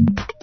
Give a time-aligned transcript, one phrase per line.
[0.00, 0.39] you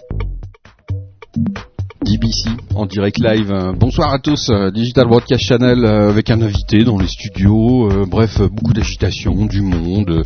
[2.73, 3.52] En direct live.
[3.52, 7.90] Euh, bonsoir à tous, euh, Digital Broadcast Channel euh, avec un invité dans les studios.
[8.08, 10.24] bref, beaucoup d'agitation, du monde,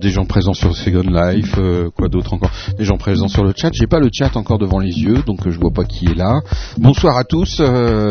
[0.00, 1.58] des gens présents sur Second Life,
[1.96, 3.70] quoi d'autre encore, des gens présents sur le chat.
[3.72, 6.40] J'ai pas le chat encore devant les yeux, donc je vois pas qui est là.
[6.78, 7.62] Bonsoir à tous,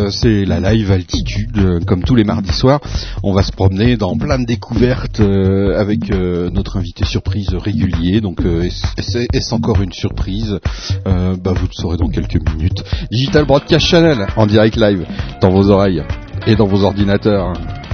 [0.09, 2.81] c'est la live altitude, comme tous les mardis soirs.
[3.23, 8.21] On va se promener dans plein de découvertes avec notre invité surprise régulier.
[8.21, 10.59] Donc est-ce encore une surprise
[11.05, 12.83] Bah vous le saurez dans quelques minutes.
[13.11, 15.05] Digital Broadcast Channel en direct live
[15.41, 16.03] dans vos oreilles
[16.47, 17.53] et dans vos ordinateurs.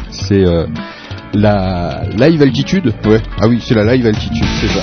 [0.10, 0.66] C'est euh,
[1.34, 3.22] la live altitude Ouais.
[3.40, 4.82] Ah oui, c'est la live altitude, c'est ça.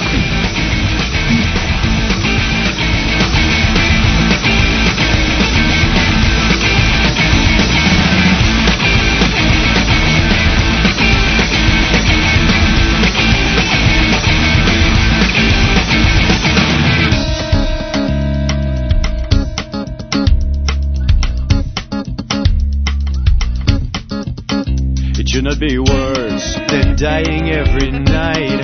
[25.38, 28.58] Should not be worse than dying every night.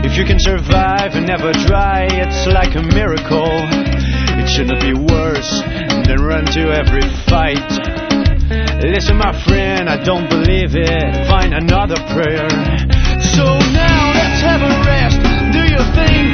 [0.00, 3.52] If you can survive and never try, it's like a miracle.
[4.40, 5.60] It should not be worse
[6.08, 7.68] than run to every fight.
[8.80, 11.28] Listen, my friend, I don't believe it.
[11.28, 12.48] Find another prayer.
[13.36, 13.44] So
[13.76, 15.20] now let's have a rest.
[15.52, 16.33] Do you think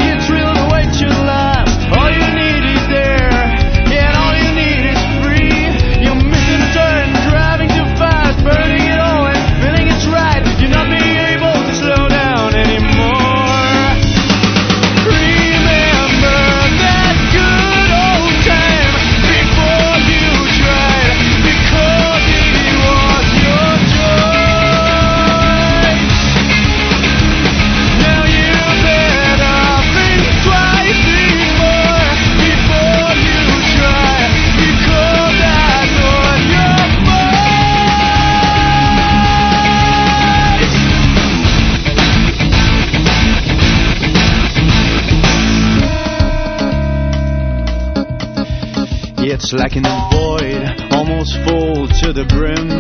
[49.53, 50.63] Like in a void,
[50.93, 52.71] almost full to the brim.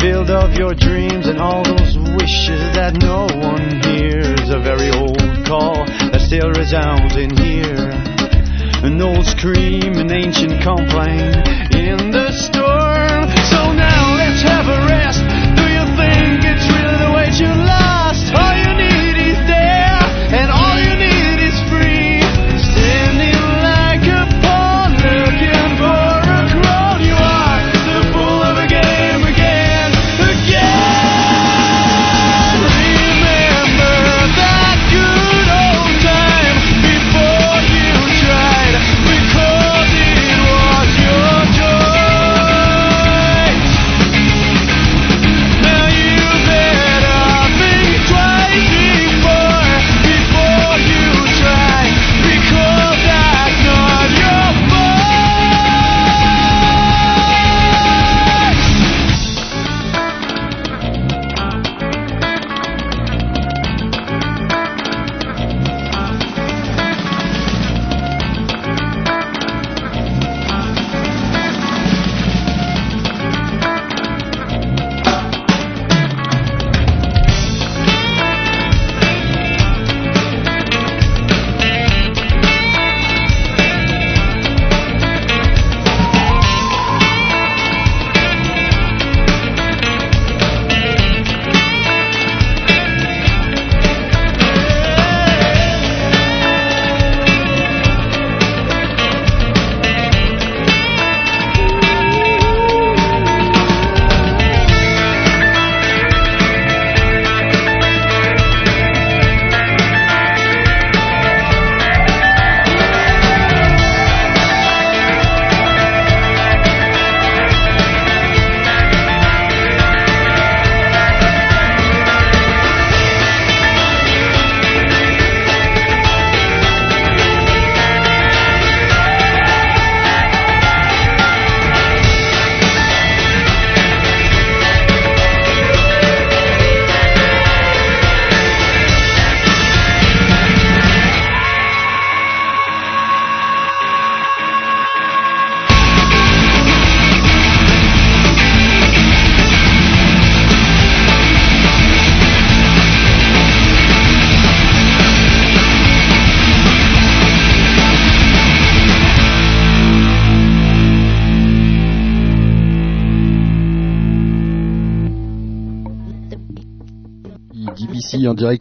[0.00, 4.48] Filled of your dreams and all those wishes that no one hears.
[4.48, 7.92] A very old call that still resounds in here.
[8.80, 11.44] An old scream, an ancient complaint
[11.76, 13.28] in the storm.
[13.52, 15.20] So now let's have a rest.
[15.52, 17.83] Do you think it's really the way you lost?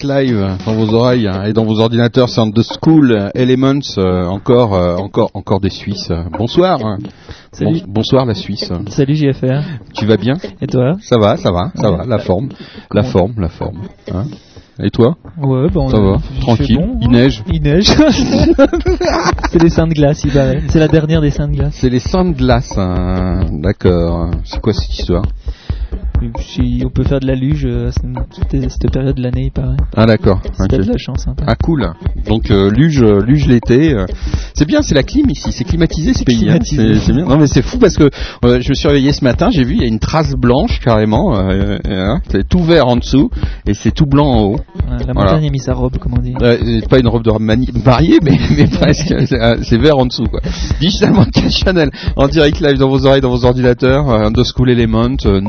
[0.02, 2.30] Live dans vos oreilles hein, et dans vos ordinateurs.
[2.30, 6.12] C'est The School Elements, euh, encore, euh, encore, encore des Suisses.
[6.40, 6.80] Bonsoir.
[7.52, 7.82] Salut.
[7.82, 8.72] Bon- bonsoir la Suisse.
[8.90, 9.62] Salut JFR.
[9.94, 10.34] Tu vas bien?
[10.62, 10.94] Et toi?
[11.02, 12.06] Ça va, ça va, ça va.
[12.08, 12.50] La forme,
[12.92, 13.82] la forme, la forme.
[14.12, 14.26] Hein
[14.82, 15.16] et toi?
[15.40, 15.88] Ouais, bon.
[15.90, 16.78] Ça va, tranquille.
[16.80, 17.44] Bon, Il neige.
[17.52, 17.86] Il neige.
[19.52, 20.64] c'est les seins de glace, il paraît.
[20.70, 21.76] C'est la dernière des seins de glace.
[21.80, 22.76] C'est les seins de glace.
[22.78, 23.42] hein.
[23.52, 24.32] D'accord.
[24.46, 25.22] C'est quoi cette histoire?
[26.40, 27.92] Si on peut faire de la luge euh, à
[28.32, 29.78] cette, cette période de l'année, il paraît.
[29.96, 30.40] Ah d'accord.
[30.44, 30.68] Si ok.
[30.70, 31.28] t'as de la chance.
[31.28, 31.88] Hein, Ah cool.
[32.28, 33.94] Donc euh, luge, euh, luge l'été.
[33.94, 34.06] euh.
[34.54, 36.50] C'est bien, c'est la clim ici, c'est climatisé ce pays.
[36.50, 36.60] hein.
[36.64, 37.26] C'est c'est bien.
[37.26, 38.04] Non mais c'est fou parce que
[38.46, 40.80] euh, je me suis réveillé ce matin, j'ai vu il y a une trace blanche
[40.80, 41.36] carrément.
[41.38, 42.22] euh, euh, hein.
[42.30, 43.30] c'est tout vert en dessous
[43.68, 44.56] et c'est tout blanc en haut.
[44.56, 45.32] Ouais, la Voilà.
[45.34, 46.34] montagne a mis sa robe, comme on dit.
[46.42, 47.32] Euh, c'est pas une robe de
[47.84, 49.14] mariée, mais, mais presque.
[49.28, 50.40] C'est euh, c'est vert en dessous, quoi.
[50.80, 51.14] Digital
[51.50, 54.10] Channel, en direct live dans vos oreilles, dans vos ordinateurs.
[54.10, 55.40] Euh, The School Element, euh,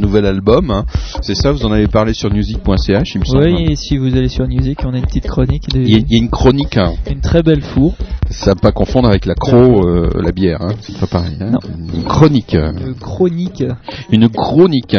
[0.00, 0.70] nouvel, album.
[0.70, 0.84] hein.
[1.22, 3.44] C'est ça, vous en avez parlé sur music.ch, il me semble.
[3.44, 5.68] Oui, et si vous allez sur Music, on a une petite chronique.
[5.72, 6.94] de- Il y, a, il y a une chronique, hein.
[7.10, 7.94] Une très belle four.
[8.30, 10.74] ça va pas confondre avec la cro, euh, la bière, hein.
[10.80, 11.36] c'est pas pareil.
[11.40, 11.50] Hein.
[11.52, 11.58] Non.
[11.94, 13.64] Une chronique, euh, chronique.
[14.10, 14.96] une chronique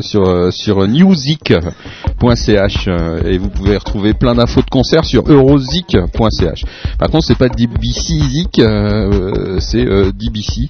[0.00, 6.64] sur euh, sur newzik.ch euh, et vous pouvez retrouver plein d'infos de concerts sur eurozik.ch.
[6.98, 10.68] Par contre, c'est pas DBC Zik, euh, c'est euh, DBC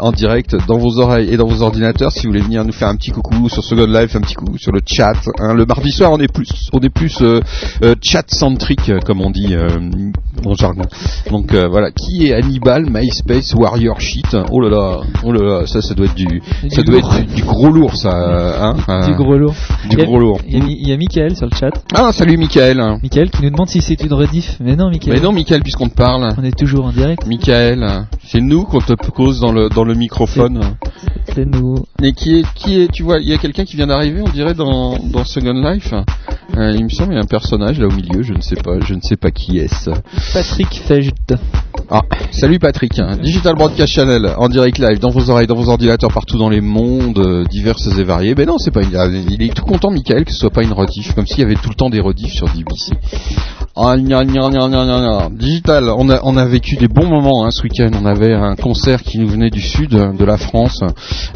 [0.00, 2.12] en direct dans vos oreilles et dans vos ordinateurs.
[2.12, 4.58] Si vous voulez venir nous faire un petit coucou sur Second Life, un petit coucou
[4.58, 5.14] sur le chat.
[5.40, 5.54] hein.
[5.54, 7.40] Le mardi soir, on est plus on est plus euh,
[7.82, 9.68] euh, chat centrique comme on dit euh,
[10.44, 10.82] en jargon.
[11.30, 15.66] Donc euh, voilà, qui est Hannibal, MySpace, Warrior Shit Oh là là, oh là là,
[15.66, 17.14] ça ça doit être du ça Du doit lourd.
[17.14, 19.54] être du, du gros lourd ça, euh, hein Du euh, gros lourd.
[19.88, 20.40] du gros lourd.
[20.46, 21.70] Il y, a, y Michael sur le chat.
[21.94, 22.78] Ah salut Michael.
[23.02, 24.56] Michael qui nous demande si c'est une rediff.
[24.60, 25.14] Mais non, Michael.
[25.14, 26.28] Mais non Michael puisqu'on te parle.
[26.38, 27.26] On est toujours en direct.
[27.26, 30.60] Michael, c'est nous qu'on te cause dans le dans le microphone.
[31.34, 31.76] C'est nous.
[32.02, 34.30] Et qui est qui est tu vois, il y a quelqu'un qui vient d'arriver, on
[34.30, 35.92] dirait dans dans Second Life.
[36.56, 38.56] Euh, il me semble il y a un personnage là au milieu, je ne sais
[38.56, 39.90] pas, je ne sais pas qui est-ce.
[40.32, 41.38] Patrick Fejd.
[41.90, 42.00] Ah,
[42.30, 42.98] salut Patrick.
[43.22, 46.62] Digital Broadcast Channel en direct live dans vos oreilles, dans vos ordinateurs partout dans les
[46.62, 48.34] mondes euh, divers et variés.
[48.34, 49.26] Ben non, c'est pas une...
[49.30, 51.54] il est tout content Michael que ce soit pas une rediff comme s'il y avait
[51.54, 52.94] tout le temps des rediffs sur DBC.
[53.76, 55.28] Ah, gna, gna, gna.
[55.30, 57.90] Digital, on a on a vécu des bons moments hein, ce week-end.
[58.00, 60.82] On avait un concert qui nous venait du sud de la France,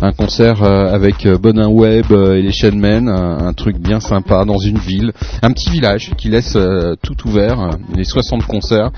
[0.01, 4.45] un concert euh, avec euh, Web euh, et les Chainmen, un, un truc bien sympa
[4.45, 5.13] dans une ville,
[5.43, 8.91] un petit village qui laisse euh, tout ouvert, euh, les 60 concerts,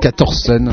[0.00, 0.72] 14 scènes.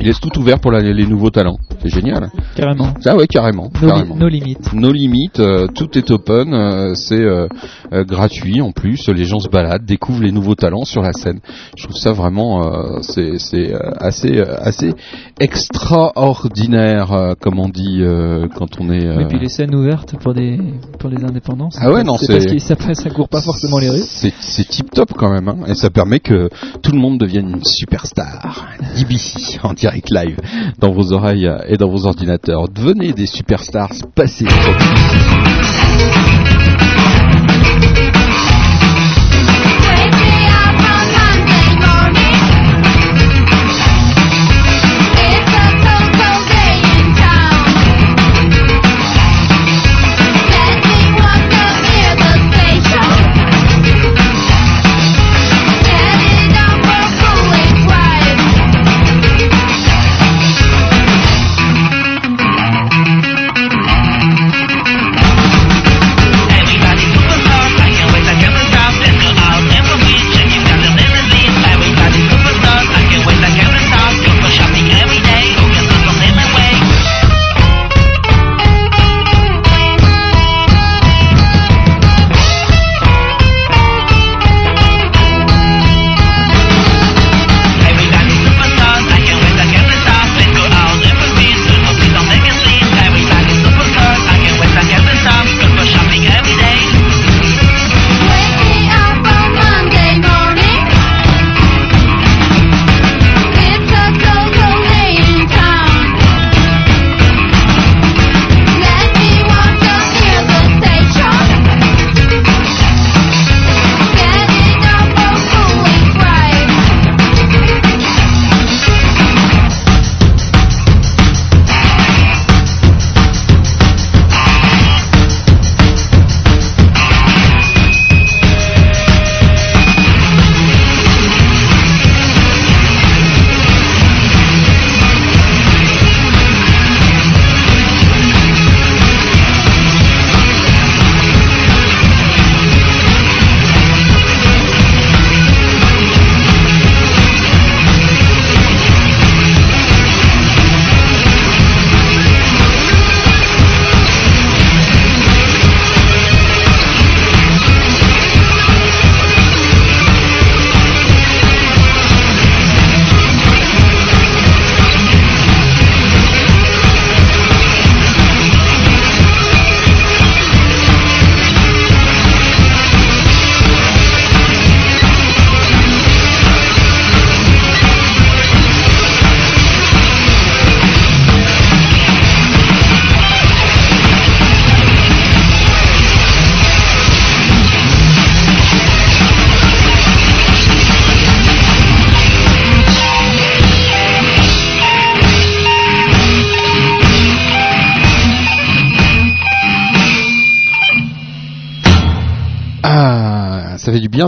[0.00, 1.58] Il laisse tout ouvert pour la- les nouveaux talents.
[1.82, 2.30] C'est génial.
[2.56, 2.92] Carrément.
[3.04, 3.70] Ah ouais, carrément.
[3.82, 4.72] Nos, li- nos limites.
[4.72, 7.46] No limites, euh, tout est open, euh, c'est euh,
[7.92, 9.08] euh, gratuit en plus.
[9.08, 11.40] Les gens se baladent, découvrent les nouveaux talents sur la scène.
[11.76, 14.94] Je trouve ça vraiment, euh, c'est euh, assez assez
[15.40, 19.04] extraordinaire, euh, comme on dit euh, quand on est.
[19.06, 20.58] euh, Et puis les scènes ouvertes pour des
[20.98, 21.68] pour les indépendants.
[21.80, 24.02] Ah ouais, non, c'est parce que ça, ça court pas forcément les rues.
[24.04, 26.48] C'est c'est tip top quand même, hein, et ça permet que
[26.82, 28.66] tout le monde devienne une superstar.
[28.96, 30.36] DBC en direct live
[30.78, 32.68] dans vos oreilles et dans vos ordinateurs.
[32.68, 34.46] Devenez des superstars, passez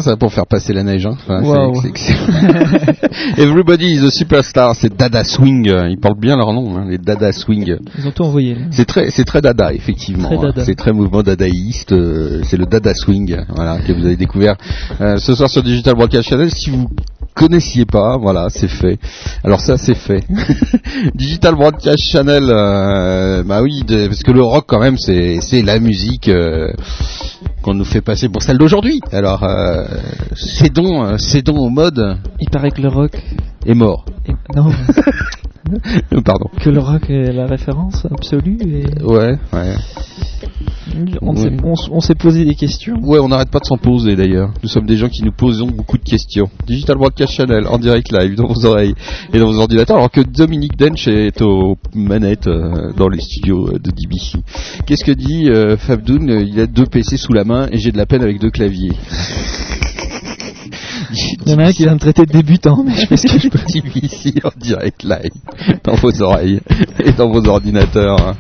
[0.00, 1.06] bien ça pour faire passer la neige.
[1.06, 1.16] Hein.
[1.20, 1.80] Enfin, c'est- Waouh.
[1.82, 2.18] c'est excellent.
[3.36, 5.66] Everybody is a superstar, c'est Dada Swing.
[5.90, 7.76] Ils portent bien leur nom, hein, les Dada Swing.
[7.98, 8.56] Ils ont tout envoyé.
[8.70, 10.30] C'est très, c'est très Dada effectivement.
[10.64, 11.92] C'est très mouvement dadaïste.
[11.92, 14.56] euh, c'est le Dada Swing, voilà, que vous avez découvert
[15.00, 16.50] euh, ce soir sur Digital Broadcast Channel.
[16.50, 16.88] Si vous
[17.34, 18.98] connaissiez pas, voilà, c'est fait.
[19.44, 20.24] Alors ça, c'est fait.
[21.14, 25.62] Digital Broadcast Channel, euh, bah oui, de- parce que le rock quand même, c'est, c'est
[25.62, 26.28] la musique.
[26.28, 26.72] euh,
[27.62, 29.00] qu'on nous fait passer pour celle d'aujourd'hui.
[29.12, 29.84] Alors, euh,
[30.34, 33.12] cédons, euh, cédons au mode Il paraît que le rock.
[33.66, 34.06] est mort.
[34.56, 34.70] Non,
[36.24, 36.46] Pardon.
[36.60, 38.58] que le rock est la référence absolue.
[38.62, 39.02] Et...
[39.02, 39.74] Ouais, ouais.
[41.36, 41.56] S'est,
[41.90, 42.98] on s'est posé des questions.
[43.02, 44.52] Ouais, on n'arrête pas de s'en poser d'ailleurs.
[44.62, 46.48] Nous sommes des gens qui nous posons beaucoup de questions.
[46.66, 48.94] Digital Broadcast Channel, en direct live, dans vos oreilles
[49.32, 53.68] et dans vos ordinateurs, alors que Dominique Dench est aux manettes euh, dans les studios
[53.68, 54.38] euh, de DBC.
[54.86, 56.44] Qu'est-ce que dit euh, Fabdoun?
[56.46, 58.92] Il a deux PC sous la main et j'ai de la peine avec deux claviers.
[61.12, 63.26] Il y en a un qui vient me traiter de débutant, mais je fais ce
[63.26, 63.58] que je peux.
[63.68, 66.60] DBC en direct live, dans vos oreilles
[67.04, 68.36] et dans vos ordinateurs.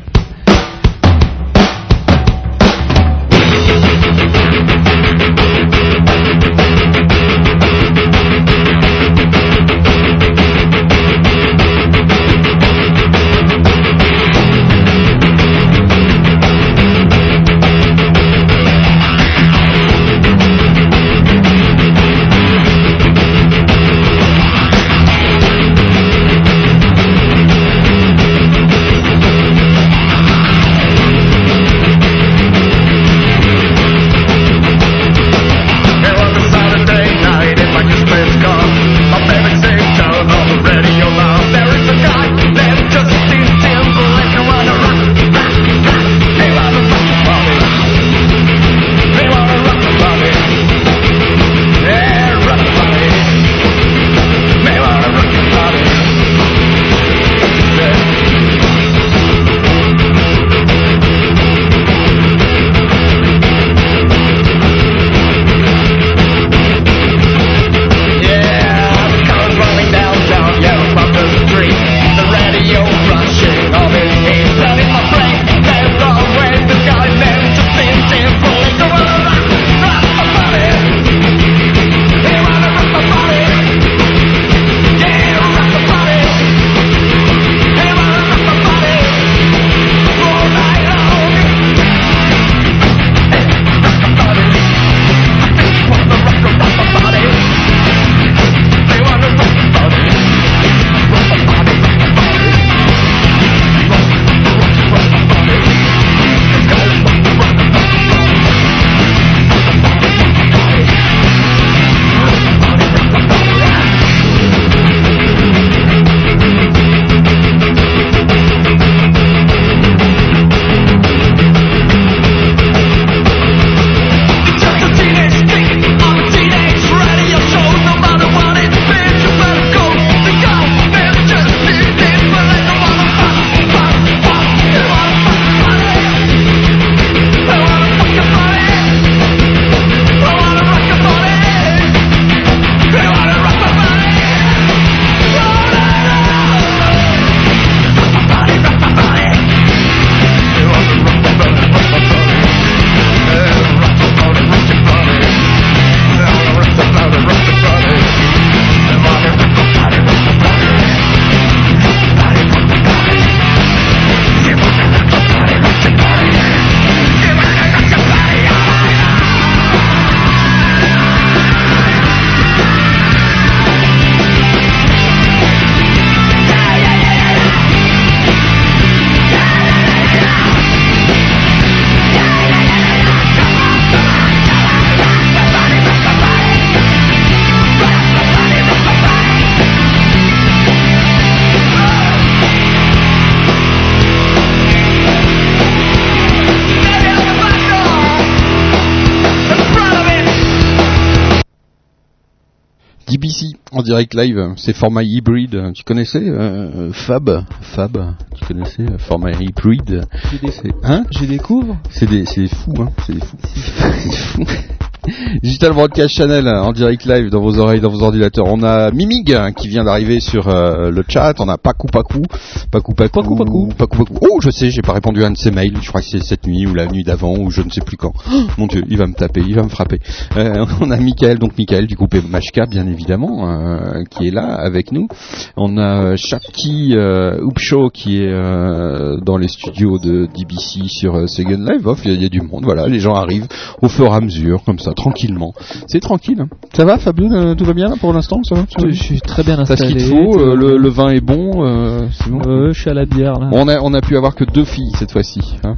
[204.06, 205.72] Direct live, c'est format hybride.
[205.74, 211.04] Tu connaissais euh, Fab Fab, tu connaissais euh, format hybride J'ai des- C'est hein?
[211.10, 211.76] Je découvre.
[211.90, 214.44] C'est des c'est des fous hein, c'est des fous.
[215.42, 218.46] Digital Broadcast Channel en direct live dans vos oreilles, dans vos ordinateurs.
[218.46, 221.34] On a Mimig hein, qui vient d'arriver sur euh, le chat.
[221.38, 222.22] On a Pakou Pakou,
[222.70, 223.68] Pakou Pakou, Pakou Pakou.
[223.76, 224.18] Pakou Pakou.
[224.22, 225.76] Oh, je sais, j'ai pas répondu à un de ses mails.
[225.80, 227.96] Je crois que c'est cette nuit ou la nuit d'avant ou je ne sais plus
[227.96, 228.12] quand.
[228.30, 229.98] Oh, mon Dieu, il va me taper, il va me frapper.
[230.36, 234.54] Euh, on a Michael, donc Michael du groupe Mashka, bien évidemment, euh, qui est là
[234.54, 235.08] avec nous.
[235.56, 242.10] On a Shaki euh, Upshaw qui est dans les studios de DBC sur Second il
[242.10, 242.64] y, a- il y a du monde.
[242.64, 243.46] Voilà, les gens arrivent
[243.82, 245.52] au fur et à mesure, comme ça, tranquillement.
[245.86, 246.44] C'est tranquille.
[246.74, 249.42] Ça va, Fabien euh, Tout va bien là, pour l'instant Ça va Je suis très
[249.42, 249.92] bien T'as ce installé.
[249.94, 250.38] qu'il faut.
[250.40, 251.64] euh, le, vin est bon.
[251.64, 253.48] euh, c'est bon Euh, je suis à la bière là.
[253.52, 255.76] on a, on a pu avoir que deux filles cette fois-ci, hein,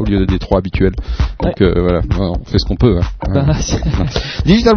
[0.00, 0.94] au lieu des trois habituels.
[1.42, 2.98] Donc voilà, Ouais, on fait ce qu'on peut.
[3.00, 3.30] Hein.
[3.32, 3.80] Bah, c'est-
[4.44, 4.74] Digital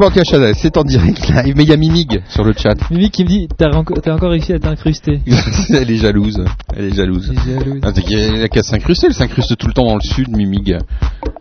[0.53, 2.75] c'est en direct live, mais il y a Mimig sur le chat.
[2.91, 5.21] Mimi qui me dit T'as encore réussi à t'incruster.
[5.69, 6.43] elle est jalouse,
[6.75, 7.31] elle est jalouse.
[7.45, 7.79] J'ai jalouse.
[7.83, 10.77] Ah, Elle qu'à s'incruster, elle s'incruste tout le temps dans le sud, Mimig.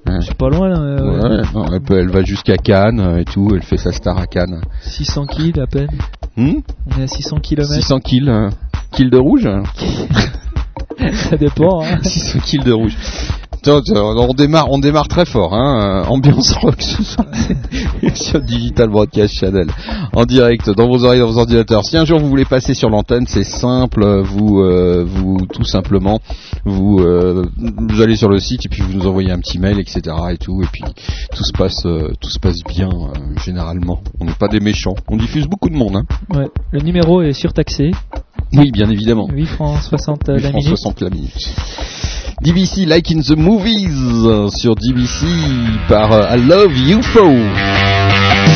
[0.07, 0.81] Je suis pas loin là.
[0.81, 4.17] Ouais, non, elle, peut- elle va jusqu'à Cannes euh, et tout, elle fait sa star
[4.19, 4.61] à Cannes.
[4.83, 5.91] 600 kills à peine.
[6.37, 7.73] Hmm On est à 600 km.
[7.73, 8.51] 600 kills, euh,
[8.93, 9.49] kills de rouge
[11.13, 11.83] Ça dépend.
[11.83, 11.99] Hein.
[12.03, 12.97] 600 kills de rouge.
[13.67, 16.03] On démarre, on démarre très fort, hein.
[16.05, 17.27] euh, Ambiance rock ce soir
[18.15, 19.69] sur Digital Broadcast Channel,
[20.13, 21.85] en direct dans vos oreilles, dans vos ordinateurs.
[21.85, 24.23] Si un jour vous voulez passer sur l'antenne, c'est simple.
[24.23, 26.21] Vous, euh, vous tout simplement,
[26.65, 29.79] vous, euh, vous allez sur le site et puis vous nous envoyez un petit mail,
[29.79, 30.03] etc.
[30.31, 30.85] et tout, et puis
[31.35, 34.01] tout se passe, euh, tout se passe bien euh, généralement.
[34.21, 34.95] On n'est pas des méchants.
[35.09, 36.05] On diffuse beaucoup de monde, hein.
[36.35, 36.49] Ouais.
[36.73, 37.93] Le numéro est surtaxé.
[38.53, 39.29] Oui, bien évidemment.
[39.33, 40.69] 8 francs 60 8 la minute.
[40.69, 41.55] 60 la minute.
[42.43, 45.27] DBC Like in the Movies sur DBC
[45.89, 48.54] par euh, I Love UFO.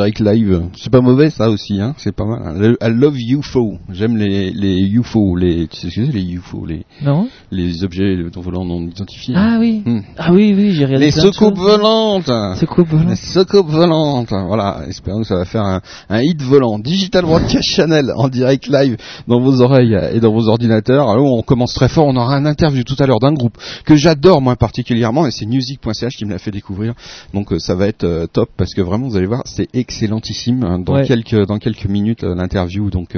[0.00, 0.62] Direct live.
[0.76, 1.94] C'est pas mauvais ça aussi, hein.
[1.98, 2.40] C'est pas mal.
[2.64, 2.74] hein.
[2.80, 3.74] I love UFO.
[3.90, 7.84] J'aime les les UFO, les tu sais ce que c'est les UFO, les Non les
[7.84, 9.34] objets volants non identifiés.
[9.36, 9.82] Ah oui.
[10.30, 12.30] Ah oui, oui, j'ai regardé Les soucoupes volantes.
[12.56, 13.08] Soucoupes volantes.
[13.10, 14.30] Les soucoupes volantes.
[14.30, 16.78] Voilà, espérons que ça va faire un, un hit volant.
[16.78, 21.10] Digital Broadcast Channel en direct live dans vos oreilles et dans vos ordinateurs.
[21.10, 22.06] Alors on commence très fort.
[22.06, 25.46] On aura un interview tout à l'heure d'un groupe que j'adore moi particulièrement et c'est
[25.46, 26.94] music.ch qui me l'a fait découvrir.
[27.34, 30.62] Donc euh, ça va être euh, top parce que vraiment vous allez voir c'est excellentissime
[30.62, 31.06] hein, dans Ouais.
[31.06, 33.16] quelques dans quelques minutes euh, l'interview donc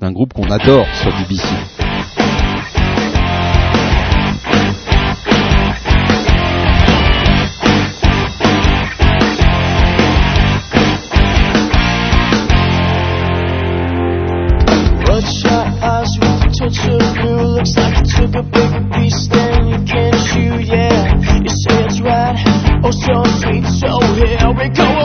[0.00, 1.93] d'un groupe qu'on adore sur BBC.
[18.36, 21.14] A big beast and you can shoot, yeah.
[21.38, 22.34] You say it's right,
[22.82, 23.64] oh so sweet.
[23.78, 25.03] So here we go,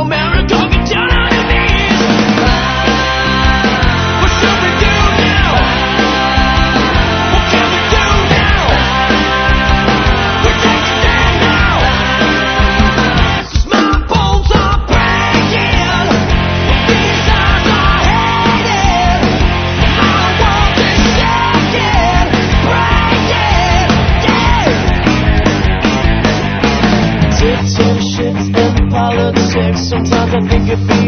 [29.76, 30.99] Sometimes I think it'd be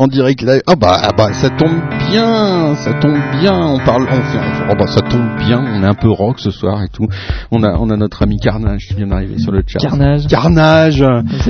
[0.00, 0.62] en direct live.
[0.66, 1.78] Ah bah, ah bah ça tombe
[2.10, 3.52] bien, ça tombe bien.
[3.54, 5.60] On parle, on fait, on- oh bah ça tombe bien.
[5.62, 7.06] On est un peu rock ce soir et tout.
[7.50, 9.78] On a, on a notre ami Carnage qui vient d'arriver sur le chat.
[9.78, 10.26] Carnage.
[10.26, 11.04] Carnage.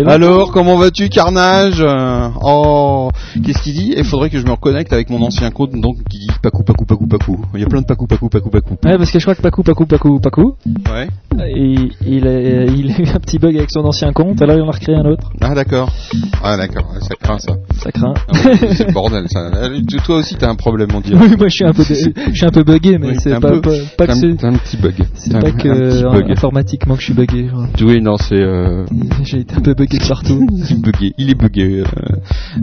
[0.04, 1.84] Alors, comment vas-tu, Carnage?
[2.42, 3.10] Oh,
[3.44, 3.94] qu'est-ce qu'il dit?
[3.96, 6.84] Il faudrait que je me reconnecte avec mon ancien compte, donc qui dit Pacou, Pacou,
[6.86, 7.40] Pacou, Pacou.
[7.54, 8.74] Il y a plein de Pacou, Pacou, Pacou, Pacou.
[8.84, 10.56] Ouais, parce que je crois que Paco, Paco, Paco, Paco,
[10.90, 11.08] Ouais.
[11.54, 12.32] il, il, a,
[12.64, 14.96] il a eu un petit bug avec son ancien compte, alors il en a recréé
[14.96, 15.30] un autre.
[15.40, 15.90] Ah d'accord.
[16.42, 16.86] Ah d'accord.
[17.00, 17.52] Ça craint ça.
[17.76, 18.14] Ça craint.
[18.28, 18.39] Ah
[18.76, 19.50] c'est le bordel ça.
[19.54, 21.18] Euh, Toi aussi t'as un problème, on dirait.
[21.20, 21.94] Oui, moi je suis un peu, je
[22.32, 23.60] suis un peu bugué, mais Oui, c'est pas, peu.
[23.60, 24.94] pas, pas que c'est, un petit bug.
[25.14, 27.48] c'est pas que euh, informatiquement que je suis bugué.
[27.48, 27.66] genre.
[27.82, 28.84] Oui, non, c'est euh,
[29.24, 30.46] J'ai été un peu bugué partout.
[30.50, 31.84] il est bugué, il est bugué, euh,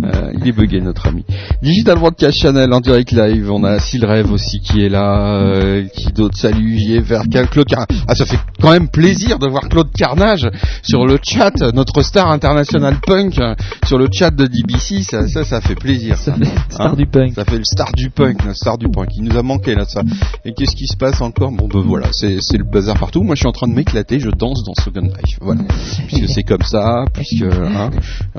[0.03, 1.23] euh, il est bugué notre ami.
[1.61, 6.11] Digital Broadcast Channel en direct live, on a Sylrêve aussi qui est là, euh, qui
[6.13, 7.85] d'autre salut, JFR, Claude Car...
[8.07, 10.47] Ah ça fait quand même plaisir de voir Claude Carnage
[10.81, 15.43] sur le chat, notre star international punk euh, sur le chat de DBC, ça, ça,
[15.43, 16.17] ça fait plaisir.
[16.17, 17.33] Ça Ça, fait star Hein du punk.
[17.35, 19.09] Ça fait le star du punk, la star du punk.
[19.15, 20.01] Il nous a manqué là ça.
[20.45, 21.51] Et qu'est-ce qui se passe encore?
[21.51, 23.23] Bon ben voilà, c'est c'est le bazar partout.
[23.23, 25.37] Moi je suis en train de m'éclater, je danse dans Second Life.
[25.41, 25.61] Voilà.
[26.07, 27.89] Puisque c'est comme ça, puisque hein,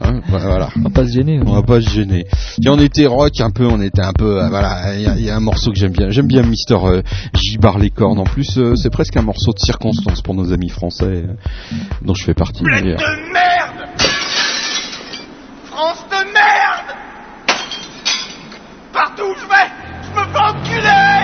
[0.00, 0.68] hein, voilà.
[0.76, 1.40] On va pas se gêner.
[1.44, 2.26] On va pas se gêner.
[2.60, 4.94] Si on était rock un peu, on était un peu, euh, voilà.
[4.94, 6.10] Il y, a- il y a un morceau que j'aime bien.
[6.10, 7.02] J'aime bien Mister euh,
[7.34, 8.18] J Bar les cornes.
[8.18, 11.34] En plus, euh, c'est presque un morceau de circonstance pour nos amis français, euh,
[12.02, 12.62] dont je fais partie.
[12.64, 12.98] d'ailleurs.
[12.98, 13.90] de merde
[15.70, 16.96] France de merde
[18.98, 19.70] Partout où je vais,
[20.02, 21.18] je me fais enculer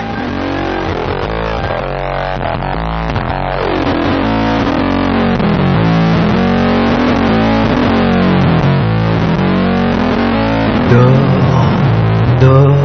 [10.89, 12.77] Dors, dors,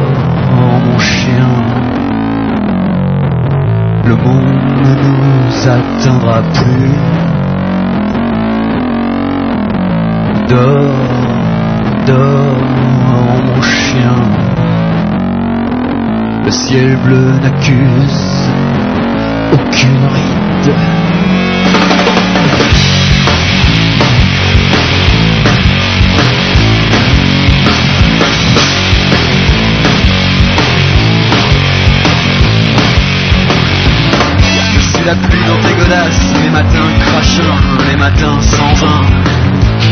[0.57, 1.53] mon chien.
[4.03, 6.97] Le monde ne nous atteindra plus.
[10.49, 12.61] Dors, dors,
[13.07, 14.30] mon chien.
[16.43, 18.49] Le ciel bleu n'accuse
[19.53, 20.75] aucune ride.
[34.93, 36.69] Suis la pluie dans tes godasses, les matins
[37.01, 37.43] crachants,
[37.87, 39.01] les matins sans vin.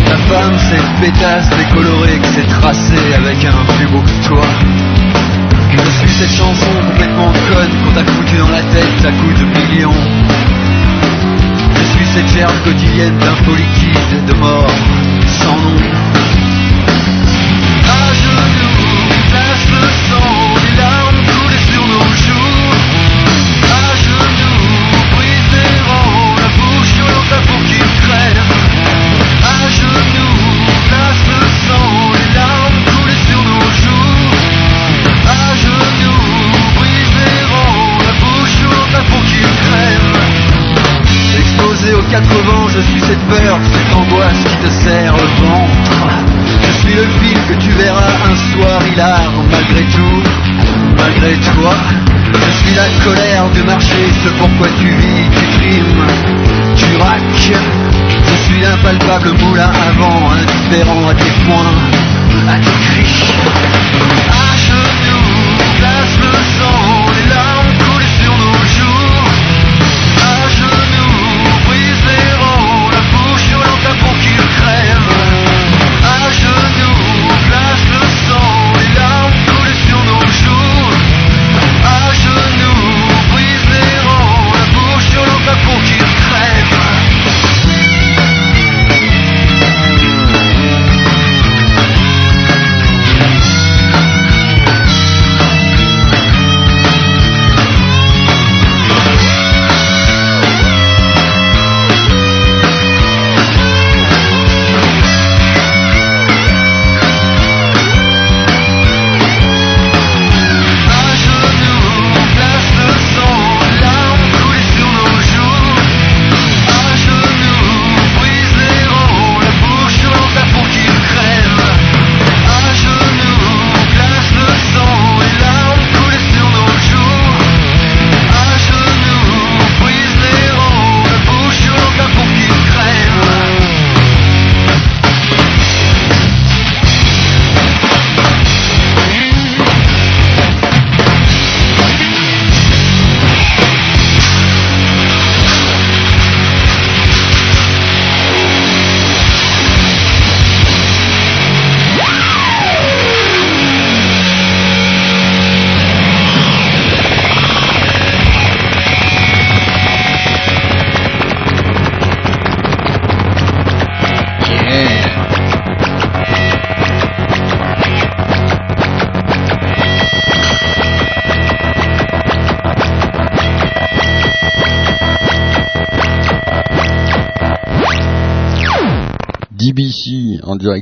[0.05, 4.41] Ta femme, cette pétasse décolorée qui s'est tracée avec un plus beau que toi.
[5.85, 9.45] Je suis cette chanson complètement conne qu'on t'a foutu dans la tête à coups de
[9.45, 9.93] millions.
[11.75, 14.71] Je suis cette gerbe quotidienne d'info liquide, de mort
[15.41, 15.98] sans nom.
[43.73, 46.07] Cette angoisse qui te serre le ventre.
[46.61, 50.23] Je suis le fil que tu verras un soir hilar, malgré tout,
[50.97, 51.75] malgré toi.
[52.33, 56.05] Je suis la colère du marché, ce pourquoi tu vis, tu trimes,
[56.75, 57.51] tu raques.
[58.27, 61.75] Je suis l'impalpable moulin à vent, indifférent à tes points,
[62.47, 63.33] à tes cris.
[64.67, 65.08] Genoux,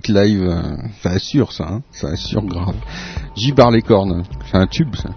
[0.07, 2.75] Live, euh, ça assure ça, hein, ça assure grave.
[3.35, 5.09] J Bar les cornes, c'est un tube ça.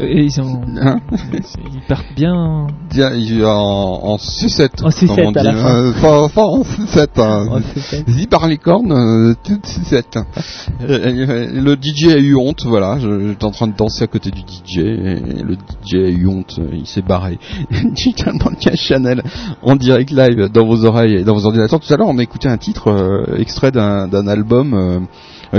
[0.00, 0.62] Et ils, ont...
[0.80, 1.00] Hein
[1.42, 2.32] ils partent bien.
[2.34, 4.82] En, en sucette.
[4.82, 5.74] En sucette, à la fin.
[5.74, 7.18] Euh, pas, pas en sucette.
[7.18, 7.48] hein.
[7.50, 8.06] en sucette.
[8.48, 10.18] Les cornes, euh, toute sucette.
[10.88, 12.98] Euh, le DJ a eu honte, voilà.
[12.98, 16.58] J'étais en train de danser à côté du DJ et le DJ a eu honte,
[16.58, 17.38] euh, il s'est barré.
[17.92, 19.22] Digital Broadcast Channel
[19.62, 21.80] en direct live dans vos oreilles et dans vos ordinateurs.
[21.80, 25.08] Tout à l'heure, on a écouté un titre euh, extrait d'un album.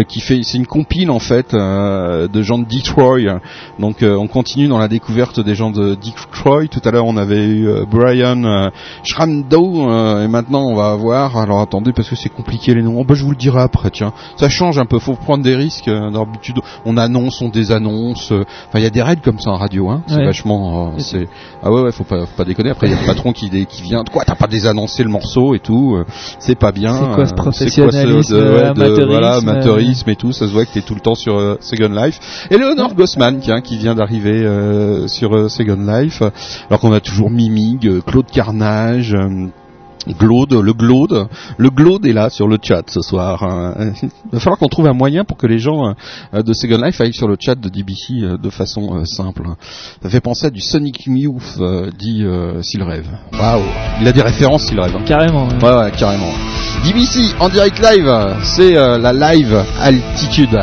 [0.07, 3.39] Qui fait c'est une compile en fait euh, de gens de Detroit.
[3.79, 6.67] Donc euh, on continue dans la découverte des gens de Detroit.
[6.67, 8.69] Tout à l'heure on avait eu euh, Brian euh,
[9.03, 12.95] Schramdo euh, et maintenant on va avoir alors attendez parce que c'est compliqué les noms.
[12.99, 14.13] Oh, bah, je vous le dirai après tiens.
[14.37, 16.57] Ça change un peu faut prendre des risques euh, d'habitude.
[16.85, 19.89] On annonce on désannonce euh, enfin il y a des règles comme ça en radio
[19.89, 20.01] hein.
[20.07, 20.25] C'est Ouais.
[20.25, 21.27] vachement euh, c'est
[21.63, 22.69] ah ouais ouais faut pas faut pas déconner.
[22.71, 24.03] Après il y a le patron qui qui vient.
[24.11, 26.05] Quoi t'as pas désannoncé le morceau et tout euh,
[26.39, 29.41] c'est pas bien C'est quoi ce euh, professionnalisme, de- ouais, de- amateurisme, voilà euh,
[29.79, 32.47] et tout ça se voit que t'es tout le temps sur euh, Second Life.
[32.49, 36.21] Et Léonore Gossman qui vient d'arriver euh, sur euh, Second Life.
[36.69, 39.15] Alors qu'on a toujours Mimig euh, Claude Carnage
[40.13, 43.43] Glaude, le Glaude, le Glaude est là sur le chat ce soir.
[43.43, 43.73] hein.
[44.01, 45.93] Il va falloir qu'on trouve un moyen pour que les gens
[46.33, 49.43] euh, de Second Life aillent sur le chat de DBC euh, de façon euh, simple.
[50.03, 51.59] Ça fait penser à du Sonic Youth,
[51.97, 53.07] dit euh, s'il rêve.
[53.33, 53.63] Waouh,
[54.01, 54.95] il a des références s'il rêve.
[54.95, 55.01] hein.
[55.05, 55.47] Carrément.
[55.47, 55.63] ouais.
[55.63, 56.31] Ouais, ouais, carrément.
[56.83, 58.11] DBC en direct live,
[58.43, 60.57] c'est euh, la live altitude.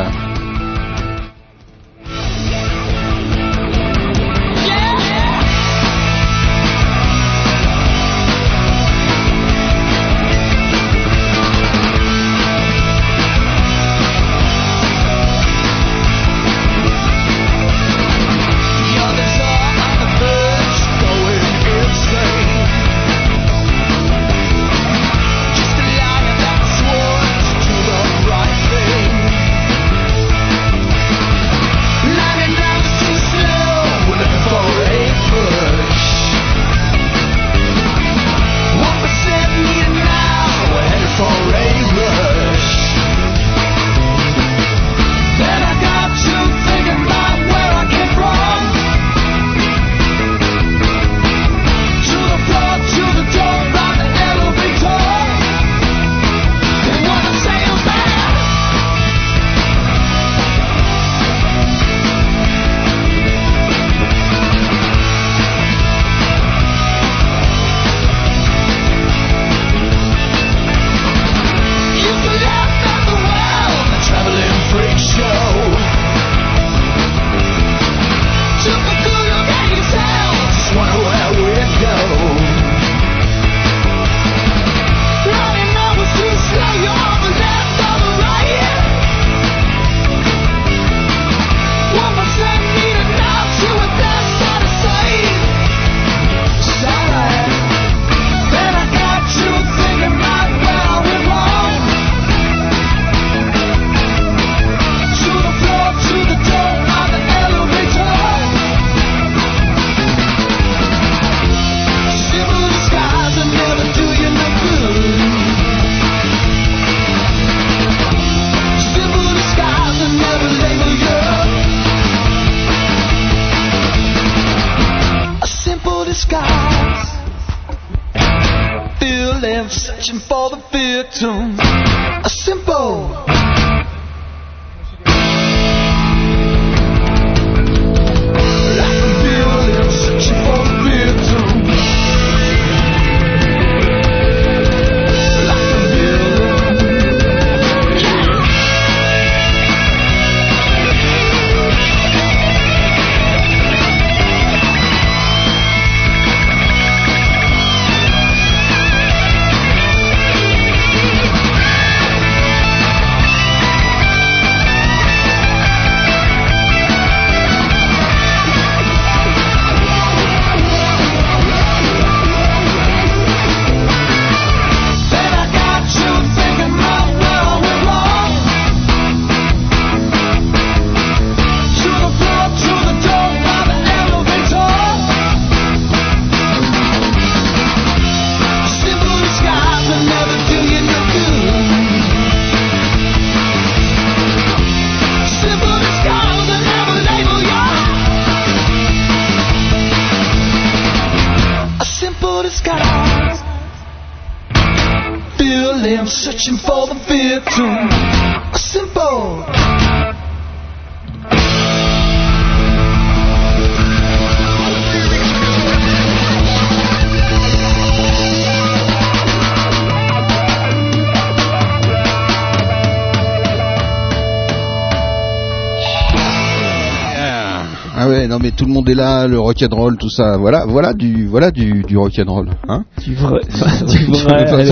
[228.93, 230.37] Tout le là, le rock'n'roll, tout ça.
[230.37, 232.83] Voilà, voilà du, voilà du, du rock'n'roll, hein.
[233.03, 233.41] Du vrai.
[233.87, 234.67] du vrai.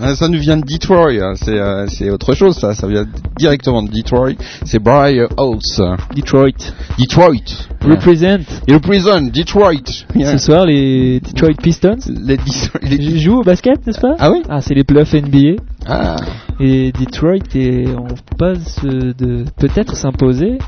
[0.00, 1.32] Ça, ça nous vient de Detroit, hein.
[1.36, 3.06] c'est euh, c'est autre chose ça, ça vient
[3.38, 4.32] directement de Detroit.
[4.64, 5.80] C'est Brian Holtz,
[6.14, 6.72] Detroit.
[6.98, 7.32] Detroit.
[7.82, 8.44] Represent.
[8.68, 9.72] Il représente Detroit.
[10.14, 11.96] Ce soir, les Detroit Pistons.
[12.08, 14.14] Les Detroit- les- Ils jouent au basket, n'est-ce pas?
[14.18, 15.60] Ah oui Ah, c'est les playoffs NBA.
[15.86, 16.16] Ah.
[16.60, 18.06] Et Detroit est en
[18.38, 20.58] passe de peut-être s'imposer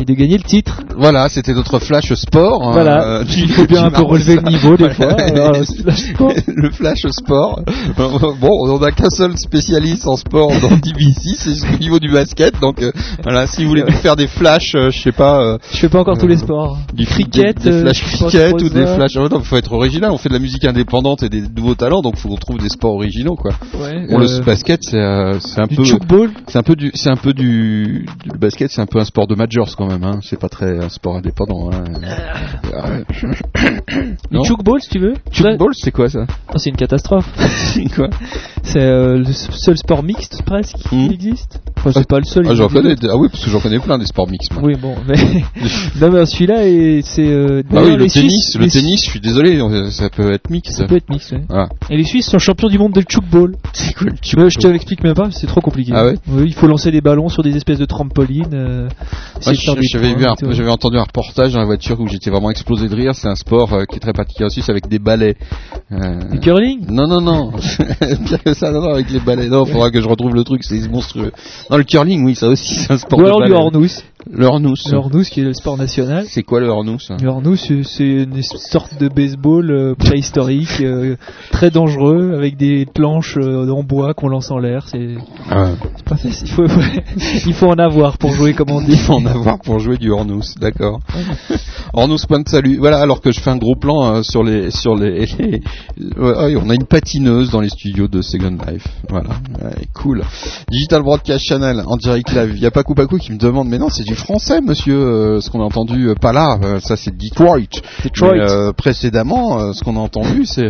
[0.00, 0.80] et de gagner le titre.
[0.96, 2.72] Voilà, c'était notre flash sport.
[2.72, 3.20] Voilà.
[3.20, 5.12] euh, Il faut bien un peu relever le niveau, des fois.
[5.20, 6.32] Alors, le flash sport.
[6.46, 7.60] le flash sport.
[7.96, 12.58] Bon, on n'a qu'un seul spécialiste en sport dans DBC, c'est au niveau du basket.
[12.60, 15.58] Donc euh, voilà, si vous voulez nous faire des flashs, euh, je sais pas, euh,
[15.72, 16.78] Je fais pas encore tous les sports.
[16.94, 18.94] du cricket, des, des euh, cricket ou des ça.
[18.96, 19.16] flash.
[19.16, 20.10] Oh, non, faut être original.
[20.12, 22.68] On fait de la musique indépendante et des nouveaux talents, donc faut qu'on trouve des
[22.68, 23.52] sports originaux, quoi.
[23.80, 25.84] Ouais, Bon, euh, le basket, c'est euh, un du peu,
[26.46, 29.04] c'est un peu du, c'est un peu du, du- le basket, c'est un peu un
[29.04, 30.04] sport de majors quand même.
[30.04, 30.20] Hein.
[30.22, 31.70] C'est pas très un sport indépendant.
[31.72, 31.84] Hein.
[32.64, 33.04] Ouais.
[34.30, 35.14] Du Non chukball, si tu veux.
[35.30, 36.26] Chukball, c'est quoi ça?
[36.54, 37.28] Oh, c'est une catastrophe.
[37.74, 38.08] C'est quoi?
[38.62, 41.08] C'est euh, le seul sport mixte presque Hmm.
[41.08, 41.60] qui existe.
[41.76, 42.44] Enfin, c'est pas le seul.
[42.48, 42.94] Ah, j'en connais.
[43.08, 44.52] Ah oui, parce que j'en connais plein des sports mixtes.
[44.52, 44.62] moi.
[44.64, 45.14] Oui, bon, mais
[46.00, 46.62] non, mais celui-là,
[47.02, 47.28] c'est.
[47.28, 50.50] euh, Ah oui, le tennis, Suisses- le tennis, je suis désolé, euh, ça peut être
[50.50, 50.72] mixte.
[50.72, 51.42] Ça peut être mixte, ouais.
[51.48, 51.68] Voilà.
[51.90, 53.54] Et les Suisses sont champions du monde de chukball.
[53.72, 55.92] C'est quoi le Euh, je te l'explique même pas, c'est trop compliqué.
[55.94, 56.14] Ah ouais?
[56.44, 58.54] Il faut lancer des ballons sur des espèces de trampolines.
[58.54, 58.88] Euh,
[59.74, 63.14] des j'avais vu entendu un reportage dans la voiture où j'étais vraiment explosé de rire.
[63.14, 65.36] C'est un sport euh, qui est très pratiqué en Suisse avec des balais.
[65.92, 66.86] Euh, Du curling?
[66.90, 67.52] Non, non, non.
[68.26, 69.48] Pire que ça, non, non, avec les balais.
[69.48, 71.32] Non, faudra que je retrouve le truc, c'est monstrueux.
[71.70, 73.88] Non, le curling, oui, ça aussi, c'est un sport Ou alors du balais.
[74.30, 74.74] Le hornous.
[74.90, 76.26] Le hornous qui est le sport national.
[76.28, 81.16] C'est quoi le hornous Le hornous, c'est- une sorte de baseball euh, préhistorique, euh,
[81.50, 84.86] très dangereux, avec des planches euh, en bois qu'on lance en l'air.
[84.88, 85.16] C'est
[85.50, 85.70] Ah,
[86.04, 86.46] pas facile.
[86.48, 86.66] Il faut,
[87.46, 88.92] il faut en avoir pour jouer, comme on dit.
[88.92, 91.00] Il faut en avoir pour jouer du hornous, d'accord.
[91.94, 92.76] hornous point de salut.
[92.78, 95.60] Voilà, alors que je fais un gros plan euh, sur les sur les, les-
[96.18, 98.86] ouais, ouais, on a une patineuse dans les studios de Second Life.
[99.08, 99.30] Voilà,
[99.62, 100.22] Ouais, cool.
[100.70, 102.52] Digital Broadcast Channel en direct live.
[102.56, 105.40] Il y a Paco Paco qui me demande mais non, c'est du français monsieur euh,
[105.40, 107.58] ce qu'on a entendu euh, pas là, euh, ça c'est Detroit.
[108.04, 108.32] Detroit.
[108.34, 110.68] Mais, précédemment, ce qu'on a entendu, c'est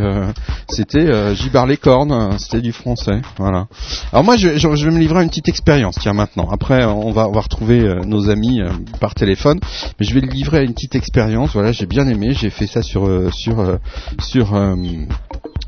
[0.69, 3.21] c'était Gibard les cornes, c'était du français.
[3.39, 3.67] Voilà.
[4.13, 5.97] Alors moi, je, je- je vais me livrer à une petite expérience.
[6.01, 6.49] Tiens, maintenant.
[6.51, 8.61] Après, on va on va retrouver nos amis
[9.01, 9.59] par téléphone,
[9.99, 11.53] mais je vais le livrer à une petite expérience.
[11.53, 12.33] Voilà, j'ai bien aimé.
[12.33, 13.79] J'ai fait ça sur sur
[14.21, 14.75] sur euh,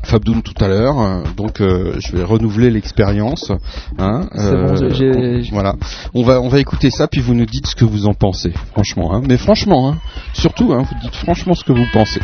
[0.02, 3.52] Fabdoun tout à l'heure, euh, donc euh, je vais renouveler l'expérience.
[3.98, 4.28] Hein,
[4.66, 5.74] bon, j'ai- voilà,
[6.14, 8.52] on va on va écouter ça puis vous nous dites ce que vous en pensez,
[8.72, 9.14] franchement.
[9.14, 9.22] Hein.
[9.28, 9.98] Mais franchement, hein,
[10.32, 12.20] surtout, hein, vous dites franchement ce que vous pensez.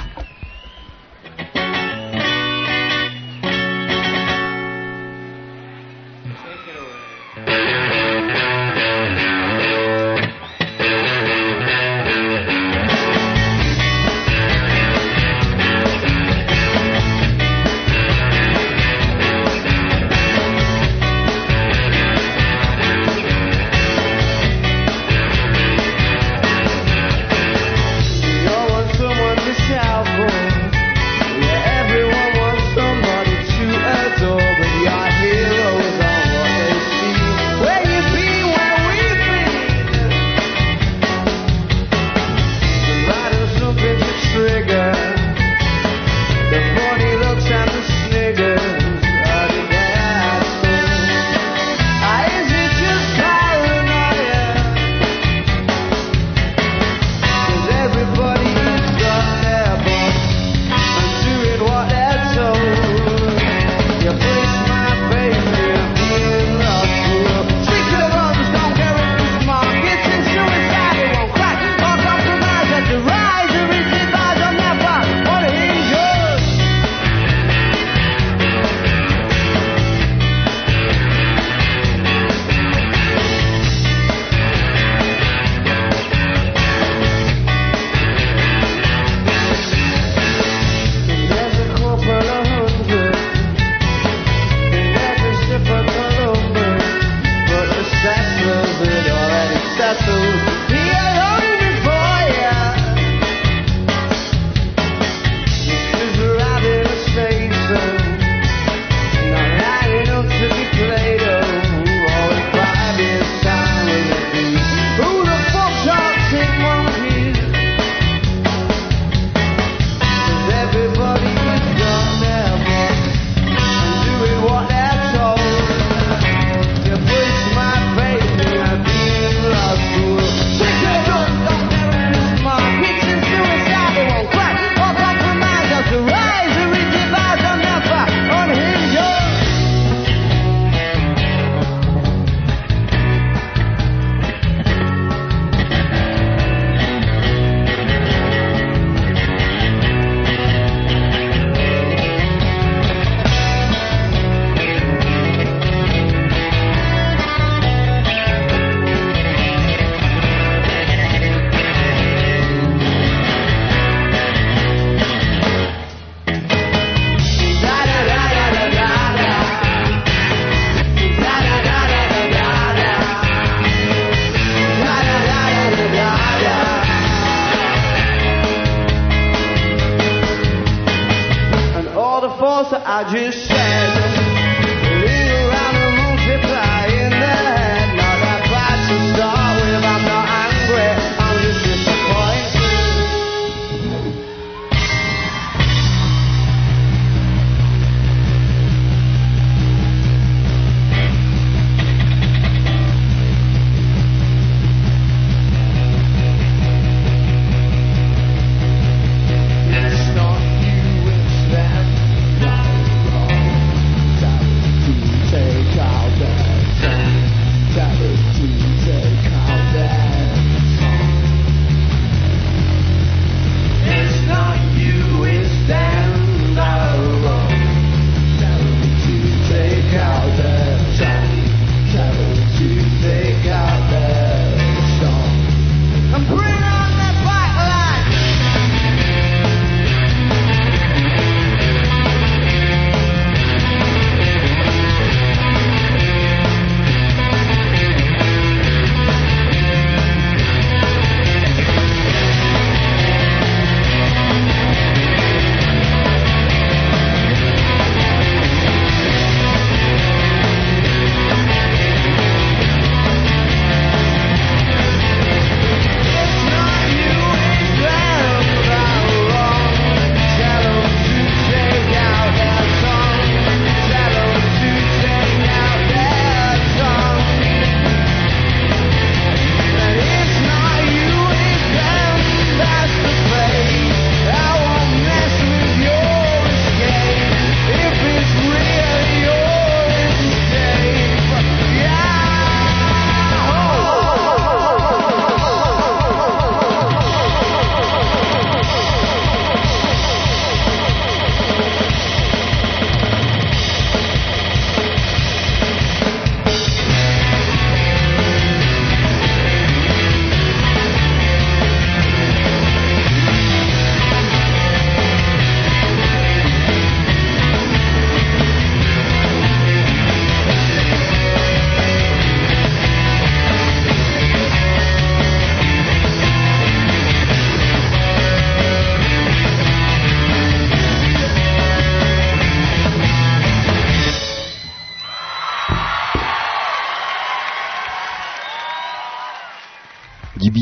[182.65, 184.06] because I just said.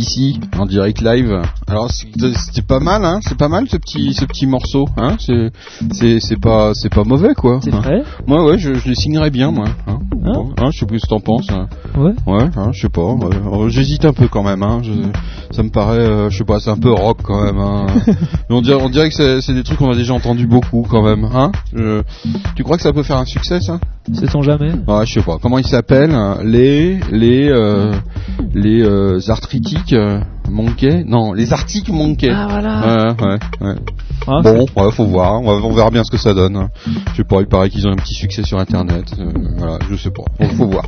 [0.05, 1.41] DBC en direct live.
[1.67, 5.17] Alors c'est- c'était pas mal, hein C'est pas mal ce petit ce petit morceau, hein
[5.19, 7.61] C'est c'est pas c'est pas mauvais quoi.
[7.63, 7.81] C'est hein.
[7.81, 8.03] vrai?
[8.27, 9.67] Moi ouais, je, je les signerais bien moi.
[9.87, 11.49] Hein, Hein hein, je sais plus ce que t'en penses.
[11.51, 11.67] hein.
[11.97, 12.13] Ouais.
[12.27, 13.03] Ouais, hein, je sais pas.
[13.03, 14.63] Alors, J'hésite un peu quand même.
[14.63, 14.81] Hein.
[14.83, 14.93] Je,
[15.55, 17.59] ça me paraît, euh, je sais pas, c'est un peu rock quand même.
[17.59, 17.87] Hein.
[18.07, 20.87] Mais on dirait, on dirait que c'est c'est des trucs qu'on a déjà entendu beaucoup
[20.89, 21.25] quand même.
[21.25, 22.03] Hein Je-
[22.57, 23.79] tu crois que ça peut faire un succès ça?
[24.13, 25.39] Sait-on jamais Ouais, je sais pas.
[25.41, 27.93] Comment ils s'appellent Les les euh,
[28.55, 30.21] les euh, arthritiques euh,
[30.51, 32.31] monkeys Non, les arctiques monkeys.
[32.35, 33.15] Ah voilà.
[33.17, 33.75] Ouais, ouais, ouais.
[34.27, 35.41] Ah, Bon, ouais, faut voir.
[35.41, 36.57] On, va- on verra bien ce que ça donne.
[36.57, 36.69] hein.
[37.13, 39.05] Je sais pas, il paraît qu'ils ont un petit succès sur Internet.
[39.19, 40.23] Euh, voilà, je sais pas.
[40.49, 40.85] Faut, faut voir.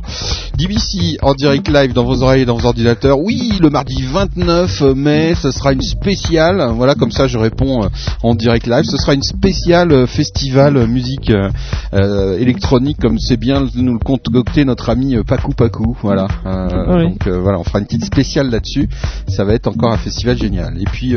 [0.57, 3.19] DBC en direct live dans vos oreilles et dans vos ordinateurs.
[3.19, 6.63] Oui, le mardi 29 mai, ce sera une spéciale.
[6.75, 7.89] Voilà, comme ça, je réponds euh,
[8.23, 8.85] en direct live.
[8.85, 11.31] Ce sera une spéciale euh, festival musique
[11.93, 15.83] euh, électronique, comme c'est bien de nous le concocter notre ami Pacu Pacu.
[16.01, 16.27] Voilà.
[16.45, 16.67] Euh,
[16.97, 17.03] Oui.
[17.11, 18.89] Donc voilà, on fera une petite spéciale là-dessus.
[19.27, 20.81] Ça va être encore un festival génial.
[20.81, 21.15] Et puis,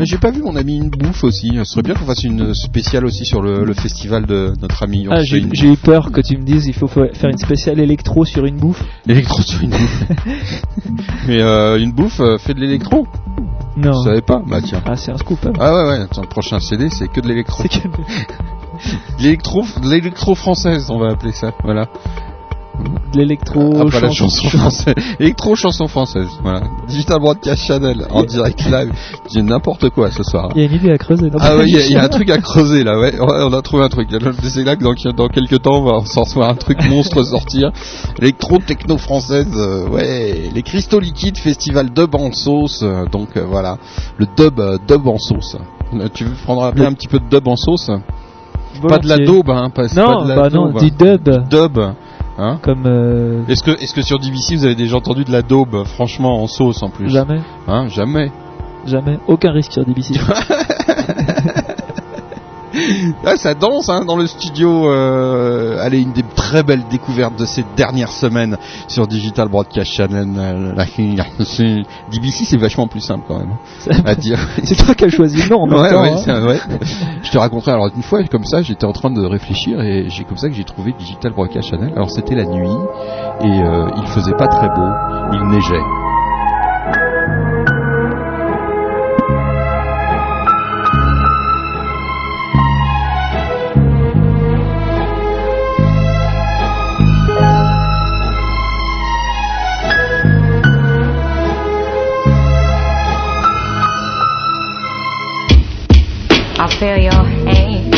[0.00, 1.50] j'ai pas vu mon ami une bouffe aussi.
[1.64, 5.06] Ce serait bien qu'on fasse une spéciale aussi sur le, le festival de notre ami.
[5.10, 5.38] Ah, j'ai
[5.72, 8.56] eu peur que tu me dises il faut fa- faire une spéciale électro sur une
[8.56, 8.82] bouffe.
[9.08, 10.02] électro sur une bouffe.
[11.28, 13.06] mais euh, une bouffe euh, fait de l'électro?
[13.76, 13.92] Non.
[13.92, 14.42] Je savais pas?
[14.46, 14.82] Bah tiens.
[14.84, 15.38] Ah, c'est un scoop.
[15.46, 15.52] hein.
[15.58, 16.00] Ah ouais ouais.
[16.02, 17.62] Attends, le prochain CD c'est que de l'électro.
[17.62, 17.92] C'est que- De
[19.22, 21.52] L'électro, l'électro française, on va appeler ça.
[21.62, 21.86] Voilà.
[23.12, 23.80] De l'électro.
[23.80, 24.94] Après la chanson- chanson française.
[25.20, 26.28] Électro chanson française.
[26.42, 26.62] Voilà.
[26.88, 28.92] Digital Broadcast Channel en direct live.
[29.32, 30.48] J'ai n'importe quoi ce soir.
[30.54, 31.28] Il y a une idée à creuser.
[31.30, 33.18] dans Ah ouais, il y, a- y un truc à creuser là, ouais.
[33.18, 34.08] Ouais, on a trouvé un truc.
[34.42, 37.70] C'est là que dans, dans quelques temps, on va s'en voir un truc monstre sortir.
[38.20, 40.50] Électro techno française, euh, ouais.
[40.54, 42.80] Les cristaux liquides, festival dub en sauce.
[42.82, 43.76] euh, donc euh, voilà,
[44.16, 45.56] le dub, euh, dub en sauce.
[45.94, 47.90] Euh, Tu veux prendre bien un petit peu de dub en sauce?
[48.88, 49.68] Pas de la daube, hein.
[49.72, 50.78] Pas, c'est pas Non, de la bah non, daube.
[50.80, 51.28] du dub.
[51.50, 51.78] Dub,
[52.42, 52.58] hein.
[52.62, 55.84] Comme euh, Est-ce que, est-ce que sur DBC vous avez déjà entendu de la daube,
[55.84, 57.08] franchement, en sauce en plus?
[57.08, 58.30] Jamais, Hein, jamais.
[58.86, 60.14] jamais, aucun risque sur DBC.
[63.24, 67.44] Ah, ça danse hein, dans le studio euh, allez, une des très belles découvertes de
[67.44, 68.56] ces dernières semaines
[68.88, 70.28] sur Digital Broadcast Channel.
[70.36, 70.74] euh,
[72.12, 73.52] DBC, c'est vachement plus simple quand même
[73.90, 74.38] hein, à dire.
[74.64, 76.46] C'est toi qui as choisi le nom en Ouais, temps, ouais, hein.
[76.46, 76.58] ouais.
[77.22, 77.72] Je te raconterai.
[77.72, 80.54] Alors une fois, comme ça, j'étais en train de réfléchir et j'ai comme ça que
[80.54, 81.92] j'ai trouvé Digital Broadcast Channel.
[81.94, 82.68] Alors c'était la nuit
[83.42, 84.88] et euh, il faisait pas très beau,
[85.32, 86.01] il neigeait.
[106.78, 107.94] Feel your hand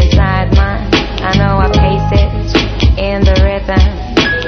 [0.00, 0.88] inside mine.
[1.22, 3.84] I know I pace it in the rhythm.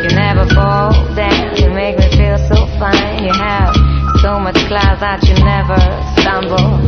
[0.02, 1.56] You never fall down.
[1.56, 3.24] You make me feel so fine.
[3.24, 3.74] You have
[4.20, 5.78] so much class that you never
[6.20, 6.78] stumble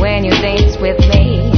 [0.00, 1.50] when you dance with me.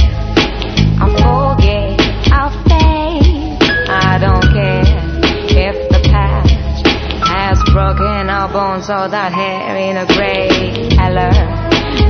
[0.99, 1.99] I forget,
[2.33, 3.57] I'll fade.
[3.89, 4.83] I don't care
[5.53, 6.53] if the past
[7.27, 11.31] has broken our bones or that hair in a gray color.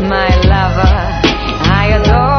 [0.08, 0.95] My lover,
[1.70, 2.37] I adore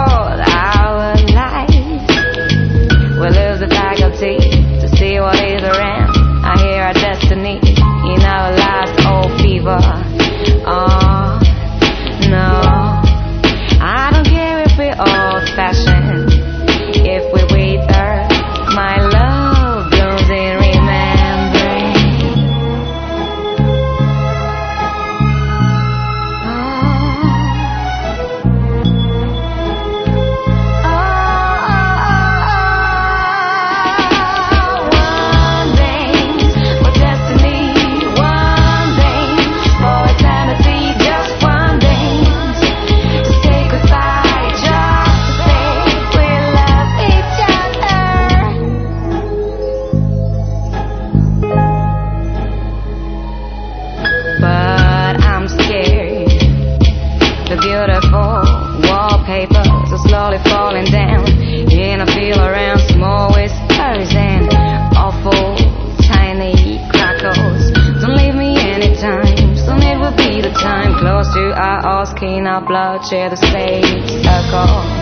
[71.99, 74.98] our all our blood share the same circle.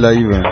[0.00, 0.42] Live.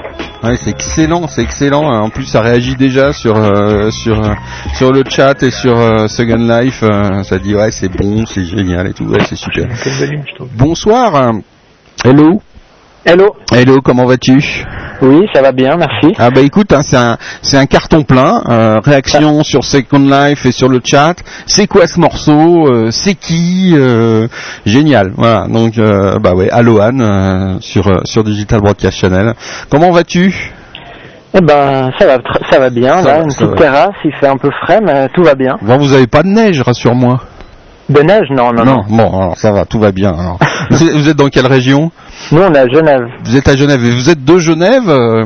[0.42, 1.84] Ouais, c'est excellent, c'est excellent.
[2.05, 4.34] En plus, ça réagit déjà sur euh, sur euh,
[4.74, 6.82] sur le chat et sur euh, Second Life.
[6.82, 9.05] Euh, ça dit ouais, c'est bon, c'est génial et tout.
[9.05, 9.66] Ouais, c'est super.
[10.55, 11.32] Bonsoir.
[12.05, 12.40] Hello.
[13.05, 13.34] Hello.
[13.53, 14.64] Hello, comment vas-tu?
[15.01, 16.14] Oui, ça va bien, merci.
[16.18, 18.42] Ah bah écoute, hein, c'est un c'est un carton plein.
[18.49, 21.14] Euh, réaction sur Second Life et sur le chat.
[21.46, 24.26] C'est quoi ce morceau Euh, C'est qui Euh,
[24.66, 25.12] Génial.
[25.16, 25.46] Voilà.
[25.49, 25.74] Donc
[26.20, 29.34] bah ouais, Alohan sur sur Digital Broadcast Channel.
[29.70, 30.53] Comment vas-tu?
[31.34, 32.16] Eh ben, ça va,
[32.51, 33.03] ça va bien.
[33.03, 33.57] Ça là, va, une petite va.
[33.57, 35.59] terrasse, il fait un peu frais, mais tout va bien.
[35.61, 37.20] Bon, vous avez pas de neige, rassure-moi.
[37.89, 38.84] De neige Non, non, non.
[38.89, 40.11] bon, alors ça va, tout va bien.
[40.11, 40.39] Alors.
[40.70, 41.91] vous, êtes, vous êtes dans quelle région?
[42.32, 43.07] Nous, on est à Genève.
[43.24, 45.24] Vous êtes à Genève et vous êtes de Genève euh,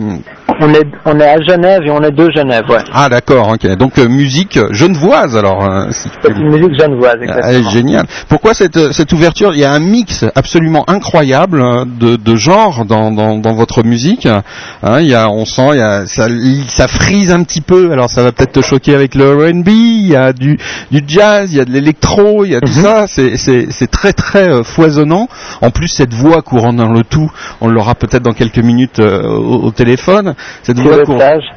[0.64, 2.84] On est, on est à Genève et on est de Genève, ouais.
[2.92, 3.66] Ah d'accord, ok.
[3.76, 5.64] Donc euh, musique genevoise alors.
[5.68, 7.70] euh, si C'est une musique genevoise, Ah, exactement.
[7.70, 8.06] génial.
[8.28, 9.54] Pourquoi cette, euh, cette ouverture?
[9.54, 13.82] Il y a un mix absolument incroyable euh, de, de genres dans, dans, dans votre
[13.82, 14.26] musique.
[14.26, 16.28] Hein, il y a, on sent, il y a, ça,
[16.68, 17.90] ça frise un petit peu.
[17.90, 19.68] Alors ça va peut-être te choquer avec le R&B.
[19.68, 20.58] Il y a du,
[20.92, 23.06] du jazz, il y a de l'électro, il y a tout ça.
[23.08, 25.26] C'est, c'est, c'est très très euh, foisonnant.
[25.60, 29.64] En plus cette voix courant dans le tout, on l'aura peut-être dans quelques minutes au,
[29.64, 30.34] au téléphone.
[30.62, 30.96] Cette voix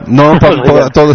[0.07, 0.81] non, pas, Je pas- rigole.
[0.81, 1.07] attends,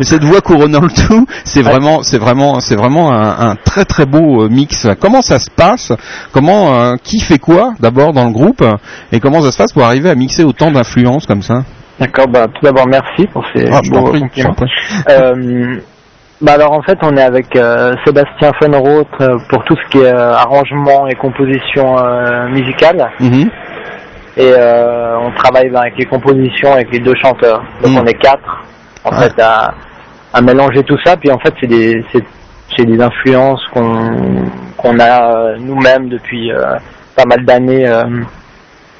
[0.00, 4.04] cette voix couronnant le tout, c'est vraiment, c'est vraiment, c'est vraiment un, un très très
[4.06, 4.86] beau euh, mix.
[5.00, 5.92] Comment ça se passe?
[6.32, 8.64] Comment, euh, qui fait quoi d'abord dans le groupe?
[9.12, 11.62] Et comment ça se passe pour arriver à mixer autant d'influences comme ça?
[11.98, 14.54] D'accord, bah, tout d'abord, merci pour ces Ah, beaux prie, compliments.
[15.10, 15.76] Euh,
[16.42, 19.08] bah alors en fait on est avec euh, Sébastien Fenroth
[19.48, 21.96] pour tout ce qui est arrangement et composition
[22.50, 23.48] musicale Mhm.
[24.36, 27.62] Et euh, on travaille avec les compositions avec les deux chanteurs.
[27.82, 27.98] Donc Mhm.
[28.02, 28.64] on est quatre.
[29.04, 29.28] En Ouais.
[29.28, 29.72] fait à,
[30.34, 31.16] à mélanger tout ça.
[31.16, 32.24] Puis en fait c'est des c'est
[32.76, 34.16] c'est des influences qu'on
[34.76, 36.76] qu'on a euh, nous-mêmes depuis euh,
[37.16, 38.04] pas mal d'années euh,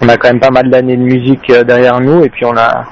[0.01, 2.25] on a quand même pas mal d'années de musique derrière nous.
[2.25, 2.85] Et puis on a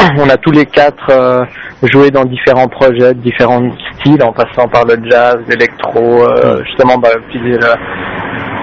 [0.18, 1.46] on a tous les quatre
[1.82, 3.62] joué dans différents projets, différents
[3.94, 7.40] styles, en passant par le jazz, l'électro, euh, justement, bah, puis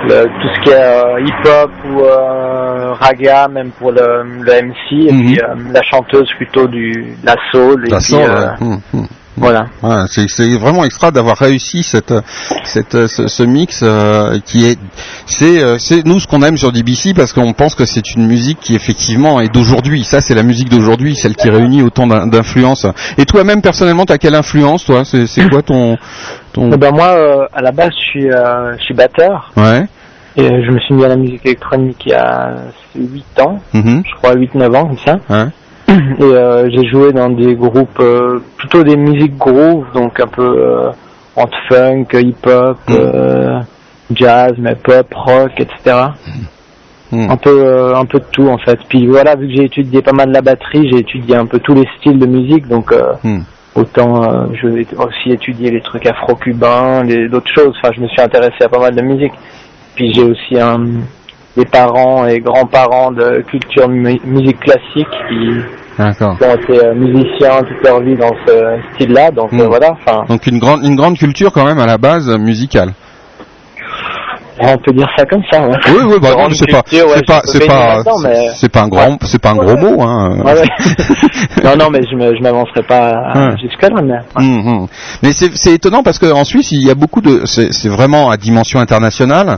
[0.07, 4.51] le, le- tout ce qui est euh, hip-hop ou euh, raga, même pour le, le
[4.61, 5.25] MC, et Mhm.
[5.25, 7.87] puis euh, la chanteuse plutôt du la soul.
[7.89, 8.77] La soul, euh, ouais.
[8.93, 9.07] Mhm.
[9.37, 9.65] Voilà.
[10.07, 12.13] C'est, vraiment extra d'avoir réussi cette,
[12.63, 14.79] cette, ce, ce mix euh, qui est,
[15.25, 18.27] c'est, euh, c'est nous ce qu'on aime sur DBC parce qu'on pense que c'est une
[18.27, 20.05] musique qui effectivement est d'aujourd'hui.
[20.05, 22.87] Ça, c'est la musique d'aujourd'hui, celle qui réunit autant d'in- d'influences.
[23.17, 25.03] Et toi-même personnellement, t'as quelle influence, toi?
[25.03, 25.97] C'est, c'est quoi ton,
[26.53, 29.83] ton Eh ben moi, euh, à la base, je suis, euh, je suis batteur, Ouais.
[30.37, 32.55] Et euh, je me suis mis à la musique électronique il y a
[32.95, 34.03] 8 ans, Mhm.
[34.05, 35.19] je crois 8-9 ans, comme ça.
[35.29, 35.45] Ouais.
[36.19, 40.41] Et euh, j'ai joué dans des groupes, euh, plutôt des musiques groove, donc un peu
[40.57, 40.89] euh,
[41.35, 43.59] entre funk, hip-hop, euh,
[44.13, 46.07] jazz, mais pop, rock, etc.
[47.11, 47.29] Mm.
[47.29, 48.79] Un peu, un peu de tout en fait.
[48.89, 51.75] Puis voilà, vu que j'ai étudié pas mal la batterie, j'ai étudié un peu tous
[51.75, 52.91] les styles de musique, donc
[53.75, 57.73] autant euh, je vais aussi étudier les trucs afro-cubains, d'autres choses.
[57.81, 59.33] Enfin, je me suis intéressé à pas mal de musique.
[59.95, 60.79] Puis j'ai aussi un
[61.57, 65.49] des parents et grands-parents de culture mu- musique classique qui,
[66.45, 69.31] ont été euh, musiciens toute leur vie dans ce style-là.
[69.31, 69.95] Donc euh, voilà,
[70.27, 72.89] Donc une grande, une grande culture quand même à la base musicale.
[74.59, 75.61] On peut dire ça comme ça.
[75.67, 75.75] Ouais.
[75.89, 76.83] Oui, oui, bah non, c'est pas, ouais,
[77.15, 78.01] c'est pas, c'est pas,
[78.55, 80.37] c'est pas un grand, c'est pas un gros mot, hein.
[80.45, 80.67] Ouais, ouais.
[81.63, 83.57] non, non, mais je me- je m'avancerai pas Ouais.
[83.61, 84.01] jusque-là.
[84.01, 84.15] Mais.
[85.23, 87.41] Mais c'est c'est étonnant parce qu'en Suisse, il y a beaucoup de...
[87.45, 89.57] C'est vraiment à dimension internationale.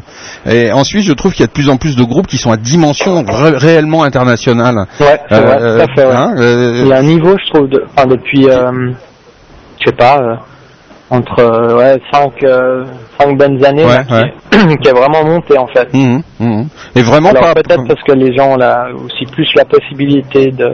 [0.50, 2.38] Et en Suisse, je trouve qu'il y a de plus en plus de groupes qui
[2.38, 4.86] sont à dimension ré- réellement internationale.
[5.00, 6.06] ouais, c'est vrai, Euh, tout à fait.
[6.08, 6.16] Ouais.
[6.16, 8.92] hein, euh, Il y a un niveau, je trouve, de, enfin, depuis, euh,
[9.80, 10.36] je sais pas, euh,
[11.10, 12.84] entre euh, ouais, cinq, euh,
[13.20, 15.94] cinq bonnes années, Ouais, là, qui, qui a vraiment monté en fait.
[15.94, 16.68] mhm, mhm.
[16.96, 17.54] Et vraiment Alors pas...
[17.56, 20.70] peut-être parce que les gens ont la- aussi plus la possibilité de,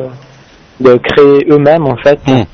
[0.80, 2.20] de créer eux-mêmes en fait.
[2.28, 2.46] Mhm.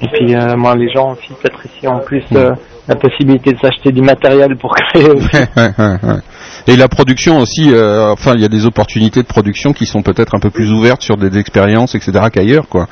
[0.00, 2.52] Et puis euh, moi, les gens aussi peut-être ici ont plus euh,
[2.86, 5.08] la possibilité de s'acheter du matériel pour créer.
[6.66, 10.02] Et la production aussi, euh, enfin, il y a des opportunités de production qui sont
[10.02, 12.86] peut-être un peu plus ouvertes sur des expériences, etc., qu'ailleurs, quoi.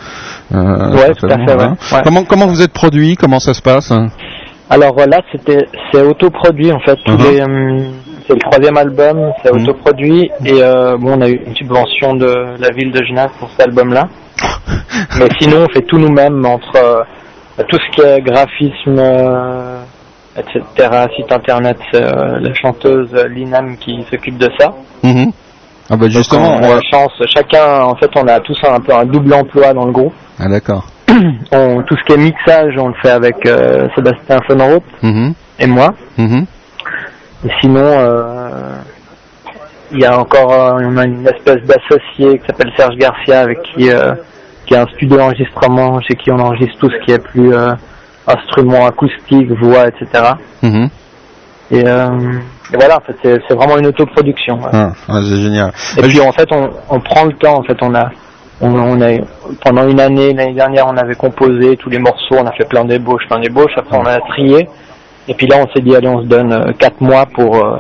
[0.55, 1.63] Euh, Ouais, tout à fait, ouais.
[1.63, 1.77] hein.
[1.93, 2.01] Ouais.
[2.05, 3.17] Comment comment vous êtes produit?
[3.17, 4.09] Comment ça se passe hein?
[4.69, 6.97] Alors voilà, c'était c'est autoproduit en fait.
[7.05, 7.23] Tous Mhm.
[7.31, 7.85] les, hum,
[8.27, 9.63] c'est le troisième album, c'est Mhm.
[9.63, 13.49] autoproduit et euh, bon, on a eu une subvention de la ville de Genève pour
[13.51, 14.09] cet album-là.
[15.19, 19.83] Mais sinon, on fait tout nous-mêmes entre euh, tout ce qui est graphisme, euh,
[20.37, 20.63] etc.
[21.17, 24.75] Site internet, c'est euh, la chanteuse euh, Linam qui s'occupe de ça.
[25.05, 25.31] Mhm.
[25.89, 27.13] Ah bah justement, on on a la chance.
[27.33, 30.13] Chacun, en fait, on a tous un peu un double emploi dans le groupe.
[30.41, 30.85] Ah d'accord.
[31.53, 35.35] On, tout ce qui est mixage, on le fait avec euh, Sébastien Fonroth Mhm.
[35.59, 35.95] et moi.
[36.19, 36.47] Mhm.
[37.47, 38.77] Et sinon, euh,
[39.93, 43.63] il y a encore euh, on a une espèce d'associé qui s'appelle Serge Garcia avec
[43.63, 43.89] qui
[44.67, 47.53] qui a un studio d'enregistrement chez qui on enregistre tout ce qui est plus
[48.27, 50.25] instruments acoustiques, voix, etc.
[50.63, 50.89] Mhm.
[51.71, 52.09] Et, euh,
[52.73, 54.57] et voilà, en fait, c'est vraiment une autoproduction.
[54.57, 54.71] ouais.
[54.73, 55.73] Ah, ah, c'est génial.
[55.97, 57.59] Et Bah, puis en fait, on, on prend le temps.
[57.59, 58.11] En fait, on a,
[58.61, 59.19] on, on a
[59.65, 62.85] pendant une année, l'année dernière, on avait composé tous les morceaux, on a fait plein
[62.85, 63.73] d'ébauches, plein d'ébauches.
[63.77, 64.69] Après, on a trié.
[65.29, 67.77] Et puis là, on s'est dit, allez, on se donne euh, quatre mois pour euh,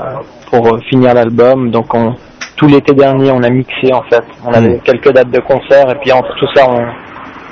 [0.51, 1.71] pour euh, finir l'album.
[1.71, 2.15] Donc, on,
[2.57, 4.25] tout l'été dernier, on a mixé en fait.
[4.45, 4.81] On avait Mm.
[4.81, 5.91] quelques dates de concert.
[5.91, 6.87] Et puis entre tout ça, on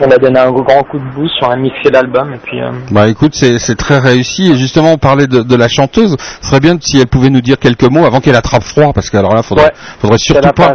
[0.01, 2.70] on a donné un grand coup de boost sur un mixé l'album et puis euh,
[2.90, 6.16] Bah écoute, c'est très réussi et justement on parlait de, de la chanteuse.
[6.42, 9.11] Ce serait bien si elle pouvait nous dire quelques mots avant qu'elle attrape froid parce
[9.11, 9.70] que alors là faudrait Ouais.
[10.01, 10.74] faudrait surtout pas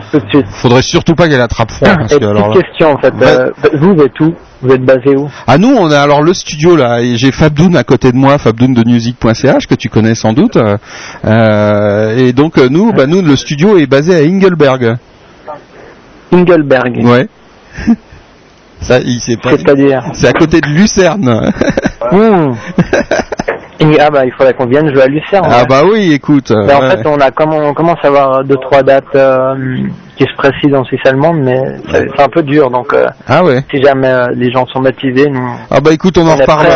[0.52, 2.56] faudrait surtout pas qu'elle attrape froid parce Et que alors là...
[2.62, 4.34] question en fait, euh, vous êtes où?
[4.62, 5.30] Vous êtes basé où?
[5.48, 8.38] Ah nous on a alors le studio là et j'ai Fabdoun à côté de moi,
[8.38, 10.58] Fabdoun de music.ch que tu connais sans doute.
[11.26, 14.98] euh, et donc nous bah nous le studio est basé à Engelberg.
[16.32, 17.02] Engelberg.
[17.06, 17.28] Ouais.
[18.82, 19.52] Ça il sait pas.
[19.52, 21.52] C'est-à-dire C'est à côté de Lucerne.
[22.12, 22.54] Hmm.
[23.82, 25.46] Et- Ah bah il faudrait qu'on vienne jouer à Lucerne.
[25.50, 25.66] ah ouais.
[25.70, 26.52] bah oui, écoute.
[26.52, 26.90] Mais en ouais.
[26.92, 29.54] fait, on a comme on commence à avoir deux trois dates euh,
[30.18, 31.62] qui se précisent en Suisse allemande, mais
[31.92, 32.70] c'est un peu dur.
[32.72, 33.64] Donc, euh, Ah ouais.
[33.72, 36.68] si jamais euh, les gens sont motivés, nous, Ah bah écoute, on, en On reparle.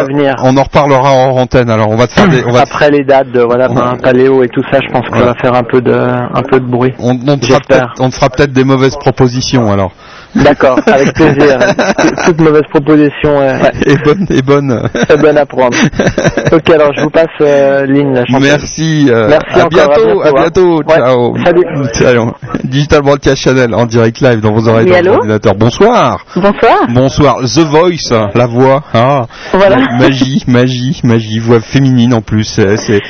[0.44, 1.70] On en reparlera en antenne.
[1.70, 3.98] Alors on va te faire des, on va te- après les dates de voilà, ben,
[4.02, 5.20] Paléo et tout ça, je pense Ouais.
[5.26, 6.94] va faire un peu de un peu de bruit.
[7.00, 7.66] on, on te fera J'espère.
[7.68, 9.92] peut-être, on te fera peut-être des mauvaises propositions alors.
[10.36, 11.60] D'accord, avec plaisir.
[12.26, 14.90] Toute- mauvaise proposition est, Et bonne, et bonne.
[15.10, 15.78] est bonne à prendre.
[16.52, 18.40] ok, alors je vous passe euh, la.
[18.40, 19.08] Merci.
[19.10, 20.22] euh, Merci à encore, bientôt.
[20.22, 20.96] à À bientôt, hein.
[20.96, 21.36] Ciao.
[21.44, 21.64] Salut.
[21.94, 22.32] Ciao.
[22.64, 25.56] Digital Broadcast Channel en direct live dans vos oreilles Oui, dans.
[25.56, 26.26] Bonsoir.
[26.36, 26.80] Bonsoir.
[26.90, 27.38] Bonsoir.
[27.44, 28.84] The Voice, la voix.
[28.94, 29.26] Ah.
[29.54, 29.78] Voilà.
[30.00, 31.40] Magie, magie, magie.
[31.40, 32.60] Voix féminine en plus.
[32.78, 33.02] C'est,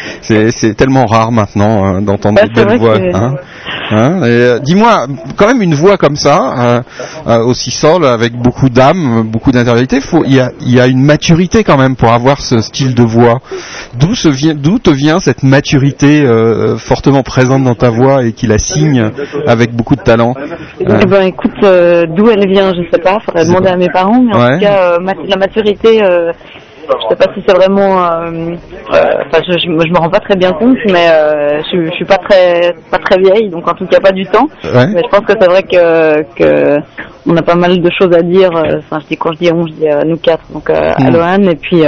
[0.75, 2.97] tellement rare maintenant hein, d'entendre Bah, des c'est belles vrai voix.
[2.99, 3.35] que- Hein
[3.91, 5.07] Hein euh, Dis-moi,
[5.37, 6.81] quand même une voix comme ça, euh,
[7.27, 11.01] euh, aussi sol, avec beaucoup d'âme, beaucoup d'intériorité, il y a, il y a une
[11.03, 13.39] maturité quand même pour avoir ce style de voix.
[13.95, 14.13] D'où
[14.79, 16.25] te vient cette maturité
[16.77, 19.11] fortement présente dans ta voix et qui la signe
[19.47, 23.19] avec beaucoup de talent Euh, Eh ben, écoute, d'où elle vient, je sais pas.
[23.19, 24.21] Faudrait C'est demander à mes parents.
[24.21, 24.53] Mais en Ouais.
[24.59, 24.97] tout cas,
[25.27, 26.01] la maturité,
[26.87, 28.03] je sais pas si c'est vraiment.
[28.03, 28.55] euh,
[28.93, 31.85] euh, Enfin, je, je, me- je me rends pas très bien compte, mais euh, je,
[31.85, 34.47] je suis pas très pas très vieille, donc en tout cas pas du temps.
[34.63, 34.87] Ouais.
[34.93, 36.79] Mais je pense que c'est vrai que que
[37.25, 38.51] on a pas mal de choses à dire.
[38.53, 40.43] Enfin, je dis quand je dis on, je dis nous quatre.
[40.51, 41.05] Donc euh, Mm.
[41.07, 41.83] Alohan et puis.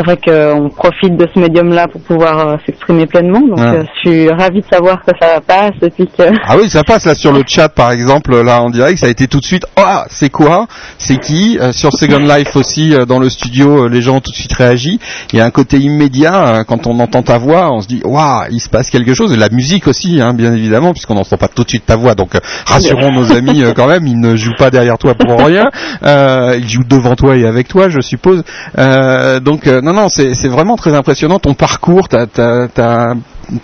[0.00, 3.40] C'est vrai qu'on profite de ce médium-là pour pouvoir euh, s'exprimer pleinement.
[3.40, 3.66] Donc, Ouais.
[3.78, 6.82] euh, je suis ravie de savoir que ça passe et puis que Ah oui, ça
[6.84, 9.44] passe là sur le chat par exemple, là en direct, ça a été tout de
[9.44, 9.66] suite.
[9.76, 10.66] Ah, c'est quoi?
[10.98, 11.58] C'est qui?
[11.60, 14.98] Euh, Sur Second Life aussi, dans le studio, les gens ont tout de suite réagi.
[15.32, 18.44] Il y a un côté immédiat quand on entend ta voix, on se dit waouh,
[18.50, 19.32] il se passe quelque chose.
[19.32, 22.14] Et la musique aussi, hein, bien évidemment, puisqu'on n'entend pas tout de suite ta voix.
[22.14, 22.32] Donc
[22.66, 25.70] rassurons nos amis quand même, ils ne jouent pas derrière toi pour rien.
[26.04, 28.42] Euh, ils jouent devant toi et avec toi, je suppose.
[28.78, 32.08] Euh, donc euh, non, non, c'est vraiment très impressionnant ton parcours.
[32.08, 32.26] T'as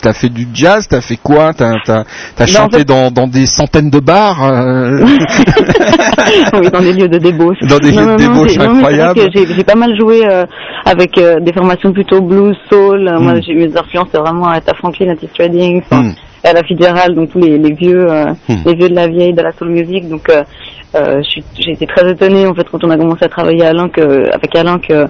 [0.02, 1.52] T'as fait du jazz, t'as fait quoi?
[1.54, 1.74] T'as
[2.40, 5.06] en chanté fait- dans, dans des centaines de bars euh,
[6.54, 7.58] oui, dans des lieux de débauche.
[7.62, 9.20] Dans des lieux de débauche incroyables.
[9.32, 10.44] J'ai pas mal joué euh,
[10.84, 13.08] avec euh, des formations plutôt blues, soul.
[13.20, 13.42] Moi, Mm.
[13.46, 16.10] j'ai mes influences, c'est vraiment Aretha Franklin, Otis Redding, Hmm.
[16.42, 18.54] Ella Fitzgerald, donc tous les, les vieux, euh, Mm.
[18.66, 20.08] les vieux de la vieille, de la soul music.
[20.08, 20.28] Donc,
[20.96, 21.22] euh, euh,
[21.58, 24.54] j'ai été très étonnée en fait quand on a commencé à travailler Alain que, avec
[24.56, 25.06] Alain que euh,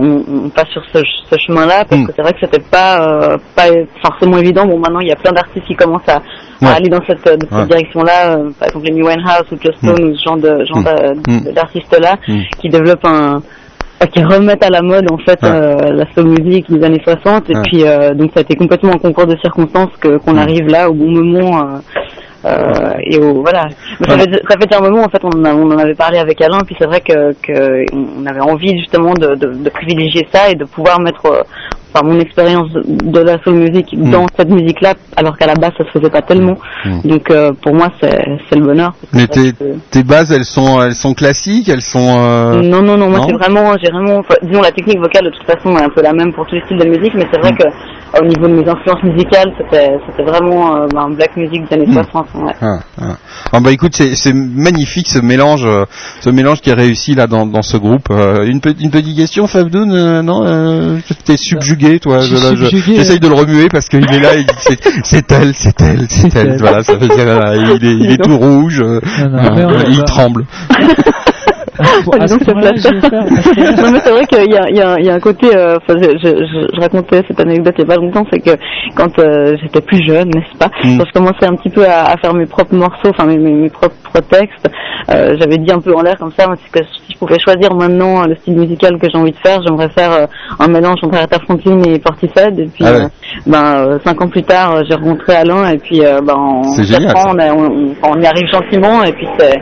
[0.00, 0.98] on, on passe sur ce,
[1.30, 2.06] ce chemin-là parce Mm.
[2.06, 3.64] que c'est vrai que c'était pas euh, pas
[4.04, 4.66] forcément évident.
[4.66, 6.20] Bon, maintenant il y a plein d'artistes qui commencent à,
[6.74, 7.66] aller dans cette, de cette Ouais.
[7.66, 8.36] direction-là.
[8.36, 10.84] euh, par exemple, Amy Winehouse ou Joe Stone ou ce genre de genre Mm.
[10.84, 11.52] d'a- Mm.
[11.54, 12.40] d'artistes-là Mm.
[12.60, 13.42] qui développent un
[14.12, 15.48] qui remettent à la mode en fait Ouais.
[15.50, 17.62] euh, la soul music des années 60 et Ouais.
[17.64, 20.38] puis euh, donc ça a été complètement un concours de circonstances que qu'on Mm.
[20.38, 21.78] arrive là au bon moment euh,
[22.46, 23.66] euh, et au, voilà.
[24.00, 25.94] Mais ça, fait, ça fait un moment en fait on, en a- on en avait
[25.94, 29.70] parlé avec Alain puis c'est vrai que, que on avait envie justement de, de, de
[29.70, 31.44] privilégier ça et de pouvoir mettre
[31.96, 32.70] par mon expérience
[33.16, 34.10] de, la soul music Mm.
[34.10, 37.00] dans cette musique là alors qu'à la base ça se faisait pas tellement Mm.
[37.12, 38.18] donc euh, pour moi c'est
[38.48, 42.10] c'est le bonheur Mais tes, que- tes bases, elles sont, elles sont classiques, elles sont.
[42.22, 45.30] euh, non, non, non, moi c'est vraiment, j'ai vraiment, enfin, disons la technique vocale de
[45.36, 47.40] toute façon est un peu la même pour tous les styles de musique, mais c'est
[47.40, 47.56] vrai Mm.
[47.60, 51.60] que euh, au niveau de mes influences musicales, c'était, c'était vraiment euh, ben, black music
[51.68, 51.94] des années Mm.
[52.12, 52.26] 60.
[52.34, 52.52] Ouais.
[52.60, 53.16] Ah, ah.
[53.54, 54.32] Ah bah écoute, c'est c'est
[54.68, 55.66] magnifique ce mélange,
[56.20, 58.08] ce mélange qui est réussi là dans, dans ce groupe.
[58.52, 63.20] Une, petite une petite question, Fabdoun, euh, non euh, T'es subjugué, toi Je subjugué, J'essaye
[63.20, 64.80] de le remuer parce qu'il est là, c'est-
[65.32, 66.56] elle, c'est elle, c'est elle.
[66.58, 67.08] Voilà, ça fait
[67.56, 70.44] il est, il est tout rouge, euh, Non, non, euh, il tremble.
[71.78, 72.16] Donc,
[73.82, 75.54] non mais c'est vrai qu'il y a, il y, a, il y a un côté,
[75.54, 78.40] euh, enfin, je, je, je, je racontais cette anecdote il y a pas longtemps, c'est
[78.40, 78.56] que
[78.94, 80.98] quand euh, j'étais plus jeune, n'est-ce pas, Mm.
[80.98, 83.52] quand je commençais un petit peu à, à faire mes propres morceaux, enfin mes, mes,
[83.52, 83.94] mes propres
[84.30, 84.68] textes,
[85.10, 88.22] euh, j'avais dit un peu en l'air comme ça, que si je pouvais choisir maintenant
[88.22, 90.26] euh, le style musical que j'ai envie de faire, j'aimerais faire euh,
[90.58, 93.00] un mélange entre Franklin et Portishead, et puis Ah ouais.
[93.04, 93.08] euh,
[93.46, 97.52] ben euh, cinq ans plus tard, j'ai rencontré Alain, et puis euh, ben on, a-
[97.54, 99.60] on, on- on y arrive gentiment, et puis c'est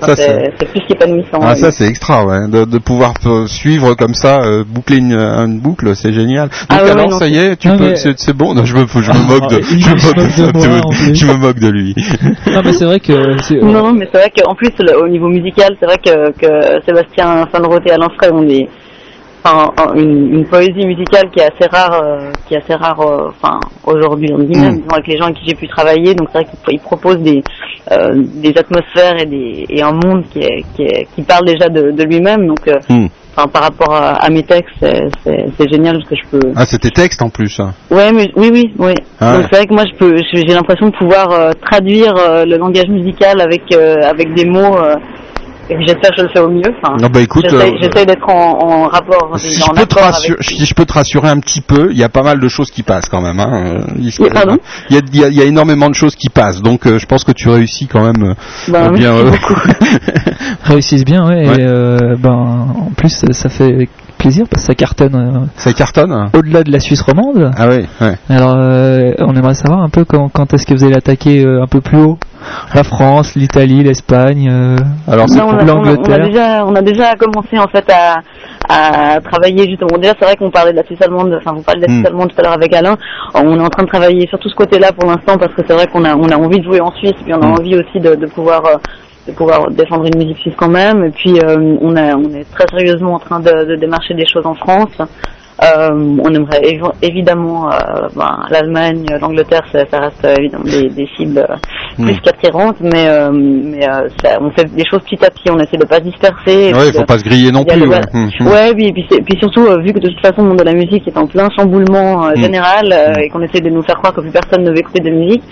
[0.00, 1.38] c'est plus qu'épanouissant.
[1.42, 1.60] Ah oui.
[1.60, 5.58] ça c'est extra ouais, de, de pouvoir euh, suivre comme ça, euh, boucler une, une
[5.60, 6.48] boucle, c'est génial.
[6.48, 8.54] Donc Ah ouais, alors non, ça y est, tu Non, peux, mais- c'est c'est bon.
[8.54, 10.68] Non, je me, je me moque de, il je me se moque de, moque de
[10.68, 11.14] moi, en plus.
[11.14, 11.94] je me moque de lui.
[12.46, 13.60] Non, mais c'est vrai que.
[13.64, 14.70] Non, non, mais c'est vrai qu'en plus,
[15.00, 18.68] au niveau musical, c'est vrai que, que Sébastien Sanroth et Alain Frey ont des,
[19.46, 23.28] enfin, une, une poésie musicale qui est assez rare, euh, qui est assez rare, euh,
[23.30, 24.76] enfin, aujourd'hui en lui-même, Mm.
[24.78, 26.14] disons, avec les gens avec qui j'ai pu travailler.
[26.14, 27.42] Donc c'est vrai qu'il il propose des,
[27.92, 31.68] euh, des atmosphères et, des, et un monde qui, est, qui, est, qui parle déjà
[31.68, 32.46] de, de lui-même.
[32.46, 33.06] Donc, Hmm.
[33.36, 36.52] enfin, par rapport à, à mes textes, c'est- c'est c'est génial parce que je peux.
[36.56, 37.58] Ah c'était texte en plus.
[37.60, 37.72] hein.
[37.90, 38.94] Ouais, mais oui, oui, oui.
[39.20, 42.44] Ah Donc c'est vrai que moi, je peux, j'ai l'impression de pouvoir euh, traduire euh,
[42.44, 44.76] le langage musical avec euh, avec des mots.
[45.68, 46.62] Et puis j'espère que je le fais au mieux.
[46.82, 49.94] Enfin, Ah bah écoute, euh, j'essaye d'être en, en rapport, Si en je, peux te
[49.98, 50.44] accord rassurer, avec.
[50.58, 52.70] si je peux te rassurer un petit peu, il y a pas mal de choses
[52.70, 53.40] qui passent quand même.
[53.40, 53.80] Hein.
[53.98, 54.58] Il Oui, pardon
[54.90, 56.86] il y a, il y a- il y a énormément de choses qui passent, donc
[56.86, 58.34] euh, je pense que tu réussis quand même euh,
[58.68, 59.12] Ben, bien.
[59.16, 59.30] euh,
[60.64, 61.48] réussissent bien, ouais.
[61.48, 61.60] Ouais.
[61.60, 63.88] Et euh, ben, en plus, ça- fait
[64.18, 66.10] plaisir parce que ça cartonne euh, ça cartonne.
[66.10, 66.30] hein.
[66.34, 67.50] au-delà de la Suisse romande.
[67.56, 68.16] Ah oui, ouais.
[68.28, 71.62] Alors, euh, on aimerait savoir un peu quand, quand est-ce que vous allez attaquer euh,
[71.62, 72.18] un peu plus haut
[72.74, 74.48] La France, l'Italie, l'Espagne.
[74.50, 74.76] euh,
[75.10, 76.26] Alors c'est on, a, on, on l'Angleterre.
[76.26, 78.20] déjà, on a déjà commencé en fait à,
[78.68, 79.98] à travailler justement.
[79.98, 81.32] Déjà, c'est vrai qu'on parlait de la Suisse allemande.
[81.38, 81.96] Enfin, vous parlez de la Hmm.
[81.96, 82.96] Suisse allemande tout à l'heure avec Alain.
[83.34, 85.74] On est en train de travailler sur tout ce côté-là pour l'instant parce que c'est
[85.74, 87.52] vrai qu'on a, on a envie de jouer en Suisse, puis on a Hmm.
[87.58, 88.64] envie aussi de, de pouvoir.
[88.66, 88.76] euh,
[89.26, 92.46] de pouvoir défendre une musique suisse quand même et puis euh, on, a, on est
[92.54, 94.96] très sérieusement en train de, de démarcher des choses en France
[95.62, 100.88] euh, on aimerait évi- évidemment euh, ben, l'Allemagne, l'Angleterre, ça, ça reste euh, évidemment des,
[100.90, 101.54] des cibles euh,
[102.02, 102.18] plus Hmm.
[102.22, 103.80] qu'attirantes, mais, mais
[104.22, 106.74] ça, on fait des choses petit à petit, on essaie de pas se disperser.
[106.74, 107.86] Ouais, puis il faut pas se griller non plus.
[107.88, 108.46] Ouais, Hum, hum.
[108.48, 111.08] Ouais, oui, et puis, surtout, vu que de toute façon, le monde de la musique
[111.08, 114.62] est en plein chamboulement général et qu'on essaie de nous faire croire que plus personne
[114.64, 115.42] ne veut écouter de musique,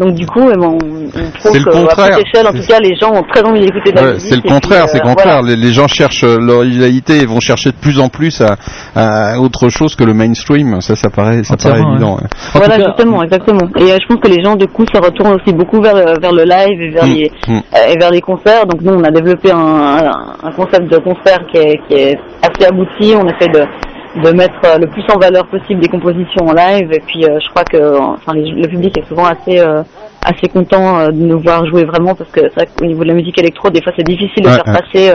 [0.00, 2.96] donc du coup, eh ben, on, on trouve qu'à petite échelle, en tout cas, les
[2.96, 4.28] gens ont très envie d'écouter de la Ouais, musique.
[4.30, 5.40] c'est le contraire, c'est le contraire.
[5.42, 5.54] voilà.
[5.54, 8.56] Les, les gens cherchent l'originalité et vont chercher de plus en plus à,
[8.96, 10.80] à autre chose que le mainstream.
[10.80, 12.16] Ça, ça paraît, ça paraît évident.
[12.16, 12.28] ouais.
[12.54, 13.68] Voilà, cas- justement, exactement.
[13.78, 16.20] Et euh, je pense que les gens, du coup, se retournent aussi beaucoup vers le,
[16.20, 17.56] vers le live et vers, Mm, les, mm.
[17.74, 18.66] euh, et vers les concerts.
[18.66, 20.12] Donc nous, on a développé un, un,
[20.48, 23.14] un concept de concert qui est, qui est assez abouti.
[23.16, 23.64] On essaie de,
[24.22, 26.88] de mettre euh, le plus en valeur possible des compositions en live.
[26.92, 29.82] Et puis, euh, je crois que enfin, les- le public est souvent assez euh,
[30.24, 33.08] assez content euh, de nous voir jouer vraiment parce que c'est vrai qu'au niveau de
[33.08, 34.80] la musique électro, des fois, c'est difficile de Ouais, faire ouais.
[34.80, 35.10] passer.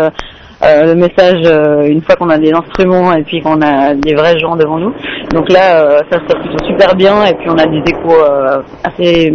[0.62, 4.14] Euh, le message euh, une fois qu'on a des instruments et puis qu'on a des
[4.14, 4.94] vrais gens devant nous.
[5.34, 8.14] Donc là, euh, ça se passe plutôt super bien et puis on a des échos
[8.14, 9.34] euh, assez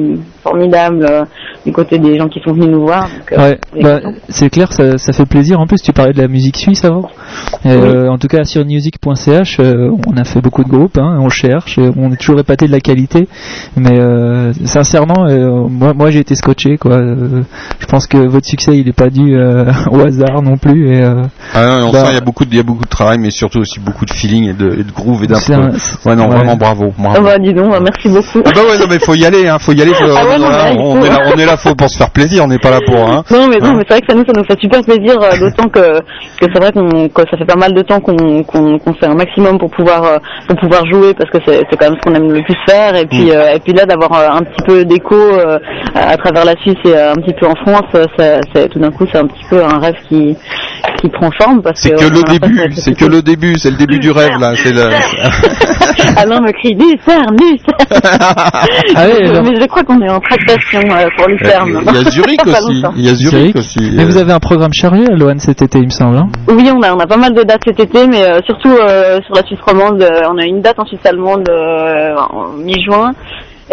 [0.53, 1.25] formidables euh,
[1.67, 3.09] du côté des gens qui sont venus nous voir.
[3.33, 5.61] Euh, Ouais, on est bah, c'est clair, ça, ça fait plaisir.
[5.61, 7.09] En plus, tu parlais de la musique suisse avant.
[7.65, 11.19] Et, euh, en tout cas, sur music.ch, euh, on a fait beaucoup de groupes, hein,
[11.21, 13.29] on cherche, et on est toujours épaté de la qualité.
[13.77, 16.79] Mais euh, sincèrement, euh, moi, moi j'ai été scotché.
[16.79, 16.93] Quoi.
[16.97, 17.43] Euh,
[17.79, 20.95] je pense que votre succès, il n'est pas dû euh, au hasard non plus.
[20.95, 21.23] Et, euh,
[21.55, 22.89] Ah, non, on Bah- sent il y a beaucoup de, il y a beaucoup de
[22.91, 25.79] travail, mais surtout aussi beaucoup de feeling et de, et de groove et c'est d'impro.
[25.79, 26.37] c'est- Ouais, non, ouais.
[26.37, 26.93] vraiment bravo.
[26.99, 27.17] bravo.
[27.19, 28.43] Ah bah dis donc, bah, merci beaucoup.
[28.47, 29.93] Ah bah ouais, non mais faut y aller, hein, faut y aller.
[29.95, 32.11] faut- Ah ouais, non, il on, est là, on est là, faut pour se faire
[32.11, 32.97] plaisir, on n'est pas là pour.
[32.99, 33.23] Hein.
[33.31, 35.17] Non mais non Hein mais c'est vrai que ça nous ça nous fait super plaisir
[35.21, 38.43] euh, d'autant que que c'est vrai qu'on que ça fait pas mal de temps qu'on
[38.45, 40.19] qu'on qu'on fait un maximum pour pouvoir euh,
[40.49, 42.95] pour pouvoir jouer parce que c'est c'est quand même ce qu'on aime le plus faire
[42.97, 43.09] et Mm.
[43.09, 45.59] puis euh, et puis là d'avoir un petit peu d'écho euh,
[45.95, 47.87] à travers la Suisse et un petit peu en France
[48.17, 50.37] ça- c'est tout d'un coup c'est un petit peu un rêve qui
[51.01, 53.99] qui prend forme parce C'est que le début, c'est que le début, c'est le début
[54.01, 54.53] du rêve là.
[54.57, 54.83] C'est le.
[56.17, 58.03] Alain me crie Lucerne, Lucerne
[58.97, 62.43] Ah alors- mais je crois qu'on est en euh, pour Lucerne Il y a Zurich
[62.47, 62.75] aussi.
[62.75, 62.93] longtemps.
[62.97, 63.57] Il y a Zurich Zurich.
[63.57, 63.91] aussi.
[63.95, 66.17] Mais euh, vous avez un programme chargé à l'OAN cet été, il me semble.
[66.17, 68.71] hein Oui, on a, on a pas mal de dates cet été, mais euh, surtout
[68.71, 72.49] euh, sur la Suisse romande, euh, on a une date en Suisse allemande euh, en
[72.53, 73.13] mi-juin,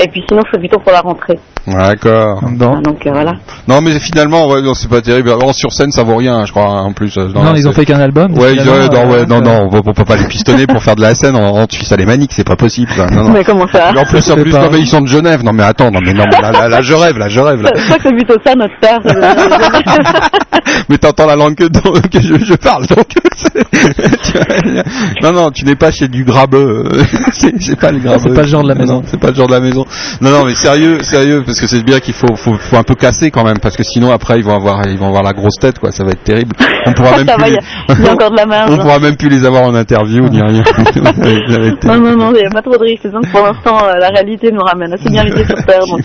[0.01, 1.39] et puis sinon c'est plutôt pour la rentrée.
[1.67, 2.41] D'accord.
[2.51, 2.75] Bon.
[2.77, 3.33] Ah, donc euh, voilà.
[3.67, 5.29] Non mais finalement, ouais, non, c'est pas terrible.
[5.31, 7.17] Alors, sur scène, ça vaut rien, je crois, hein, en plus.
[7.17, 8.37] euh, Non, ils ont fait qu'un album.
[8.37, 11.01] Ouais, ils- non, euh, ouais, non, non, on peut pas les pistonner pour faire de
[11.01, 12.91] la scène en, en Suisse alémanique, c'est pas possible.
[12.95, 13.07] ça.
[13.07, 13.29] Non, non.
[13.31, 15.43] Mais comment ça Mais en plus, en plus, non, mais ils sont de Genève.
[15.43, 17.61] Non, mais attends, non, mais non, mais là, là, là, je rêve, là, je rêve,
[17.63, 17.71] là.
[17.75, 18.99] Je crois que c'est plutôt ça notre star.
[20.89, 23.07] mais t'entends la langue que, que je, je parle, donc.
[25.23, 26.83] non, non, tu n'es pas chez du grabeux.
[27.59, 28.19] c'est pas le grabeux.
[28.23, 28.93] C'est pas le genre de la Non, maison.
[28.95, 29.85] non, C'est pas le genre de la maison.
[30.21, 32.95] Non, non, mais sérieux, sérieux, parce que c'est bien qu'il faut, faut, faut un peu
[32.95, 35.55] casser quand même, parce que sinon après ils vont avoir, ils vont avoir la grosse
[35.59, 35.91] tête, quoi.
[35.91, 36.55] Ça va être terrible.
[36.85, 37.51] On pourra même plus.
[37.51, 38.71] les- a- il y a encore de la marge.
[38.71, 40.63] On pourra même plus les avoir en interview ni rien.
[41.85, 43.03] Non, non, non, il n'y a pas trop de risques.
[43.03, 46.01] Que pour l'instant, euh, la réalité nous ramène assez bien pieds sur terre, donc.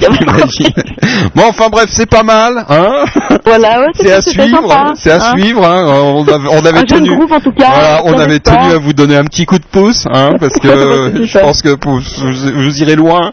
[1.35, 3.05] Bon, enfin bref, c'est pas mal, hein
[3.45, 5.37] Voilà, ouais, C'est à suivre, c'est à hein.
[5.37, 5.65] suivre.
[5.65, 5.85] Hein.
[6.15, 8.57] On avait, on avait Un tenu, groupe, en tout cas, voilà, on avait pas.
[8.57, 11.71] tenu à vous donner un petit coup de pouce, hein, parce que je pense que
[11.85, 12.01] vous,
[12.63, 13.33] vous irez loin.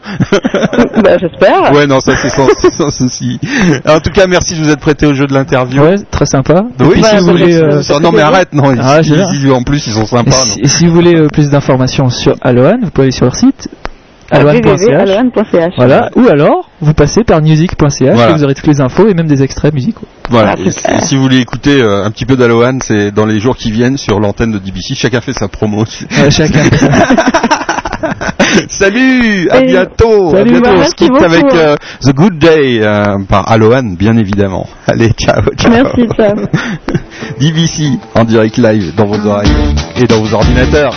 [1.04, 1.72] Bah, j'espère.
[1.74, 3.40] Ouais, non, ça c'est sans, sans souci.
[3.88, 5.82] En tout cas, merci de vous être prêté au jeu de l'interview.
[5.84, 6.64] Ouais, très sympa.
[6.80, 8.74] Oui, puis, si bah, vous voulez, euh, non mais arrête, non.
[8.82, 10.32] Ah, ils- ils- en plus, ils sont et sympas.
[10.32, 13.36] si, et si vous voulez euh, plus d'informations sur Alohan, vous pouvez aller sur leur
[13.36, 13.68] site
[14.30, 14.62] alohan.ch.
[14.82, 15.74] www.alohan.ch.
[15.78, 18.30] Voilà, ou alors vous passez par music.ch Voilà.
[18.30, 20.06] et vous aurez toutes les infos et même des extraits musicaux.
[20.30, 20.56] Voilà.
[20.58, 23.40] Ah, Et si, si vous voulez écouter euh, un petit peu d'Alohan, c'est dans les
[23.40, 24.96] jours qui viennent sur l'antenne de DBC.
[24.96, 25.86] Chacun fait sa promo.
[26.12, 26.64] Ouais, chacun.
[28.70, 30.30] Salut, à bientôt.
[30.34, 30.70] à Salut, bientôt.
[30.70, 34.68] bah, On se quitte avec euh, The Good Day euh, par Alohan, bien évidemment.
[34.88, 35.72] Allez, ciao, ciao.
[35.72, 36.08] Merci.
[37.40, 37.84] DBC
[38.16, 39.50] en direct live dans vos oreilles
[39.98, 40.94] et dans vos ordinateurs.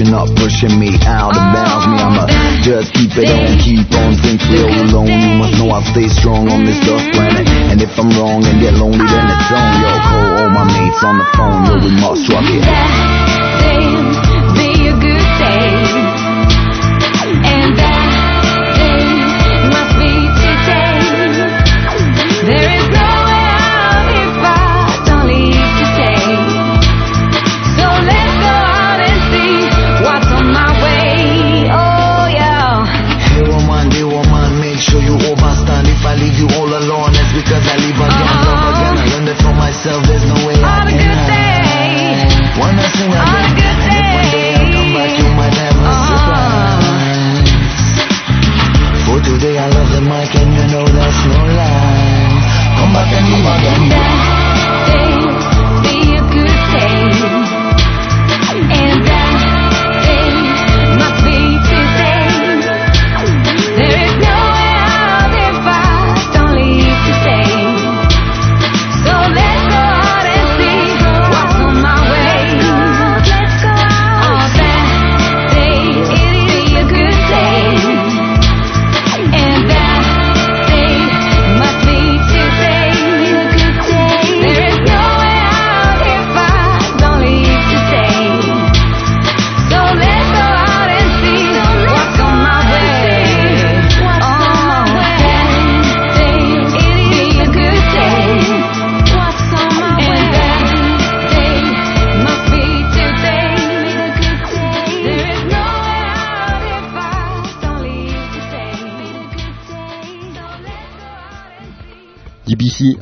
[0.00, 1.86] You're up, pushing me out of bounds.
[1.86, 2.24] Me, I'ma
[2.64, 4.16] just keep it on, keep on.
[4.16, 7.46] Since we're all alone, you must know I'll stay strong on this dust planet.
[7.68, 9.68] And if I'm wrong and get lonely, then it's on.
[9.76, 11.66] Yo, call all my mates on the phone.
[11.66, 13.99] Yo, we must rock it.
[53.20, 53.42] Come
[53.90, 54.39] back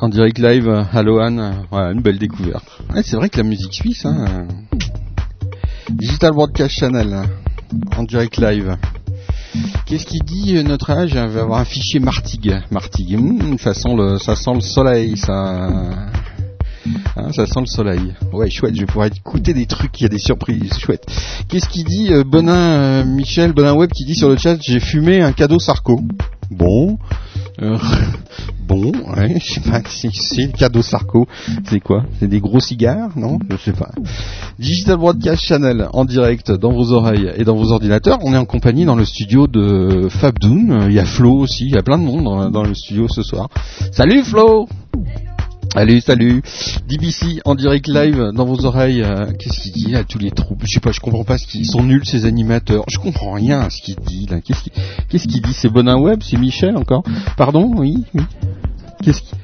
[0.09, 2.65] en direct live, Alohan, euh, voilà, une belle découverte.
[3.03, 4.77] C'est vrai que la musique suisse, hein, euh,
[5.91, 7.25] Digital Broadcast Channel,
[7.95, 8.79] en direct live.
[9.85, 11.11] Qu'est-ce qu'il dit euh, notre âge?
[11.13, 12.55] Il va avoir un fichier Martig.
[12.71, 15.35] Martig, hmm, ça, sent le, ça sent le soleil, ça.
[17.17, 18.15] Hein, ça sent le soleil.
[18.33, 21.05] Ouais, chouette, je vais pouvoir écouter des trucs, il y a des surprises, chouette.
[21.49, 25.21] Qu'est-ce qu'il dit euh, Bonin, Michel, Bonin Web qui dit sur le chat, j'ai fumé
[25.21, 26.01] un cadeau Sarko.
[26.51, 26.97] Bon.
[27.61, 27.77] Euh,
[28.69, 31.27] bon, ouais, je sais pas si c'est le cadeau Sarko.
[31.65, 32.05] C'est quoi?
[32.19, 33.39] C'est des gros cigares Non?
[33.51, 33.91] Je sais pas.
[34.59, 38.19] Digital Broadcast Channel en direct dans vos oreilles et dans vos ordinateurs.
[38.23, 40.87] On est en compagnie dans le studio de Fabdoon.
[40.89, 43.09] Il y a Flo aussi, il y a plein de monde dans, dans le studio
[43.09, 43.49] ce soir.
[43.93, 44.69] Salut Flo
[45.74, 46.43] Salut, salut.
[46.89, 49.03] DBC en direct live dans vos oreilles.
[49.03, 50.62] euh, Qu'est-ce qu'il dit là Tous les troupes.
[50.65, 52.85] Je sais pas, je comprends pas ce qu'ils ils sont nuls ces animateurs.
[52.89, 54.40] Je comprends rien à ce qu'il dit là.
[54.40, 54.73] Qu'est-ce qu'il
[55.09, 57.03] qu'est-ce qu'il dit C'est Bonin Web C'est Michel encore?
[57.36, 57.70] Pardon?
[57.77, 58.23] Oui, oui.
[59.03, 59.35] Qu'est-ce qui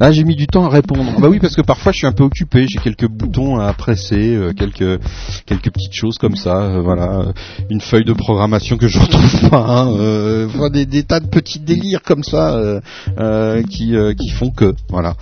[0.00, 1.12] Là, j'ai mis du temps à répondre.
[1.20, 2.66] Bah oui, parce que parfois je suis un peu occupé.
[2.66, 4.98] J'ai quelques boutons à presser, euh, quelques
[5.44, 6.56] quelques petites choses comme ça.
[6.62, 7.32] euh, voilà,
[7.68, 9.58] une feuille de programmation que je retrouve pas.
[9.68, 12.80] hein, euh, des, tas de petits délires comme ça euh,
[13.18, 15.16] euh, qui qui font que voilà.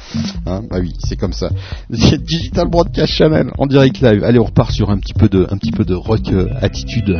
[0.46, 1.50] Hein, bah oui, c'est comme ça.
[1.90, 4.22] Digital Broadcast Channel en direct live.
[4.22, 6.30] Allez, on repart sur un petit peu de un petit peu de rock
[6.60, 7.18] attitude.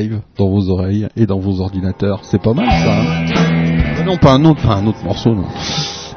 [0.00, 2.20] Live dans vos oreilles et dans vos ordinateurs.
[2.22, 3.00] C'est pas mal ça.
[3.00, 3.24] hein
[3.98, 5.44] Ah non, pas un autre, pas un autre morceau, non.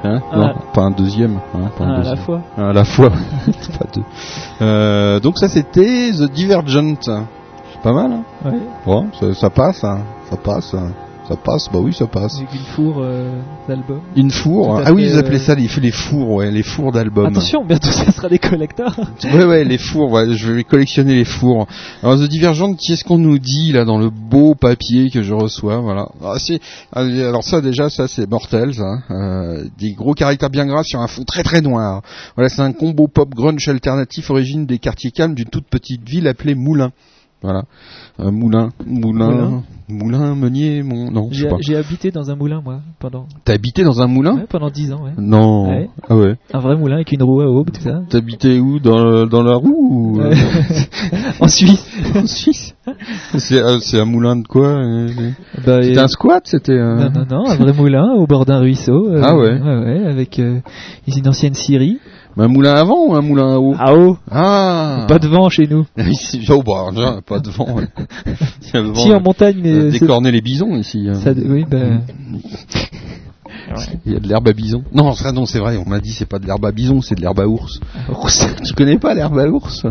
[0.06, 0.38] Hein Ah.
[0.38, 1.40] non, pas un deuxième.
[1.56, 2.18] Hein, pas un Ah, à la deuxième.
[2.18, 2.42] fois.
[2.58, 3.10] Ah, à la fois.
[3.80, 4.04] Pas deux.
[4.62, 6.96] Euh, donc ça c'était The Divergent.
[7.02, 8.12] C'est pas mal.
[8.12, 8.60] Hein Ouais.
[8.86, 10.76] bon, ça, ça passe, ça passe.
[11.34, 12.38] Ça passe, bah oui, ça passe.
[12.38, 13.32] Avec une four euh,
[13.68, 14.02] d'album.
[14.16, 14.78] Une four.
[14.78, 17.26] À Ah oui, ils appelaient euh, ça les, les fours, ouais, les fours d'albums.
[17.26, 18.96] Attention, bientôt ça sera des collecteurs.
[19.24, 21.68] Ouais, ouais, les fours, ouais, je vais collectionner les fours.
[22.04, 25.80] Alors, The Divergent, qu'est-ce qu'on nous dit, là, dans le beau papier que je reçois,
[25.80, 26.10] voilà.
[26.24, 26.36] Ah,
[27.00, 29.00] alors ça, déjà, ça, c'est mortel, ça.
[29.10, 32.04] Euh, des gros caractères bien gras sur un fond très très noir.
[32.36, 36.28] Voilà, c'est un combo pop grunge alternatif origine des quartiers calmes d'une toute petite ville
[36.28, 36.92] appelée Moulin.
[37.44, 37.64] Voilà.
[38.22, 39.64] Euh, Moulin, Moulin, Moulin.
[39.90, 41.56] Moulin, Meunier, mon, non, je sais J'ai pas.
[41.60, 44.36] j'ai habité dans un moulin, moi, pendant, T'as habité dans un moulin?
[44.38, 45.12] ouais, pendant 10 ans, ouais.
[45.18, 45.68] Non.
[45.70, 45.90] Ouais.
[46.08, 46.36] Ah ouais.
[46.54, 48.02] Un vrai moulin avec une roue à aube, tout ça.
[48.10, 48.80] T'habitais où?
[48.80, 50.34] Dans, dans la roue ou Ouais.
[51.42, 51.86] en Suisse.
[52.16, 52.76] en Suisse
[53.38, 55.10] C'est euh, c'est un moulin de quoi euh,
[55.66, 58.60] Bah, C'était un squat C'était euh, Non, non, non, un vrai moulin au bord d'un
[58.60, 59.10] ruisseau.
[59.10, 59.60] euh, Ah ouais.
[59.60, 60.60] Ouais, ouais, avec euh,
[61.14, 62.00] une ancienne scierie.
[62.38, 64.18] Un moulin à vent ou un moulin à eau À eau.
[64.32, 65.86] Ah Pas de vent chez nous.
[66.50, 67.76] Oh, bah, déjà, pas de vent.
[67.76, 67.88] ouais.
[68.28, 71.08] Il y a le vent, Si en montagne, mais c'est- décorner les bisons ici.
[71.10, 71.16] hein.
[71.16, 71.78] ça, oui, bah,
[74.06, 74.84] Il y a de l'herbe à bison.
[74.94, 75.78] Non, ça non, c'est vrai.
[75.78, 77.80] On m'a dit c'est pas de l'herbe à bison, c'est de l'herbe à ours.
[78.66, 79.86] tu connais pas l'herbe à ours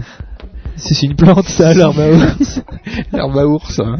[0.76, 2.60] c'est une plante, ça, l'herbe à ours.
[3.12, 3.80] L'herbe à ours.
[3.80, 3.96] Hein.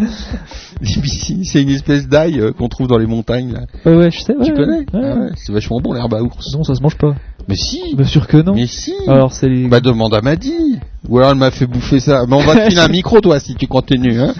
[0.82, 3.52] C'est une espèce d'ail euh, qu'on trouve dans les montagnes.
[3.52, 3.60] Là.
[3.84, 4.36] Ouais, ouais, je sais.
[4.36, 4.78] Ouais, tu connais?
[4.78, 4.86] Ouais.
[4.94, 6.52] Ah ouais, C'est vachement bon l'herbe à ours.
[6.54, 7.14] Non, ça se mange pas.
[7.48, 7.94] Mais si.
[7.94, 8.54] Bien sûr que non.
[8.54, 8.94] Mais si.
[9.06, 9.68] Alors, c'est les...
[9.68, 10.78] Bah demande à Maddy.
[11.08, 12.24] Ou alors elle m'a fait bouffer ça.
[12.28, 14.20] Mais on va te filer un micro toi si tu continues.
[14.20, 14.34] Hein.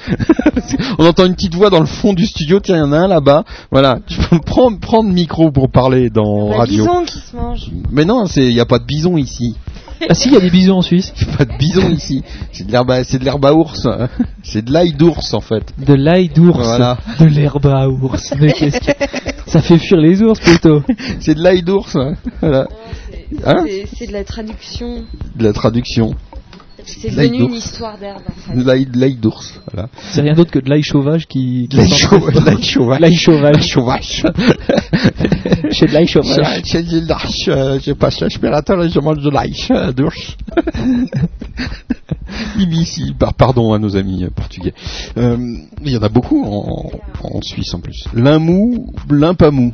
[0.99, 2.61] on entend une petite voix dans le fond du studio.
[2.61, 3.45] Tiens, il y en a un là-bas.
[3.71, 3.99] Voilà.
[4.07, 6.85] Tu peux prendre prendre le micro pour parler dans La radio.
[6.85, 7.71] bison qui se mange.
[7.91, 9.57] Mais non, il y a pas de bison ici.
[10.09, 11.13] Ah si, il y a des bisons en Suisse.
[11.21, 12.23] Il y a pas de bison ici.
[12.53, 13.87] C'est de l'herbe à- c'est de l'herbe à ours.
[14.43, 15.73] C'est de l'ail d'ours en fait.
[15.79, 16.59] De l'ail d'ours.
[16.59, 16.99] Voilà.
[17.21, 18.33] De l'herbe à ours.
[18.41, 18.93] Mais qu'est-ce que...
[19.47, 20.83] Ça fait fuir les ours plutôt.
[21.21, 21.95] C'est de l'ail d'ours.
[21.97, 22.15] hein.
[22.41, 22.67] Voilà.
[23.45, 25.05] Hein C'est- C'est de la traduction.
[25.37, 26.15] De la traduction.
[26.85, 28.59] C'est devenu une histoire d'herbe en fait.
[28.85, 29.61] De l'ail d'ours.
[29.73, 29.89] Voilà.
[30.13, 31.69] C'est rien d'autre que de l'ail sauvage qui...
[31.71, 31.89] qui L'ail
[32.65, 33.01] sauvage.
[33.01, 34.23] L'ail sauvage.
[35.71, 36.63] J'ai de l'ail sauvage.
[36.65, 40.37] J'ai j'ai de l'ail, euh, j'ai passé l'aspirateur et je mange de l'ail euh, d'ours.
[42.57, 44.73] BBC, par- pardon à nos amis euh, portugais.
[45.19, 45.37] Euh,
[45.85, 46.91] Il y en a beaucoup en,
[47.23, 48.05] en Suisse en plus.
[48.15, 49.73] L'un mou, l'un pas mou.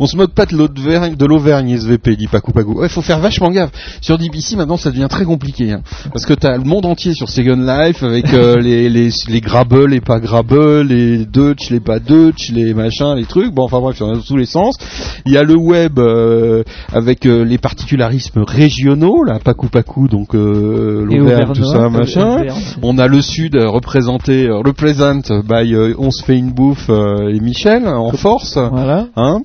[0.00, 2.80] On se moque pas de l'Auvergne, de l'Auvergne SVP, dit Pacou Pacou.
[2.80, 3.70] Ouais, faut faire vachement gaffe.
[4.00, 5.43] Sur DBC maintenant ça devient très compliqué.
[5.70, 5.82] Hein.
[6.12, 9.40] parce que t'as le monde entier sur Second Life avec euh, les, les, les
[9.88, 13.52] les pas Grabble, les Dutch, les pas Dutch, les machins, les trucs.
[13.52, 14.76] Bon enfin bref, il y en a dans tous les sens.
[15.26, 16.62] Il y a le web euh,
[16.92, 22.44] avec euh, les particularismes régionaux, là, Pacou Pacou, donc euh, l'Auvergne, tout ça, machin.
[22.82, 28.12] On a le sud représenté, represent by On se fait une bouffe et Michel en
[28.12, 28.56] force.
[28.56, 29.06] Voilà.
[29.16, 29.40] Hein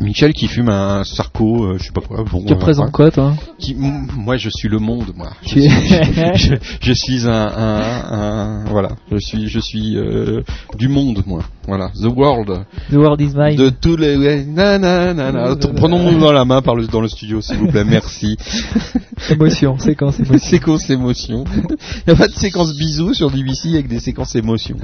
[0.00, 2.24] Michel qui fume un sarco, euh, je sais pas quoi.
[2.30, 5.30] Bon, Tu euh, représentes quoi, toi Qui- Moi, je suis le monde, moi.
[5.42, 5.68] Je, suis,
[6.34, 8.90] je, je suis un, un- un- voilà.
[9.10, 10.42] Je suis, je suis euh,
[10.76, 11.40] du monde, moi.
[11.66, 12.64] Voilà, the world.
[12.90, 13.56] The world is mine.
[13.56, 15.42] De tous les, ouais, na, na, na, na.
[15.50, 17.84] Attends, Prenons-nous dans la main par le, dans le studio, s'il vous plaît.
[17.84, 18.36] Merci.
[19.30, 20.38] Émotion, séquence émotion.
[20.48, 21.44] séquence émotion.
[21.58, 21.76] Il
[22.08, 24.76] n'y a pas de séquence bisous sur DBC avec des séquences émotion.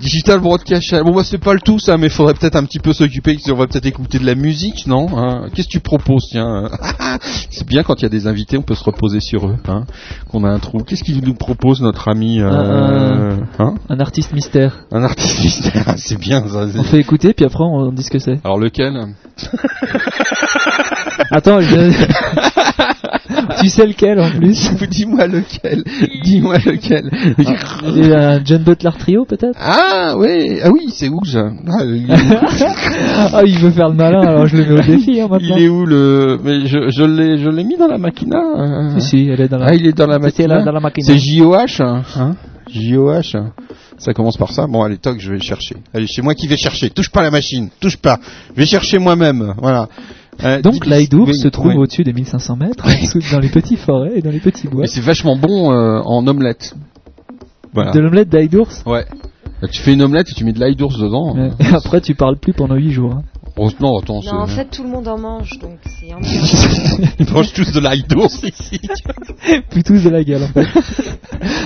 [0.00, 0.94] Digital Broadcast.
[1.04, 3.54] Bon, bah, c'est pas le tout, ça, mais faudrait peut-être un petit peu s'occuper, on
[3.56, 6.68] va peut-être écouter de la musique, non hein Qu'est-ce que tu proposes, tiens
[7.50, 9.84] C'est bien quand il y a des invités, on peut se reposer sur eux, hein
[10.30, 10.78] Qu'on a un trou.
[10.78, 14.80] Qu'est-ce qu'il nous propose, notre ami euh, Un- hein Un artiste mystère.
[14.92, 16.66] Un artiste mystère, c'est bien ça.
[16.78, 18.38] On fait écouter, puis après on dit ce que c'est.
[18.44, 18.94] Alors lequel?
[21.30, 21.76] Attends, je...
[23.60, 25.84] tu sais lequel en plus Dis-moi lequel.
[26.22, 27.10] Dis-moi lequel.
[27.94, 31.50] Il y a un John Butler trio peut-être Ah oui, ah oui, c'est où ça
[31.68, 32.06] ah, il,
[33.32, 35.56] Ah, il veut faire le malin, alors je le mets au défi hein, maintenant.
[35.56, 38.38] Il est où le Mais je, je l'ai, je l'ai mis dans la machina.
[38.38, 38.98] euh.
[39.00, 39.66] Si, si, elle est dans la.
[39.66, 40.58] Ah, il est dans la C'est machina.
[40.58, 41.06] là, dans la machina.
[41.06, 42.34] C'est JOH, hein, hein
[42.70, 43.36] JOH.
[43.98, 44.66] Ça commence par ça.
[44.66, 45.76] Bon, allez, toc, je vais le chercher.
[45.94, 46.90] Allez, c'est moi qui vais chercher.
[46.90, 48.18] Touche pas la machine, touche pas.
[48.54, 49.54] Je vais chercher moi-même.
[49.58, 49.88] Voilà.
[50.44, 52.84] Euh, Donc l'Aïdour oui, se trouve au-dessus des 1500 mètres,
[53.32, 54.84] dans les petits forêts et dans les petits bois.
[54.84, 56.74] Et c'est vachement bon euh, en omelette.
[57.72, 57.90] Voilà.
[57.92, 59.04] De l'omelette d'Aïdours Ouais.
[59.62, 61.34] Bah, tu fais une omelette et tu mets de l'ail d'ours dedans.
[61.34, 61.50] Ouais.
[61.60, 63.12] Et après tu parles plus pendant 8 jours.
[63.14, 63.22] hein.
[63.58, 67.04] Non, attends, Non, en fait, tout le monde en mange, donc c'est un peu.
[67.20, 68.78] Ils mangent tous de l'ail d'ours ici.
[69.70, 70.66] Plus tous de la gueule en fait.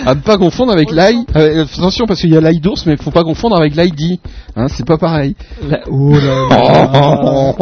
[0.06, 1.16] À ne pas confondre avec l'ail.
[1.36, 4.18] euh, attention parce qu'il y a l'ail d'ours, mais faut pas confondre avec l'ail dit.
[4.56, 5.36] Hein, c'est pas pareil.
[5.68, 7.54] La- Oh là là.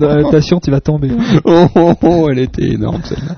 [0.00, 1.10] Dans la notation, tu vas tomber.
[1.44, 3.34] oh, oh, oh, elle était énorme celle-là.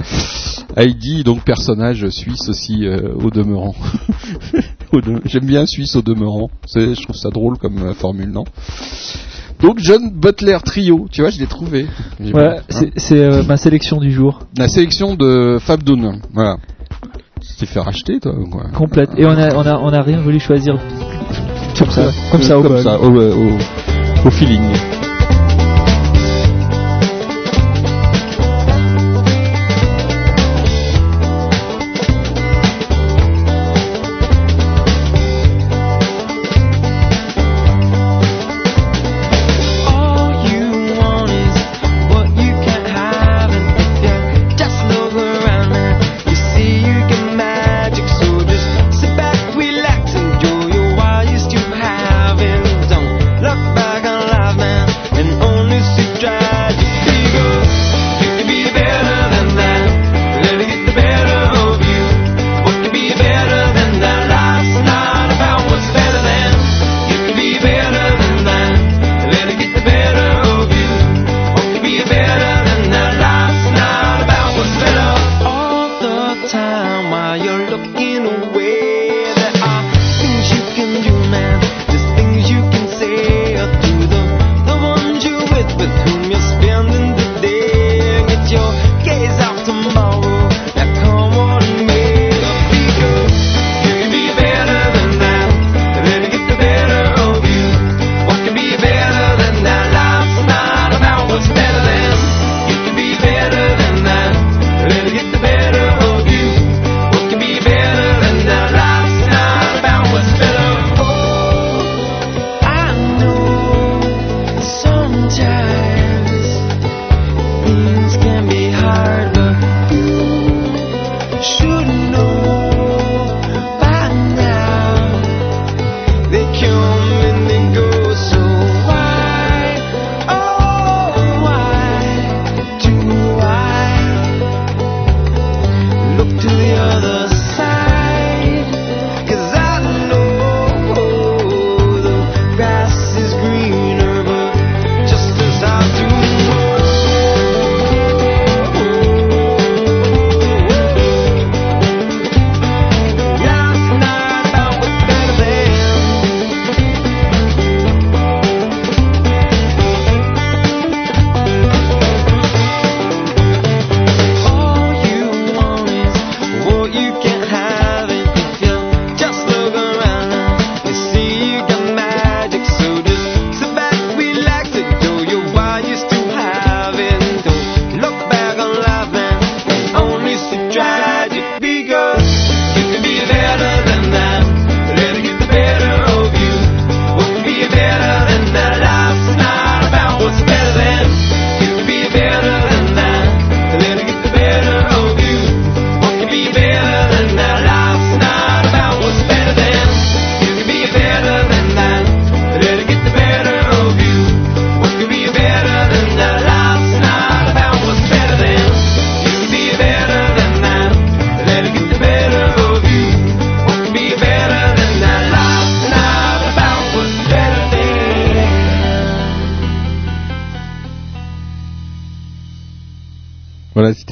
[0.77, 3.74] Heidi, donc personnage suisse aussi euh, au demeurant.
[4.93, 6.51] De- J'aime bien Suisse au demeurant.
[6.74, 8.44] Je trouve ça drôle comme euh, formule, non?
[9.64, 11.86] Donc John Butler Trio, tu vois, je l'ai trouvé.
[12.22, 12.56] Hein.
[12.96, 14.40] c'est euh, ma sélection du jour.
[14.58, 16.56] La sélection de Fab Doon, voilà.
[17.40, 19.10] Tu t'es fait racheter, toi ou quoi Complète.
[19.16, 20.76] Et on a, on a, on a rien voulu choisir
[21.78, 22.82] Comme ça, comme ça, au comme bol.
[22.82, 23.58] ça, au, au-
[24.26, 24.62] au feeling.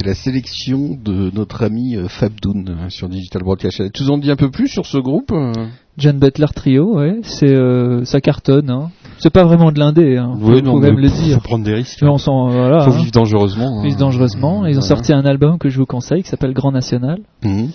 [0.03, 3.81] C'était la sélection de notre ami euh, Fab Doon euh, sur Digital Broadcast.
[3.93, 5.51] Tu nous en dis un peu plus sur ce groupe euh
[5.99, 8.71] John Butler Trio, ouais, c'est euh, ça cartonne.
[8.71, 8.89] Hein.
[9.19, 10.35] C'est pas vraiment de l'indé, hein.
[10.41, 11.39] faut, non, faut même le faut dire.
[11.41, 12.01] prendre des risques.
[12.01, 12.79] Mais on s'en voilà.
[12.85, 12.97] Faut hein.
[12.97, 13.79] vivre dangereusement.
[13.79, 13.83] hein.
[13.83, 14.65] Vivre dangereusement.
[14.65, 14.87] Ils ont Voilà.
[14.87, 17.19] sorti un album que je vous conseille qui s'appelle Grand National.
[17.43, 17.69] Mhm.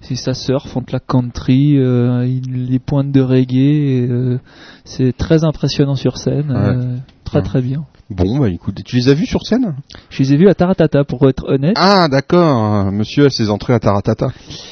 [0.00, 4.38] C'est ça surf, on de la country, euh, les pointes de reggae, euh,
[4.86, 6.94] c'est très impressionnant sur scène,
[7.24, 7.44] très Ouais.
[7.44, 7.84] très bien.
[8.10, 9.74] Bon, bah écoute, tu les as vus sur scène?
[10.08, 11.76] Je les ai vus à Taratata pour être honnête.
[11.76, 12.90] Ah, d'accord.
[12.90, 14.28] Monsieur a ses entrées à Taratata.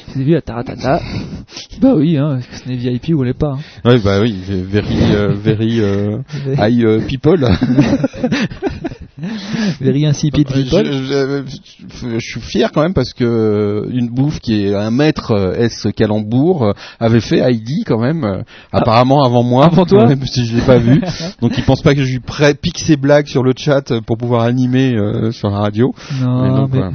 [0.09, 1.03] Je les ai vus à Taratata.
[1.83, 3.53] bah oui, hein, ce n'est VIP ou l'est pas.
[3.53, 3.59] hein.
[3.85, 5.81] Oui, bah oui, very, euh, very
[6.57, 7.47] high euh, people.
[9.81, 10.85] Very insipid Je, people.
[10.85, 14.91] je- je- je suis fier quand même parce que euh, une bouffe qui est un
[14.91, 19.73] maître euh, S Calembourg euh, avait fait Heidi quand même, euh, apparemment avant moi, Ah.
[19.73, 21.01] Avant toi même si je l'ai pas vu.
[21.41, 22.21] Donc il pense pas que je lui
[22.61, 25.95] pique ses blagues sur le chat euh, pour pouvoir animer euh, sur la radio.
[26.21, 26.93] Non, Et donc, mais- voilà.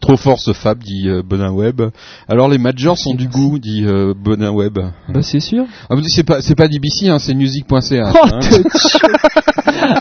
[0.00, 1.82] Trop fort ce Fab, dit euh, Bonin Web.
[2.28, 4.78] Alors les majors sont du goût, dit euh, Bonin Web.
[5.08, 5.64] Bah c'est sûr.
[5.90, 7.92] Ah, mais c'est pas c'est pas DBC, hein, c'est music.ch.
[8.14, 8.40] Oh, hein.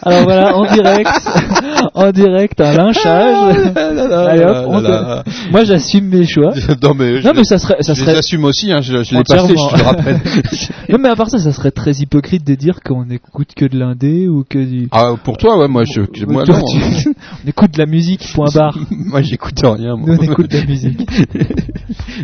[0.03, 1.09] Alors voilà, en direct,
[1.93, 3.57] en direct, un lynchage.
[3.75, 5.23] Allez hop, on là là.
[5.23, 6.53] te- Moi j'assume mes choix.
[6.83, 8.13] non mais, je Non, mais ça serait, ça je serait.
[8.13, 10.19] les assume aussi, hein, je, je l'ai passé, je te le rappelle.
[10.89, 13.77] non mais à part ça, ça serait très hypocrite de dire qu'on n'écoute que de
[13.77, 14.87] l'indé ou que du.
[14.91, 16.65] Ah pour toi ouais moi je moi Toi, non.
[16.65, 17.09] tu-
[17.45, 18.27] on écoute de la musique.
[18.33, 18.77] Point barre.
[18.91, 19.76] moi j'écoute rien.
[19.77, 19.95] Moi.
[20.07, 21.09] Nous on écoute de la musique.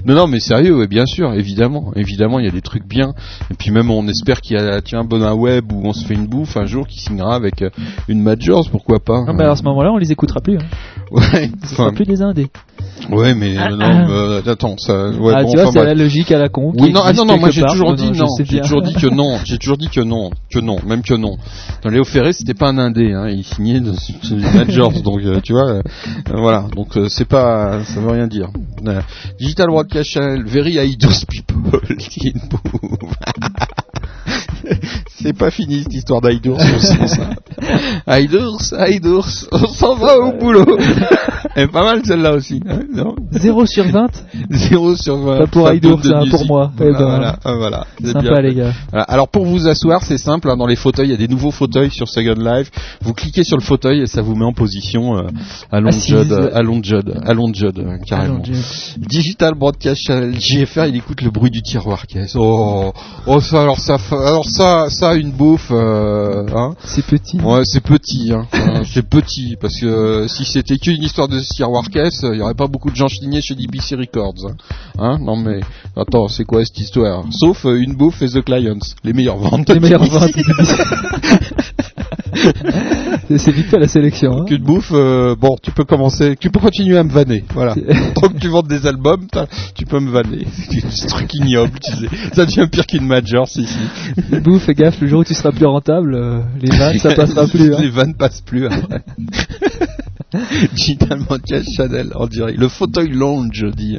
[0.06, 3.14] non, non, mais sérieux, ouais, bien sûr, évidemment, évidemment, il y a des trucs bien.
[3.52, 6.06] Et puis même, on espère qu'il y a, tiens, bon un web où on se
[6.06, 7.70] fait une bouffe un jour qui signera avec euh,
[8.08, 9.24] une Majors, pourquoi pas.
[9.26, 10.58] Non, mais à ce moment-là, on les écoutera plus.
[10.58, 10.66] Hein.
[11.12, 12.50] Ouais, Ce sera plus des indés.
[13.10, 15.98] Ouais, mais euh, non, euh, attends, ça, ouais, ah, bon, tu vois, enfin, c'est bref.
[15.98, 16.74] la logique à la con.
[16.78, 19.08] Oui, non, ah, non, non, moi j'ai toujours Non, dit non, j'ai toujours dit que
[19.08, 21.38] non, j'ai toujours dit que non, que non, même que non.
[21.84, 23.94] Dans Léo Ferré, c'était pas un indé, hein, il signait de,
[24.58, 25.82] Majors, donc euh, tu vois, euh,
[26.34, 28.50] voilà, donc euh, c'est pas, ça veut rien dire.
[28.88, 29.02] Euh,
[29.40, 33.10] Digital Broadcast Channel, Very Idos People, qui est beau.
[35.08, 37.30] C'est pas fini cette histoire d'Aidours, ça.
[38.18, 40.66] Aidours, Aidours, on s'en va au boulot.
[41.56, 44.08] Elle est pas mal celle-là aussi, hein, non 0 sur 20
[44.50, 45.38] 0 sur 20.
[45.40, 46.48] Pas pour Ça Aidours, de c'est un pour musique.
[46.48, 46.72] moi.
[46.80, 47.88] Eh Voilà, ben, voilà, ah, voilà.
[48.02, 48.56] C'est Sympa, bien les fait.
[48.56, 48.74] gars.
[48.92, 49.04] Voilà.
[49.06, 50.50] Alors pour vous asseoir, c'est simple.
[50.50, 52.72] hein, dans les fauteuils, il y a des nouveaux fauteuils sur Second Life.
[53.02, 55.28] Vous cliquez sur le fauteuil et ça vous met en position euh,
[55.72, 55.92] à long
[57.54, 58.36] Judd, euh, carrément.
[58.44, 58.44] Allons.
[58.98, 62.04] Digital Broadcast Channel JFR, il écoute le bruit du tiroir.
[62.36, 62.92] Oh,
[63.28, 65.70] oh ça alors ça, fa- alors ça, ça une bouffe.
[65.72, 67.40] euh, hein C'est petit.
[67.40, 68.48] Ouais, c'est petit, hein.
[68.94, 72.54] C'est petit parce que euh, si c'était qu'une histoire de tiroir caisse, il y aurait
[72.54, 74.36] pas beaucoup de gens signés chez DBC Records.
[74.48, 74.56] Hein,
[75.00, 75.60] Hein non mais
[75.96, 77.24] attends, c'est quoi cette histoire?
[77.32, 79.70] Sauf euh, une bouffe et The Clients, les meilleures ventes.
[79.70, 80.32] Les meilleures ventes.
[83.38, 84.42] C'est- vite fait la sélection.
[84.42, 84.46] hein.
[84.46, 87.76] Qu'une bouffe, euh, bon, tu peux commencer, tu peux continuer à me vanner, voilà.
[88.16, 89.28] Tant que tu vends des albums,
[89.76, 90.46] tu peux me vanner.
[90.90, 92.08] C'est un truc ignoble, tu sais.
[92.34, 94.36] Ça devient pire qu'une major, si, si.
[94.40, 97.48] Bouffe, fais gaffe, le jour où tu seras plus rentable, euh, les vannes, ça passera
[97.48, 97.74] plus.
[97.74, 97.78] hein.
[97.82, 99.02] Les vannes passent plus après.
[100.74, 102.54] Digital Broadcast Channel, on dirait.
[102.54, 103.98] Le fauteuil lounge, je dis.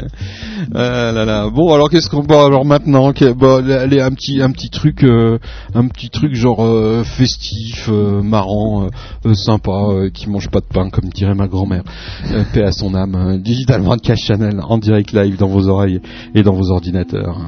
[0.74, 1.48] Ah là là.
[1.51, 3.12] Bon, alors qu'est-ce qu'on bon, alors maintenant?
[3.36, 5.39] Bon, allez, un petit un petit truc euh,
[5.74, 8.89] un petit truc genre euh, festif, euh, marrant, euh,
[9.27, 11.85] euh, sympa, euh, qui mange pas de pain comme dirait ma grand-mère.
[12.32, 13.15] Euh, paix à son âme.
[13.15, 16.01] Euh, Digital Broadcast Channel en direct live dans vos oreilles
[16.35, 17.39] et dans vos ordinateurs.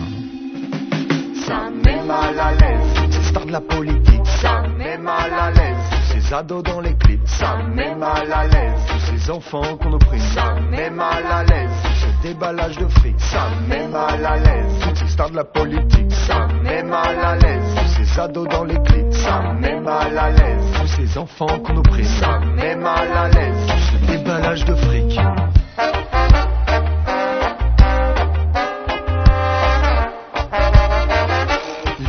[1.47, 4.27] Ça met mal à l'aise, ces stars de la politique.
[4.41, 5.76] Ça met mal à l'aise,
[6.27, 7.27] ces ados dans les clips.
[7.27, 10.21] Ça met mal à l'aise, tous ces enfants qu'on opprime.
[10.21, 13.15] Ça met mal à l'aise, ce déballage de fric.
[13.19, 16.13] Ça met mal à l'aise, toutes ces stars de la politique.
[16.13, 19.13] Ça met mal à l'aise, tous ces ados dans les clips.
[19.13, 22.05] Ça met mal à l'aise, tous ces enfants qu'on opprime.
[22.05, 25.21] Ça met mal à l'aise, ce déballage de fric.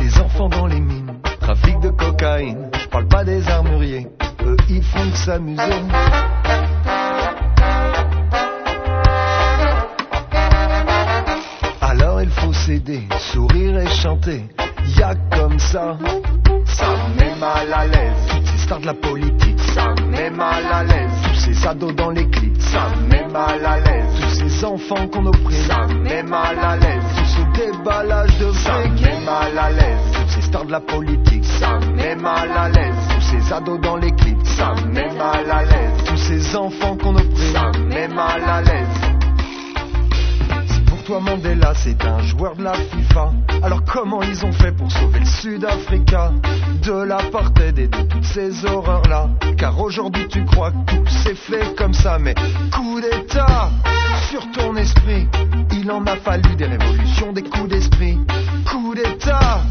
[0.00, 2.70] Les enfants dans les mines, trafic de cocaïne.
[2.88, 4.06] Je parle pas des armuriers,
[4.46, 5.62] eux ils font que s'amuser.
[11.82, 14.48] Alors il faut s'aider, sourire et chanter.
[14.96, 15.98] Y a comme ça,
[16.64, 16.86] ça
[17.18, 18.26] met mal à l'aise.
[18.30, 21.12] Toutes ces stars de la politique, ça met mal à l'aise.
[21.24, 24.14] Tous ces ados dans les clips, ça met mal à l'aise.
[24.18, 27.04] Tous ces enfants qu'on opprime, ça met mal à l'aise.
[27.18, 30.00] Tout ce déballage de ça met mal à l'aise.
[30.14, 32.94] Toutes ces stars de la politique, ça met mal à l'aise.
[33.14, 36.04] Tous ces ados dans les clips, ça met mal à l'aise.
[36.06, 39.00] Tous ces enfants qu'on opprime, ça met mal à l'aise.
[40.68, 44.72] Si pour toi Mandela c'est un joueur de la FIFA, alors comment ils ont fait
[44.72, 46.32] pour sauver le Sud-Africa
[46.82, 49.28] de l'apartheid et de toutes ces horreurs-là?
[49.56, 52.34] Car aujourd'hui tu crois que tout s'est fait comme ça, mais
[52.74, 53.70] coup d'État
[54.30, 55.26] sur ton esprit,
[55.72, 58.18] il en a fallu des révolutions, des coups d'esprit.
[58.70, 59.62] Coup d'État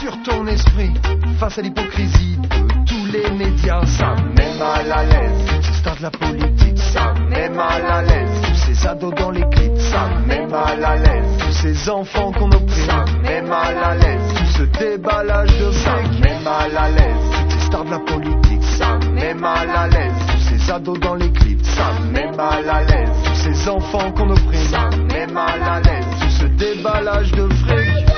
[0.00, 0.92] sur ton esprit,
[1.38, 5.46] face à l'hypocrisie de tous les médias, ça met mal à l'aise.
[5.62, 8.30] Ces stars de la politique, ça met mal à l'aise.
[8.42, 11.38] Tous ces ados dans les clips, ça met mal à l'aise.
[11.38, 14.34] Tous ces enfants qu'on opprime, ça met mal à l'aise.
[14.34, 17.50] Tout ce déballage de ça met mal à l'aise.
[17.50, 20.12] Ces stars de la politique, ça met mal à l'aise.
[20.32, 23.10] Tous ces ados dans les clips, ça met mal à l'aise.
[23.24, 26.04] Tous ces enfants qu'on opprime, ça met mal à l'aise.
[26.20, 28.15] Tout ce déballage de fric.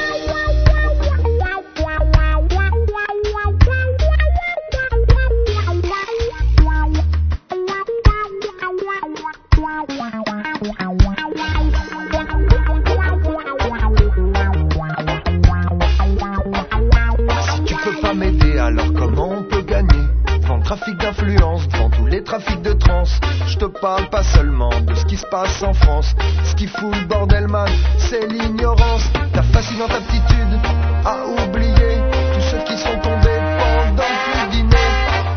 [20.68, 23.04] Trafic d'influence, devant tous les trafics de trans
[23.46, 26.14] Je te parle pas seulement de ce qui se passe en France.
[26.44, 30.58] Ce qui fout le bordel man, c'est l'ignorance Ta fascinante aptitude
[31.06, 32.02] à oublier
[32.34, 34.88] Tous ceux qui sont tombés pendant le dîner.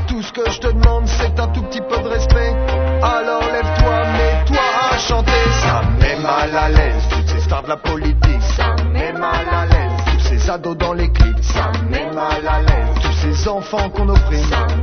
[0.07, 2.53] Tout ce que je te demande c'est un tout petit peu de respect.
[3.01, 5.31] Alors lève-toi, mets-toi à chanter.
[5.63, 8.41] Ça met mal à l'aise, toutes ces stars de la politique.
[8.57, 9.81] Ça met mal à l'aise
[10.11, 12.95] tous ces ados dans les clips, ça met mal à l'aise.
[13.01, 14.80] Tous ces enfants qu'on opprime,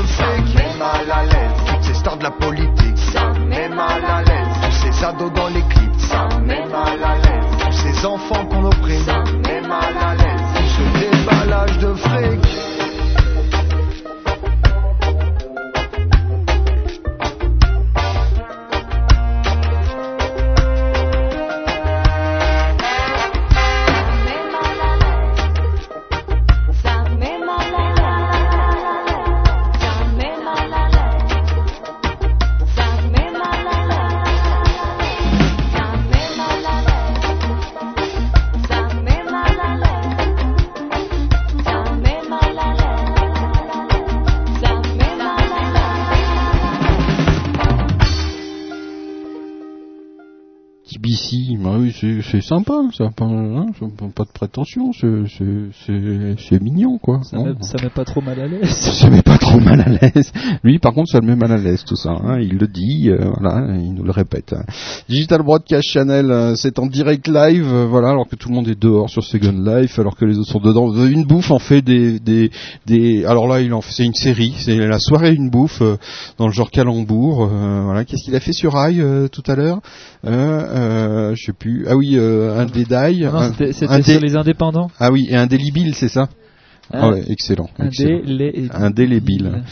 [0.00, 1.52] fric, ça met mal à l'aise.
[1.66, 4.56] Toutes ces stars de la politique, ça met mal à l'aise.
[4.62, 5.61] Tous ces ados dans les
[52.22, 55.44] c'est sympa, ça, pas, hein, ça, pas de prétention, c'est- c'est
[55.86, 57.20] c'est- c'est mignon, quoi.
[57.22, 57.44] Ça hein.
[57.44, 58.62] met, ça met pas trop mal à l'aise.
[59.02, 60.32] Ça met pas trop mal à l'aise.
[60.62, 62.10] Lui, par contre, ça le met mal à l'aise, tout ça.
[62.10, 62.38] hein.
[62.40, 64.52] Il le dit, euh, voilà, il nous le répète.
[64.52, 64.64] hein.
[65.08, 68.68] Digital Broadcast Channel, euh, c'est en direct live, euh, voilà, alors que tout le monde
[68.68, 70.92] est dehors sur Second Life, alors que les autres sont dedans.
[71.06, 72.50] Une bouffe en fait des, des,
[72.86, 73.24] des.
[73.24, 75.82] Alors là, il en fait, c'est une série, c'est la soirée une bouffe
[76.38, 77.46] dans le genre calembour.
[77.48, 78.94] voilà, qu'est-ce qu'il a fait sur Rai
[79.30, 79.80] tout à l'heure?
[80.24, 81.86] Je sais plus.
[81.92, 83.20] Ah oui, euh, un dédaille.
[83.24, 84.90] Non, un- c'était- c'était un dé- sur les indépendants.
[84.98, 86.28] Ah oui, et un délibile, c'est ça?
[86.90, 87.68] Ah Un- ouais, excellent.
[87.78, 88.20] un excellent.
[88.24, 88.70] délébile.
[88.74, 89.62] Indélébile.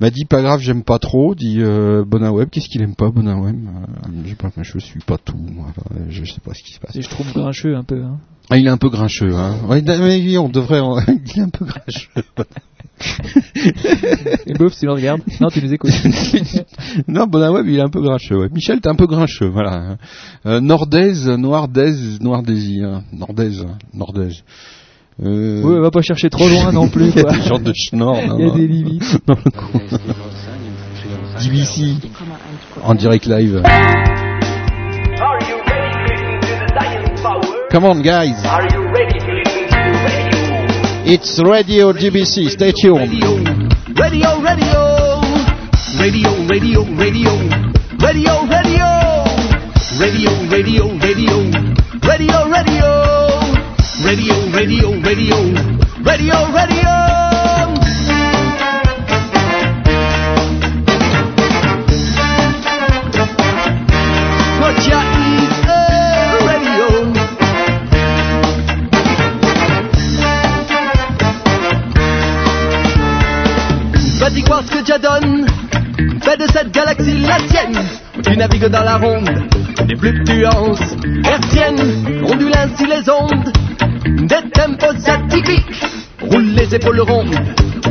[0.00, 1.34] M'a dit pas grave, j'aime pas trop.
[1.34, 5.36] Dit euh, Bonaweb, qu'est-ce qu'il aime pas Bonaweb euh, pas, je suis pas tout.
[5.36, 6.94] Moi, Enfin, je sais pas ce qui se passe.
[6.96, 8.02] Et je trouve grincheux un peu.
[8.02, 8.18] Hein.
[8.50, 9.34] Ah, il est un peu grincheux.
[9.34, 9.56] Hein.
[9.68, 10.80] Ouais, mais oui, on devrait.
[10.80, 12.08] en- il est un peu grincheux.
[14.46, 15.22] Et bouf, tu le regardes.
[15.40, 15.90] Non, tu nous écoutes.
[17.08, 18.36] non, Bonaweb, il est un peu grincheux.
[18.38, 18.48] Ouais.
[18.52, 19.48] Michel, t'es un peu grincheux.
[19.48, 19.96] Voilà.
[20.46, 23.02] Euh, Nordaise, Noirdaise, Noirdaise, hein.
[23.12, 24.42] Nordaise, Nordaise.
[25.20, 25.62] Euh...
[25.62, 27.10] Ouais, va pas chercher trop loin non plus.
[27.14, 28.18] Il y a des genres de schnorr.
[28.38, 29.18] Il y a des limites.
[31.40, 31.96] DBC,
[32.84, 33.62] en direct live.
[37.70, 38.36] Come on, guys.
[41.04, 42.50] It's Radio GBC.
[42.50, 42.98] Stay tuned.
[43.96, 45.20] Radio, radio.
[45.98, 47.30] Radio, radio, radio.
[47.98, 48.86] Radio, radio.
[49.98, 51.50] Radio, radio, radio.
[52.02, 52.41] Radio.
[78.42, 79.30] Tu navigues dans la ronde.
[79.86, 83.52] Des fluctuances hertziennes Ondulent ainsi les ondes.
[84.26, 85.84] Des tempos atypiques
[86.20, 87.36] Roule les épaules rondes.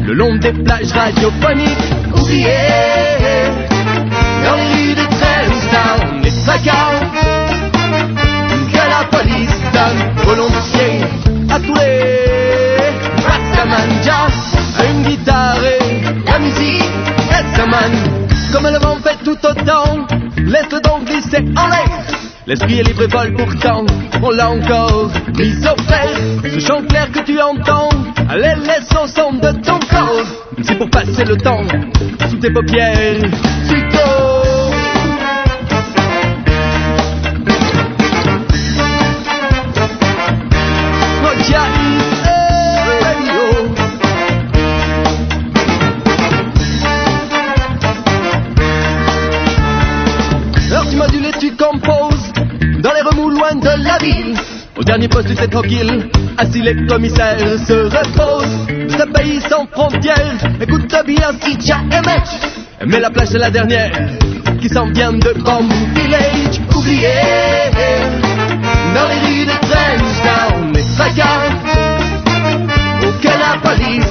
[0.04, 1.94] Le long des plages radiophoniques.
[2.14, 2.48] Oubliez
[4.44, 7.00] Dans les rues de Trenstown Les tracas
[8.74, 11.00] Que la police donne volontiers
[11.50, 12.90] À tous les
[13.26, 14.28] Rastamanja
[14.80, 16.92] À une guitare et la musique
[17.30, 18.21] Rastaman
[18.52, 20.06] Comme le vent fait tout autant.
[20.38, 21.90] Laisse-le donc glisser en l'air
[22.48, 23.86] L'esprit est libre et vole pourtant.
[24.22, 26.10] On l'a encore mis au fer
[26.44, 27.90] Ce chant clair que tu entends
[28.30, 30.26] Allez laisse au son de ton corps.
[30.64, 31.64] C'est pour passer le temps
[32.30, 33.22] Sous tes paupières.
[33.68, 34.31] Suito
[54.92, 58.68] dernier poste tu t'es tranquille Assis les commissaires se reposent.
[58.90, 60.36] Ce pays sans frontières.
[60.60, 62.32] Écoute bien si et match
[62.86, 63.90] Mais la plage c'est la dernière
[64.60, 66.60] Qui s'en vient de Bomb Village.
[66.76, 67.08] Oubliez
[68.94, 71.52] Dans les rues de Trenchtown tracas
[73.08, 74.11] Auquel la police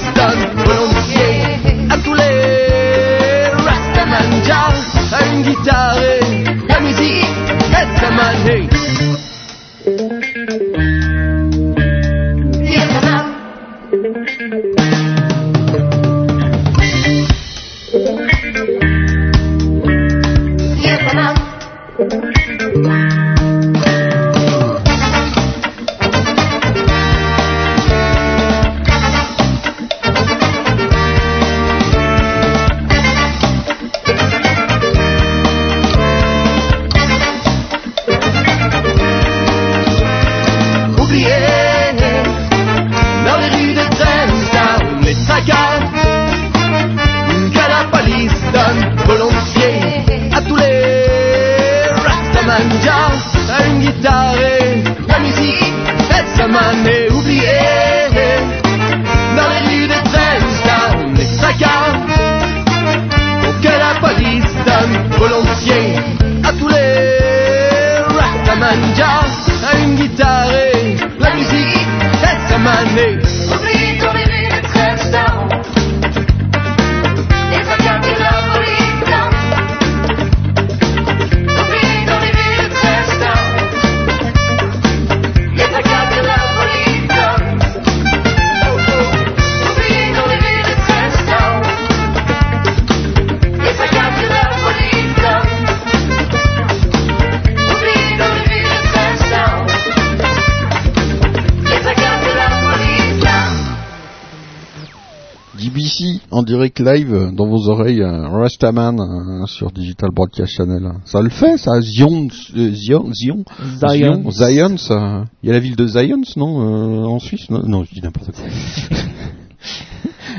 [106.82, 110.93] live euh, dans vos oreilles, Rastaman euh, sur Digital Broadcast Channel.
[111.05, 113.44] Ça le fait, ça Zion, euh, Zion, Zion,
[113.78, 114.31] Zion.
[114.31, 115.24] Zion, ça.
[115.43, 117.48] Il y a la ville de Zion, non, euh, en Suisse?
[117.51, 118.44] Non, non, je dis n'importe quoi.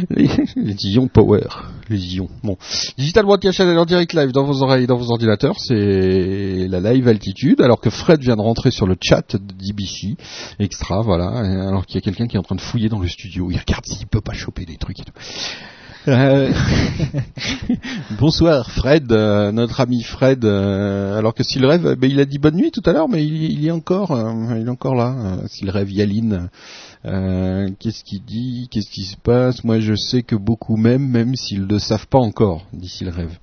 [0.10, 1.48] les, les ions power,
[1.90, 2.30] les ions.
[2.44, 2.58] Bon,
[2.98, 7.08] Digital Broadcast Channel en direct live dans vos oreilles, dans vos ordinateurs, c'est la live
[7.08, 7.62] altitude.
[7.62, 10.16] Alors que Fred vient de rentrer sur le chat de DBC
[10.60, 11.30] extra, voilà.
[11.68, 13.58] Alors qu'il y a quelqu'un qui est en train de fouiller dans le studio, il
[13.58, 15.14] regarde s'il peut pas choper des trucs et tout.
[16.08, 16.52] Euh,
[18.20, 20.44] Bonsoir Fred, euh, notre ami Fred.
[20.46, 23.24] euh, alors que s'il rêve, ben, il a dit bonne nuit tout à l'heure, mais
[23.24, 24.18] il, il est encore,
[24.56, 25.38] il est encore là.
[25.48, 26.50] s'il rêve, Yaline.
[27.06, 29.64] Euh, Qu'est-ce qu'il dit Qu'est-ce qui se passe?
[29.64, 33.10] Moi, je sais que beaucoup m'aiment, même s'ils ne le savent pas encore, dit s'il
[33.10, 33.38] rêve.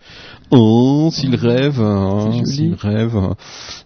[0.50, 3.34] Oh, s'il rêve, hein, s'il rêve, hein,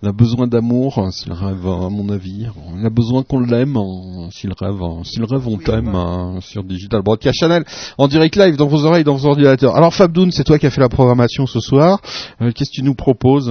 [0.02, 2.46] il a besoin d'amour, hein, s'il rêve, hein, à mon avis.
[2.78, 7.38] Il a besoin qu'on l'aime, hein, s'il rêve, s'il rêve, on t'aime sur Digital Broadcast
[7.38, 7.64] Channel,
[7.96, 9.74] en direct live dans vos oreilles, dans vos ordinateurs.
[9.74, 12.00] Alors Fabdoun, c'est toi qui as fait la programmation ce soir.
[12.40, 13.50] Euh, Qu'est-ce que tu nous proposes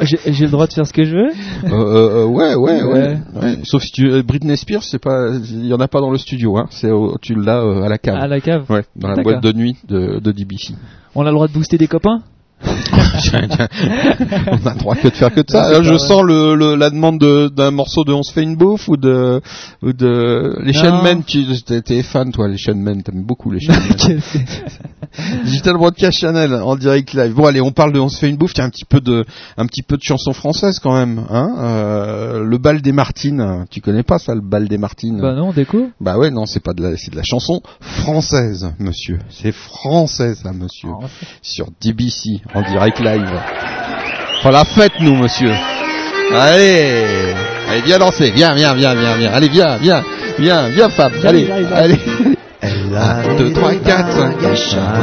[0.00, 1.30] J'ai le droit de faire ce que je veux
[1.64, 3.58] euh, euh, ouais, ouais, ouais, Ouais.
[3.64, 6.18] Sauf si tu, euh, Britney Spears, c'est pas, il y en a pas dans le
[6.18, 6.66] studio, hein.
[6.70, 6.90] C'est,
[7.20, 8.16] tu l'as euh, à la cave.
[8.16, 10.74] À la cave Ouais, dans la boîte de nuit de, de DBC.
[11.14, 12.22] On a le droit de booster des copains?
[12.66, 15.82] On a le droit que de faire que de ça.
[15.82, 18.88] Je sens le, le- la demande de- d'un morceau de On se fait une bouffe
[18.88, 19.40] ou de,
[19.82, 20.80] ou de, les Non.
[20.80, 24.20] Chain Men, tu, t'es, fan, toi, les Chain Men, t'aimes beaucoup les Chain Men.
[25.44, 27.34] Digital Broadcast Channel, en direct live.
[27.34, 29.24] Bon, allez, on parle de On se fait une bouffe, tiens, un petit peu de,
[29.56, 33.64] un petit peu de chanson française quand même, hein, euh, le bal des Martines.
[33.70, 35.20] Tu connais pas ça, le bal des Martines?
[35.20, 38.70] Bah non, déco Bah ouais, non, c'est pas de la, c'est de la chanson française,
[38.78, 39.18] monsieur.
[39.30, 40.90] C'est français, ça, monsieur.
[41.42, 43.40] Sur DBC, en direct live.
[44.38, 45.52] Enfin, la fête, nous, monsieur.
[46.34, 47.34] Allez,
[47.70, 49.32] allez, viens danser, viens, viens, viens, viens, viens.
[49.32, 50.02] Allez, viens, viens,
[50.38, 51.12] viens, viens, Fab.
[51.24, 51.98] Allez, allez.
[52.62, 54.16] Un, deux, trois, quatre.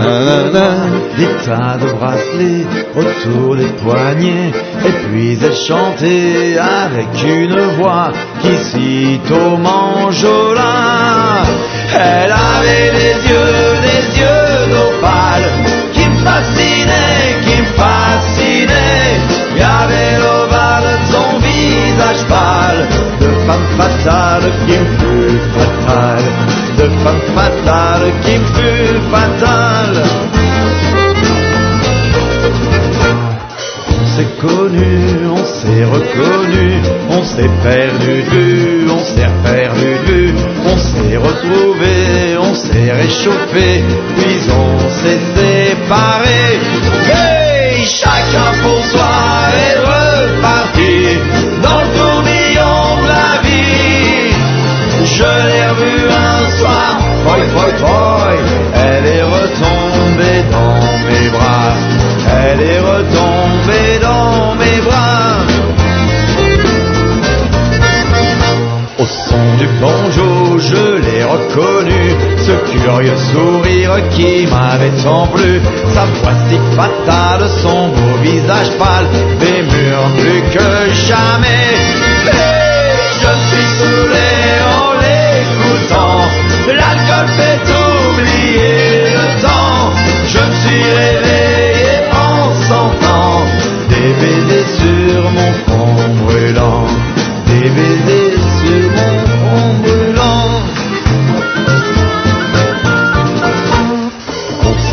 [0.04, 0.70] Nanana.
[1.16, 2.66] des tas de bracelets
[2.96, 4.52] autour des poignets,
[4.84, 8.12] et puis elle chantait avec une voix
[8.42, 11.44] qui au manjolin.
[11.96, 15.44] Elle avait des yeux, des yeux d'opale,
[15.94, 17.33] qui me fascinaient,
[17.78, 19.20] fascinaient.
[19.52, 22.88] Il y avait l'ovale de son visage pâle,
[23.20, 26.24] de femme fatale qui me fut fatale,
[26.78, 30.04] de femme fatale qui me fut fatale.
[34.02, 38.24] On s'est connu, on s'est reconnu, on s'est perdu
[38.90, 40.34] on s'est perdu
[40.66, 43.84] on s'est retrouvé, on s'est réchauffé,
[44.18, 46.83] puis on s'est séparé.
[47.84, 49.13] Psychopaths
[69.04, 75.60] Au son du banjo, je l'ai reconnu, ce curieux sourire qui m'avait tant plu,
[75.94, 79.08] sa voix si fatale, son beau visage pâle,
[79.42, 82.13] des murs plus que jamais.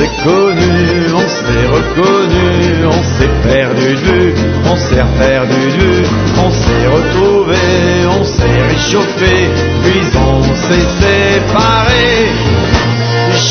[0.01, 3.97] S'est connu, on s'est reconnu, on s'est perdu
[4.65, 6.05] on s'est perdu de vue,
[6.39, 7.57] on s'est retrouvé,
[8.09, 9.51] on s'est réchauffé,
[9.83, 12.33] puis on s'est séparé.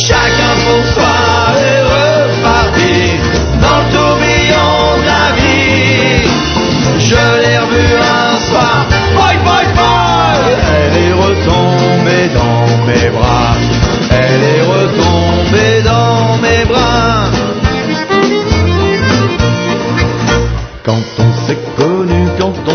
[0.07, 1.17] Chacun pour soi
[1.69, 2.97] est reparti
[3.61, 4.71] dans le tourbillon
[5.01, 6.29] de la vie.
[6.99, 7.38] Je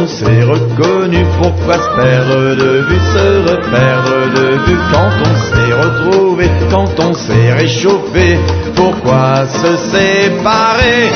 [0.05, 4.78] on s'est reconnu, pourquoi se perdre de vue, se reperdre de vue.
[4.93, 8.39] Quand on s'est retrouvé, quand on s'est réchauffé,
[8.76, 11.10] pourquoi se séparer?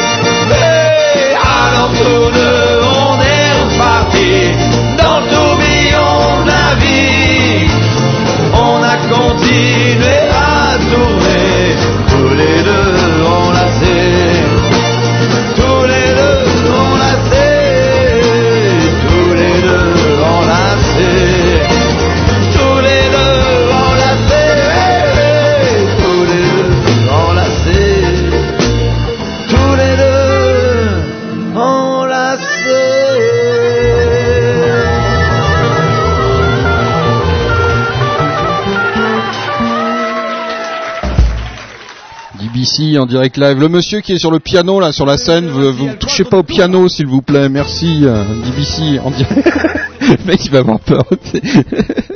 [42.79, 43.59] En direct live.
[43.59, 46.39] Le monsieur qui est sur le piano là, sur la scène, vous, vous touchez pas
[46.39, 48.03] au piano s'il vous plaît, merci.
[48.05, 49.49] euh, DBC en direct.
[50.01, 51.03] le mec il va avoir peur.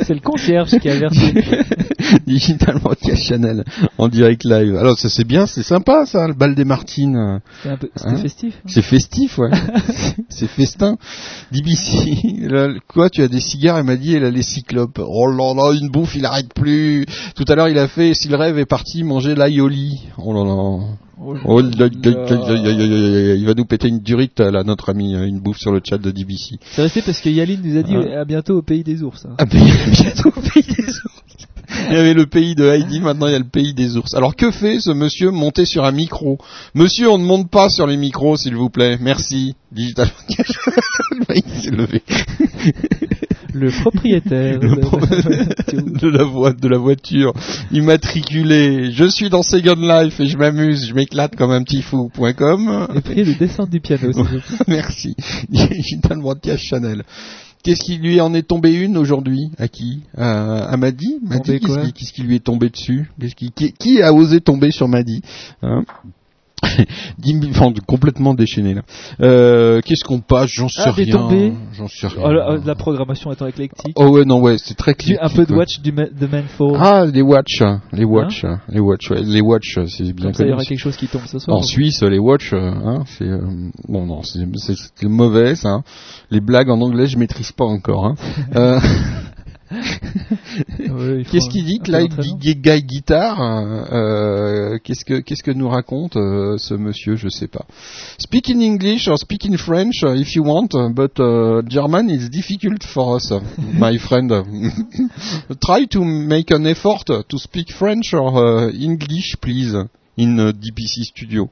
[0.03, 1.35] C'est le concierge qui a versé.
[2.27, 3.65] Digital Broadcast Channel
[3.99, 4.77] en direct live.
[4.77, 7.41] Alors ça c'est bien, c'est sympa ça, le bal des Martines.
[7.65, 8.55] C'est un peu- C'était Hein festif.
[8.57, 8.69] hein.
[8.69, 9.51] C'est festif, ouais.
[10.43, 10.97] C'est festin.
[11.53, 15.01] DBC, là, quoi, tu as des cigares, elle m'a dit, elle a les cyclopes.
[15.05, 17.07] Oh là là, une bouffe, il arrête plus.
[17.37, 20.01] Tout à l'heure, il a fait, si le rêve est parti, manger l'aioli.
[20.19, 20.79] Oh là là.
[21.25, 21.89] Oh là là,
[23.37, 26.11] il va nous péter une durite, là, notre ami, une bouffe sur le chat de
[26.11, 26.57] DBC.
[26.73, 28.15] C'est resté parce que Yaline nous a dit Ouais.
[28.17, 29.25] à bientôt au pays des ours.
[29.27, 29.37] hein.
[29.39, 29.47] Ben,
[29.93, 31.12] bientôt au pays des ours.
[31.91, 34.15] Il y avait le pays de Heidi, maintenant il y a le pays des ours.
[34.15, 36.39] Alors que fait ce monsieur monté sur un micro?
[36.75, 38.99] Monsieur, on ne monte pas sur les micros, s'il vous plaît.
[39.01, 39.55] Merci.
[39.73, 40.11] Digital.
[41.63, 42.03] s'est levé.
[43.55, 44.99] Le propriétaire Le de- pro-
[46.01, 47.33] de la voie de la voiture
[47.71, 48.91] immatriculée.
[48.93, 52.87] Je suis dans Second Life et je m'amuse, je m'éclate comme un petit fou.com.
[52.95, 54.11] Et puis le descente du piano.
[54.69, 55.15] Merci.
[55.49, 57.03] Digital Broadcast Channel.
[57.63, 59.51] Qu'est-ce qui lui en est tombé une aujourd'hui?
[59.59, 60.03] À qui?
[60.17, 61.21] À, à Madi?
[61.45, 63.11] Qu'est-ce qui, lui est tombé dessus?
[63.37, 65.23] Qui, qui, qui a osé tomber sur Madi
[65.63, 65.85] hein?
[67.51, 68.83] enfin, complètement déchaîné là.
[69.21, 70.51] Euh, qu'est-ce qu'on passe?
[70.51, 71.53] J'en sais Ah, rien.
[71.75, 72.23] J'en sais rien.
[72.25, 73.93] Oh, la, la programmation étant éclectique.
[73.97, 75.19] Oh ouais non ouais c'est très clair.
[75.21, 76.77] un peu de watch du ma- de Manfall.
[76.79, 77.63] Ah les watch,
[77.93, 80.79] les watch, les watch, ouais, les watch, c'est bien Comme ça, il y aura quelque
[80.79, 81.57] chose qui tombe ce soir.
[81.57, 83.41] En Suisse, les watch, euh, hein, c'est euh,
[83.89, 85.69] bon non, c'est mauvais ça.
[85.71, 85.83] hein.
[86.31, 88.07] Les blagues en anglais, je maîtrise pas encore.
[88.07, 88.15] Hein.
[88.55, 88.79] Euh,
[90.79, 92.15] Ouais, Qu'est-ce qu'il dit, Clyde.
[92.39, 97.65] Guy Guitar euh, Qu'est-ce que qu'est-ce que nous raconte euh, ce monsieur Je sais pas.
[98.19, 102.29] Speak in English or speak in French uh, if you want, but uh, German is
[102.29, 103.41] difficult for us, uh,
[103.75, 104.31] my friend.
[105.61, 109.75] Try to make an effort to speak French or uh, English, please,
[110.17, 111.51] in uh, DPC Studio.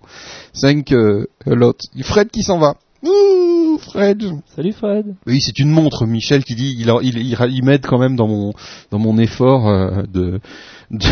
[0.60, 1.78] Thank uh, a lot.
[2.04, 2.76] Fred qui s'en va.
[3.02, 4.22] Ouh, Fred.
[4.54, 5.14] Salut Fred.
[5.26, 8.28] Oui, c'est une montre, Michel, qui dit il, il, il, il m'aide quand même dans
[8.28, 8.52] mon
[8.90, 10.38] dans mon effort euh, de,
[10.90, 11.08] de,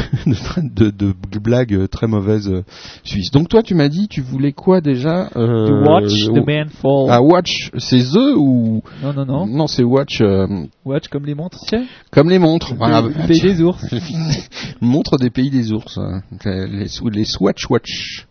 [0.62, 2.62] de, de, de blagues très mauvaises euh,
[3.05, 3.31] suisses.
[3.31, 6.69] Donc toi, tu m'as dit, tu voulais quoi déjà euh, The Watch, euh, The Man
[6.69, 7.06] Fall.
[7.09, 9.47] Ah, Watch, c'est The ou Non, non, non.
[9.47, 10.47] Non, c'est Watch euh,
[10.85, 12.73] Watch comme les montres, sais comme les montres.
[12.73, 13.55] Le Voilà, pays- bah, le pays tiens.
[13.55, 13.85] des ours.
[14.82, 15.97] montre des pays des ours.
[15.97, 16.20] hein.
[16.44, 18.27] Les, les Swatch Watch.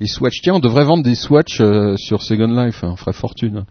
[0.00, 0.40] Les Swatch.
[0.42, 3.64] Tiens, on devrait vendre des Swatch euh, sur Second Life, hein, on ferait fortune.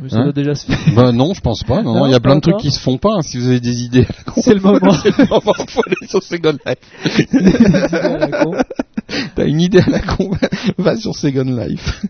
[0.00, 0.78] Mais ça Hein doit déjà se faire.
[0.94, 1.82] Bah non, je pense pas.
[1.82, 3.14] Non, Non, il y a plein de trucs qui se font pas.
[3.16, 4.40] hein, si vous avez des idées, à la con.
[4.42, 4.92] C'est le moment.
[5.02, 5.54] C'est le moment.
[5.68, 7.32] Faut aller sur Second Life.
[9.34, 10.30] T'as une idée à la con,
[10.76, 12.04] va sur Second Life.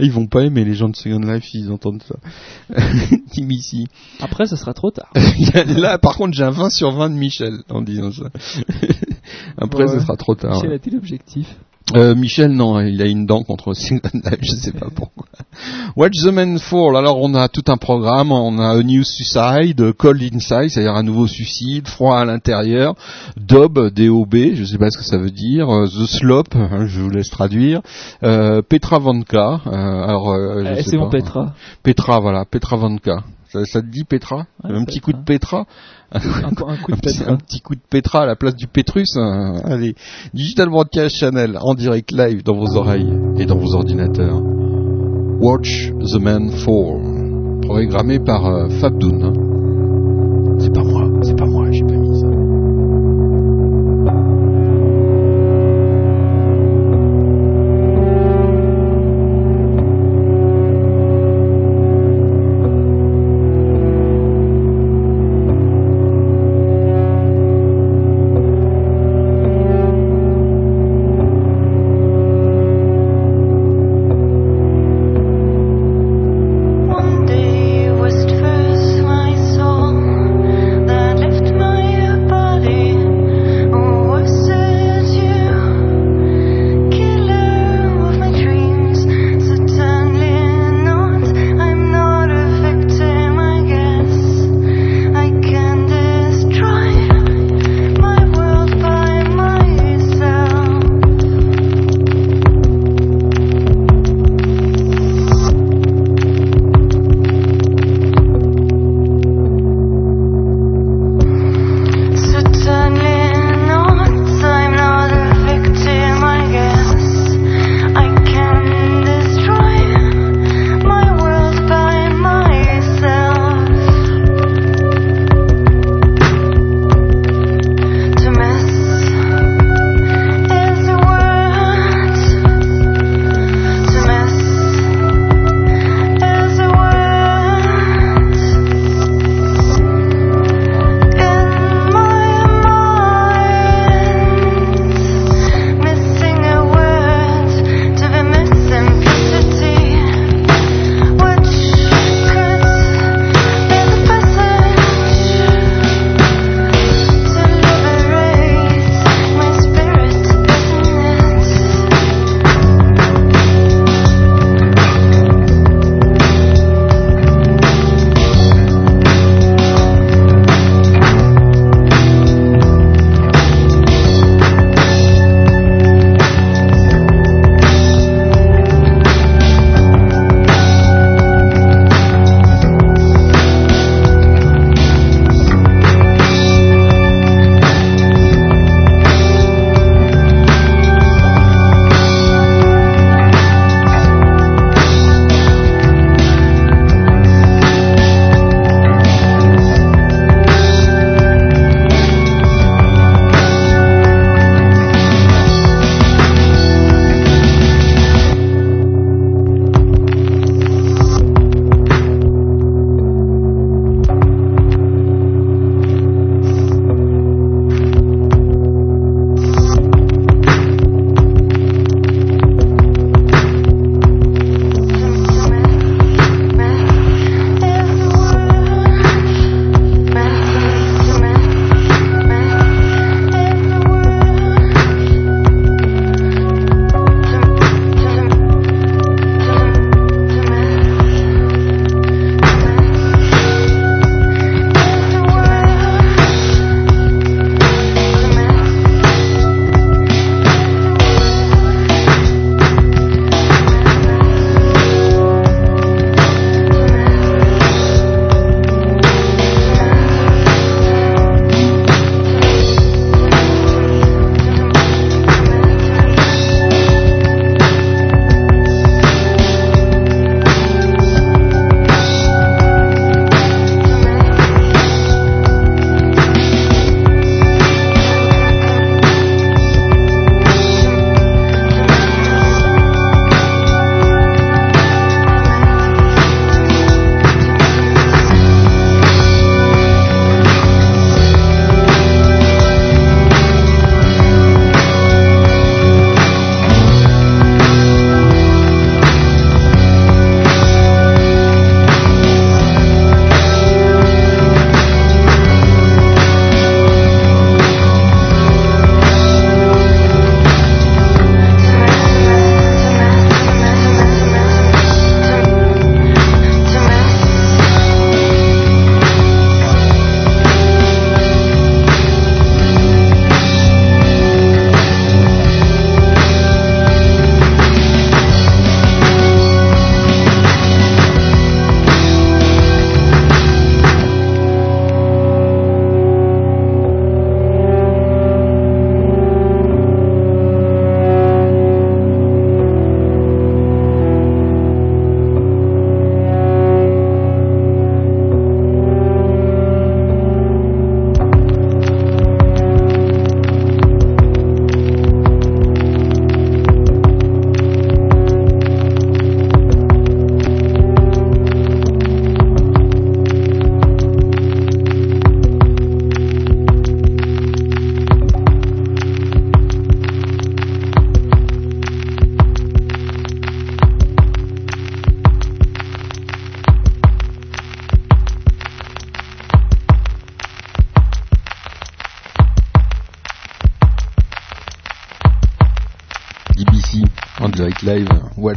[0.00, 2.16] Ils vont pas aimer les gens de Second Life s'ils entendent ça.
[3.32, 3.86] Tim ici.
[4.20, 5.12] Après, ça sera trop tard.
[5.76, 8.24] Là, par contre, j'ai un 20 sur 20 de Michel en disant ça.
[9.56, 9.94] Après, Ouais.
[9.94, 10.54] ce sera trop tard.
[10.56, 11.46] Michel a-t-il l'objectif
[11.96, 14.00] Euh, Michel, non, il a une dent contre Life,
[14.42, 15.24] je sais pas pourquoi.
[15.96, 19.92] Watch the Man Fall, alors on a tout un programme, on a A New Suicide,
[19.94, 22.94] Cold Inside, c'est-à-dire un nouveau suicide, froid à l'intérieur,
[23.38, 27.00] Dob, D-O-B, je sais pas ce que ça veut dire, euh, The Slop, hein, je
[27.00, 27.80] vous laisse traduire,
[28.22, 29.70] euh, Petra Vanka, euh,
[30.04, 31.18] alors euh, je Eh, sais c'est mon pas.
[31.18, 31.54] Petra.
[31.82, 33.22] Petra, voilà, Petra Vanka.
[33.52, 35.66] Ça, ça te dit Petra Ouais, Un petit coup de Petra
[36.12, 36.20] Un,
[36.50, 37.32] coup- un coup de petit- Petra.
[37.32, 39.16] un petit coup de Petra à la place du Pétrus.
[39.16, 39.54] hein.
[39.64, 39.94] Allez,
[40.34, 44.40] Digital Broadcast Channel en direct live dans vos oreilles et dans vos ordinateurs.
[45.40, 49.32] Watch the Man Fall, programmé par euh, Fab Doon, hein.
[50.58, 50.97] C'est pas moi,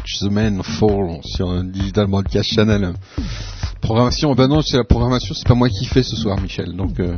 [0.01, 2.93] Watch the Man Fall sur Digital Broadcast Channel.
[3.81, 6.75] Programmation, ben non, c'est la programmation, c'est pas moi qui fais ce soir, Michel.
[6.75, 7.17] Donc, euh,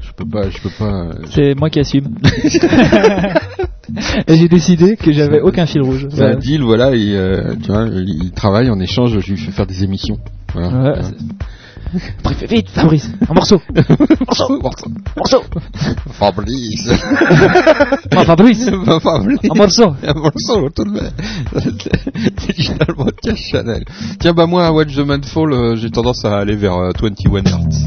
[0.00, 1.04] je peux pas, je peux pas.
[1.04, 2.14] euh, C'est moi qui assume.
[4.26, 6.06] Et j'ai décidé que j'avais aucun fil rouge.
[6.10, 9.52] C'est un deal, voilà, et, euh, tu vois, il travaille en échange, je lui fais
[9.52, 10.18] faire des émissions.
[10.54, 11.02] Voilà.
[12.22, 13.60] Bref, vite, Fabrice, un morceau.
[14.26, 15.42] morceau, morceau, morceau.
[16.12, 16.90] Fabrice.
[18.10, 18.70] Fabrice.
[19.02, 19.50] Fabrice.
[19.50, 19.94] Un morceau.
[20.02, 21.10] Un morceau, tout de même.
[22.46, 23.84] Digital Broadcast Channel.
[24.18, 26.90] Tiens, bah moi, à Watch the Man Fall, euh, j'ai tendance à aller vers euh,
[27.00, 27.84] 21 Hertz.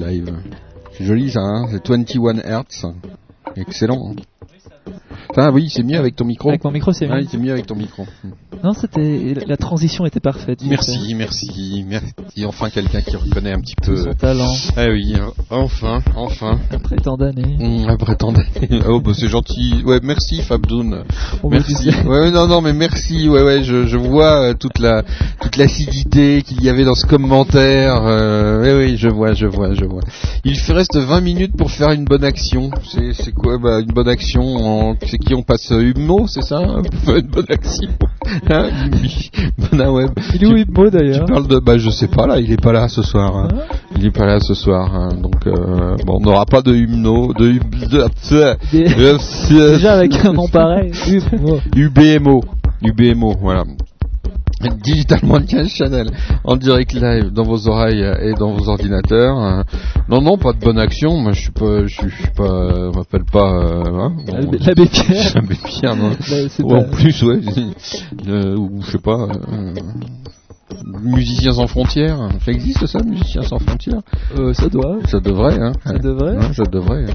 [0.00, 0.32] Live.
[0.92, 2.86] C'est joli ça, hein c'est 21 Hertz.
[3.56, 4.14] Excellent.
[5.36, 6.48] Ah oui, c'est mieux avec ton micro.
[6.48, 7.26] Avec mon micro, c'est mieux.
[7.30, 8.06] C'est mieux avec ton micro.
[8.62, 10.60] Non, c'était la transition était parfaite.
[10.66, 12.44] Merci, merci, merci.
[12.46, 14.52] Enfin quelqu'un qui reconnaît un petit peu son talent.
[14.76, 16.58] Ah oui, euh, enfin, enfin.
[16.70, 17.56] Après tant d'années.
[17.58, 18.80] Mmh, après tant d'années.
[18.86, 19.82] Oh bah c'est gentil.
[19.86, 21.04] Ouais, merci Fabdoun.
[21.44, 21.90] Merci.
[22.06, 23.28] Ouais, non, non, mais merci.
[23.28, 25.04] Ouais, ouais, je, je vois euh, toute la
[25.40, 28.02] toute l'acidité qu'il y avait dans ce commentaire.
[28.04, 30.02] Euh, ouais, oui, je vois, je vois, je vois.
[30.44, 32.70] Il fait- reste 20 minutes pour faire une bonne action.
[32.92, 34.42] C'est c'est quoi bah, une bonne action
[34.90, 34.96] en...
[35.06, 37.88] C'est qui on passe euh, Humo, c'est ça Pour faire une bonne action.
[38.52, 38.68] Hein
[39.92, 40.10] web.
[40.34, 42.60] Il est où Humo d'ailleurs Tu parles de bah je sais pas là, il est
[42.60, 43.36] pas là ce soir.
[43.36, 43.48] hein.
[43.96, 44.92] Il est pas là ce soir.
[44.94, 45.08] hein.
[45.20, 47.58] Donc euh, bon, on n'aura pas de hymno, de,
[49.50, 50.92] Déjà avec un nom pareil.
[51.76, 52.40] UBMO,
[52.82, 53.64] UBMO, voilà.
[54.84, 56.10] Digital Mondial Channel
[56.44, 59.64] en direct live dans vos oreilles et dans vos ordinateurs.
[60.08, 61.16] Non, non, pas de bonne action.
[61.16, 63.52] Moi, je suis pas, je suis pas, m'appelle pas.
[63.52, 65.32] euh, hein, bon, L'abbé- Pierre.
[65.34, 66.10] L'abbé Pierre, non.
[66.30, 67.40] Là, c'est Ouais, En plus, ouais.
[68.28, 69.28] Euh, ou je sais pas.
[69.52, 69.74] euh,
[71.02, 74.00] Musiciens sans frontières, ça existe ça, Musiciens sans frontières?
[74.38, 74.98] Euh, ça doit.
[75.08, 75.72] Ça devrait, hein.
[75.84, 76.36] Ça devrait.
[76.36, 77.04] Ouais, ça devrait.
[77.10, 77.14] hein.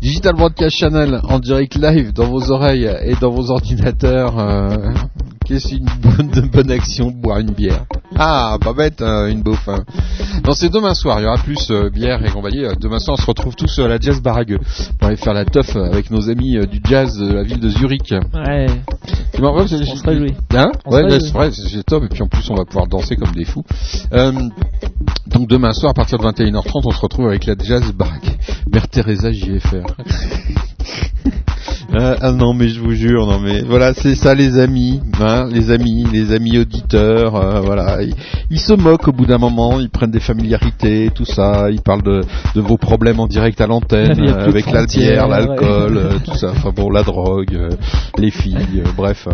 [0.00, 4.38] Digital Broadcast Channel en direct live dans vos oreilles et dans vos ordinateurs.
[4.38, 4.76] euh,
[5.46, 7.84] Qu'est-ce qu'une bonne, de bonne action Boire une bière.
[8.16, 9.68] Ah, pas bête, hein, une bouffe.
[9.68, 9.84] hein.
[10.46, 11.20] Non, c'est demain soir.
[11.20, 12.64] Il y aura plus euh, bière et compagnie.
[12.64, 14.58] Euh, Demain soir, on se retrouve tous à la Jazz Barague
[14.98, 17.68] pour aller faire la teuf avec nos amis euh, du jazz de la ville de
[17.68, 18.12] Zurich.
[18.34, 18.66] Ouais.
[19.32, 20.34] C'est marrant, c'est- On se réjouit.
[20.54, 21.20] Hein On ouais, réjouit.
[21.26, 22.04] c'est vrai, c'est top.
[22.04, 23.64] Et puis en plus, on va pouvoir danser comme des fous.
[24.14, 24.32] Euh,
[25.26, 28.38] donc demain soir, à partir de 21h30, on se retrouve avec la Jazz Baraque.
[28.72, 29.83] Mère Teresa JFR.
[29.86, 30.62] Yeah.
[31.96, 35.46] Ah, ah non mais je vous jure non mais voilà c'est ça les amis hein,
[35.50, 38.02] les amis les amis auditeurs euh, voilà.
[38.02, 38.14] Ils,
[38.50, 42.02] ils se moquent au bout d'un moment ils prennent des familiarités tout ça ils parlent
[42.02, 42.22] de,
[42.56, 46.02] de vos problèmes en direct à l'antenne euh, avec la bière l'alcool ouais.
[46.02, 47.68] euh, tout ça enfin bon la drogue euh,
[48.18, 49.28] les filles euh, bref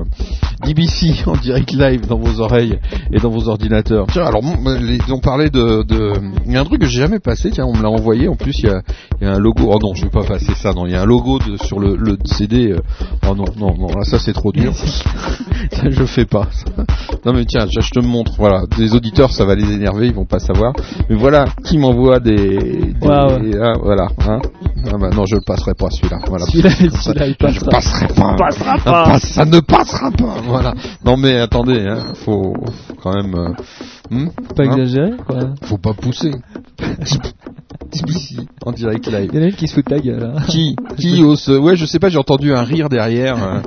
[0.67, 2.79] DBC en direct live dans vos oreilles
[3.13, 4.07] et dans vos ordinateurs.
[4.13, 6.13] Tiens alors mon- les- on parlait de de-
[6.45, 8.37] il y a un truc que j'ai jamais passé tiens on me l'a envoyé en
[8.37, 8.83] plus il y a,
[9.21, 10.97] il y a un logo oh non je vais pas passer ça non il y
[10.97, 12.19] a un logo de, sur le, le
[12.53, 12.79] Euh,
[13.29, 14.75] oh non non non là ça c'est trop dur.
[15.73, 16.49] Ça je fais pas.
[16.51, 16.85] Ça.
[17.25, 18.63] non mais tiens je je te montre voilà.
[18.77, 20.73] Des auditeurs ça va les énerver ils vont pas savoir.
[21.09, 23.29] Mais voilà qui m'envoie des, ah,
[23.83, 24.41] voilà hein.
[24.87, 26.19] Ah bah non je le passerai pas celui-là.
[26.29, 26.47] Voilà.
[26.47, 28.35] Celui-là, celui-là, il je passerai pas.
[28.37, 29.19] Passera Ça pas.
[29.21, 30.37] ça ne passera pas.
[30.45, 30.75] Voilà.
[31.05, 32.55] Non mais attendez hein, faut,
[32.89, 33.53] faut quand même euh,
[34.11, 35.39] hmm, Faut pas hein, exagérer, quoi.
[35.63, 36.33] faut pas pousser
[38.65, 40.23] en direct live Il y en a une qui se fout de ta gueule.
[40.37, 40.43] hein.
[40.49, 43.61] qui qui ose ouais je sais pas j'ai entendu un rire derrière euh,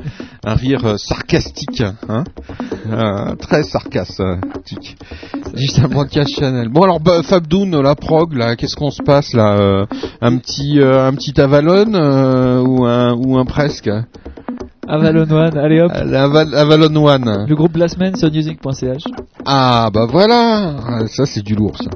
[0.46, 2.24] un rire euh, sarcastique hein
[2.92, 4.98] Euh, très sarcastique
[5.56, 9.86] Digital Broadcast Channel bon alors bah, Fabdoun la prog là qu'est-ce qu'on se passe là
[10.22, 11.86] un petit un petit Avalon
[12.66, 13.90] ou un ou un presque
[14.86, 15.92] Avalon One, allez hop.
[15.94, 19.04] Aval- Avalon One Le groupe de la semaine sur music.ch.
[19.46, 21.90] ah bah voilà ça c'est du lourd ça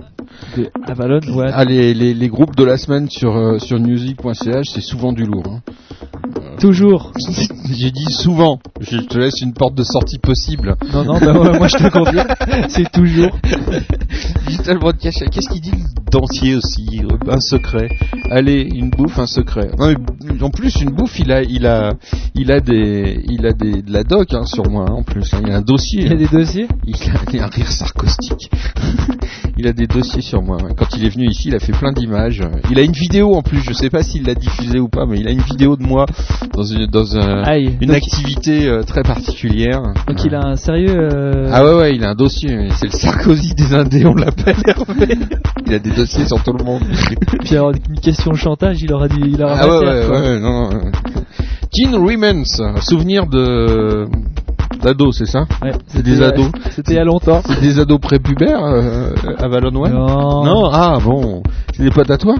[0.55, 1.51] De Avalon One.
[1.53, 5.23] ah, les, les, les groupes de la semaine sur euh, sur music.ch c'est souvent du
[5.25, 5.61] lourd hein.
[6.59, 7.11] Toujours.
[7.71, 8.59] J'ai dit souvent.
[8.81, 10.75] Je te laisse une porte de sortie possible.
[10.91, 12.27] Non, non, bah ouais, moi je te confirme.
[12.69, 13.29] C'est toujours.
[14.47, 15.23] Digital Broadcast.
[15.29, 15.77] Qu'est-ce qu'il dit le
[16.11, 17.89] Dancier aussi euh, Un secret?
[18.31, 19.69] Allez, une bouffe, un secret.
[19.77, 19.93] Non,
[20.23, 21.93] mais en plus, une bouffe, il a, il a,
[22.33, 24.85] il a des, il a des, de la doc hein, sur moi.
[24.89, 26.01] hein, en plus, il y a un dossier.
[26.05, 26.67] Il y a des dossiers?
[26.85, 28.49] Il a, il a un rire sarcastique.
[29.57, 30.57] il a des dossiers sur moi.
[30.77, 32.41] Quand il est venu ici, il a fait plein d'images.
[32.69, 33.61] Il a une vidéo en plus.
[33.61, 36.05] Je sais pas s'il l'a diffusée ou pas, mais il a une vidéo de moi
[36.53, 37.43] dans une, dans un-
[37.81, 39.81] une activité euh, très particulière.
[40.07, 40.95] Donc il a un sérieux.
[40.95, 42.69] euh, Ah ouais ouais, il a un dossier.
[42.75, 45.17] C'est le Sarkozy des Indés, on l'appelle Hervé.
[45.65, 46.83] Il a des dossiers sur tout le monde.
[47.43, 49.21] Puis alors, une question de chantage, il aura dit.
[49.25, 50.69] Il aura Ah ouais ouais, ouais, non.
[50.69, 50.91] non.
[51.71, 54.05] Teen Remens, souvenir de
[54.77, 56.47] d'ados, c'est ça Ouais, C'est des ados.
[56.71, 57.41] C'était il y a longtemps.
[57.45, 60.43] C'est des ados prépubères euh, à Valon One Non.
[60.45, 61.43] Non, ah bon,
[61.75, 62.35] c'est des potes à toi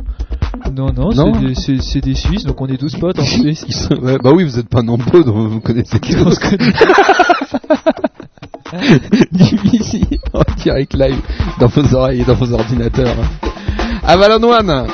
[0.76, 1.34] Non, non, Non.
[1.56, 3.66] c'est des- Suisses, donc on est tous potes en Suisse.
[3.68, 6.40] Ils sont- ouais, Bah oui, vous êtes pas nombreux, donc vous connaissez qui On se
[6.40, 6.74] connaît.
[10.34, 11.20] en direct live
[11.60, 13.16] dans vos oreilles et dans vos ordinateurs.
[14.04, 14.88] Avalon One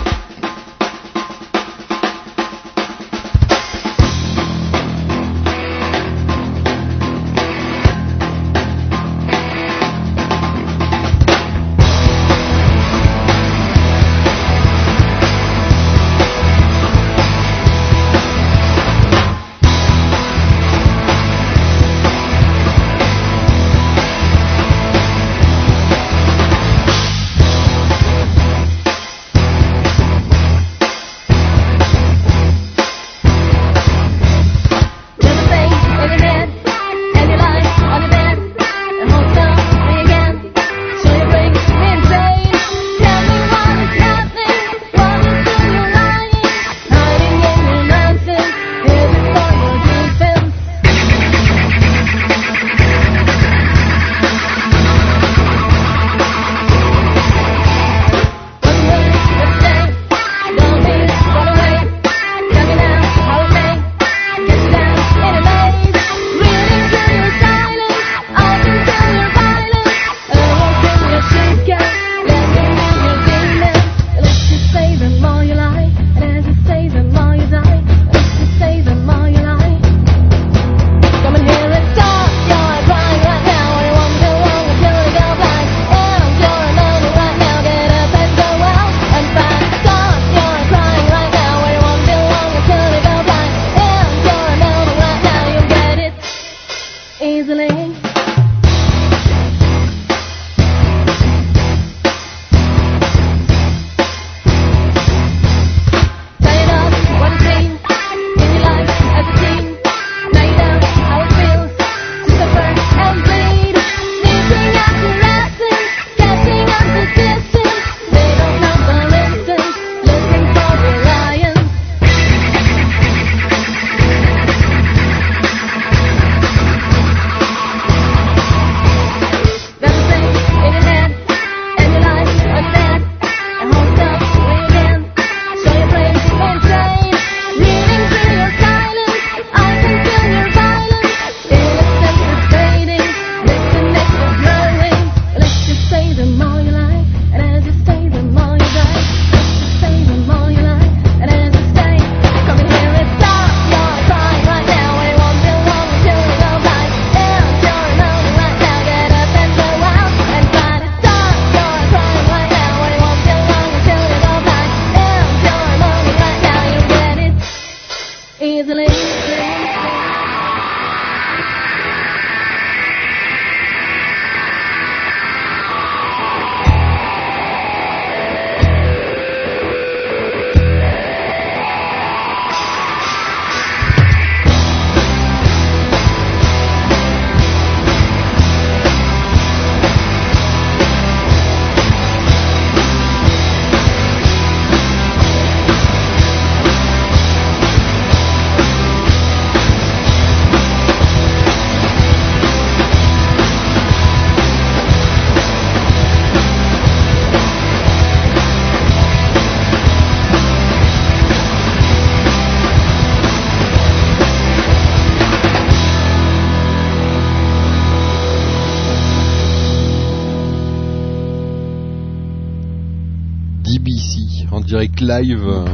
[223.74, 225.66] DBC en direct live euh,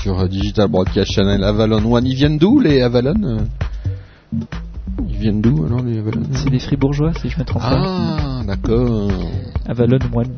[0.00, 2.06] sur Digital Broadcast Channel Avalon One.
[2.06, 3.38] Ils viennent d'où les Avalon euh?
[5.08, 6.22] Ils viennent d'où alors les Avalon?
[6.32, 7.70] C'est des fribourgeois, si je me trompe pas.
[7.72, 9.10] Ah, d'accord.
[9.66, 10.34] Avalon One.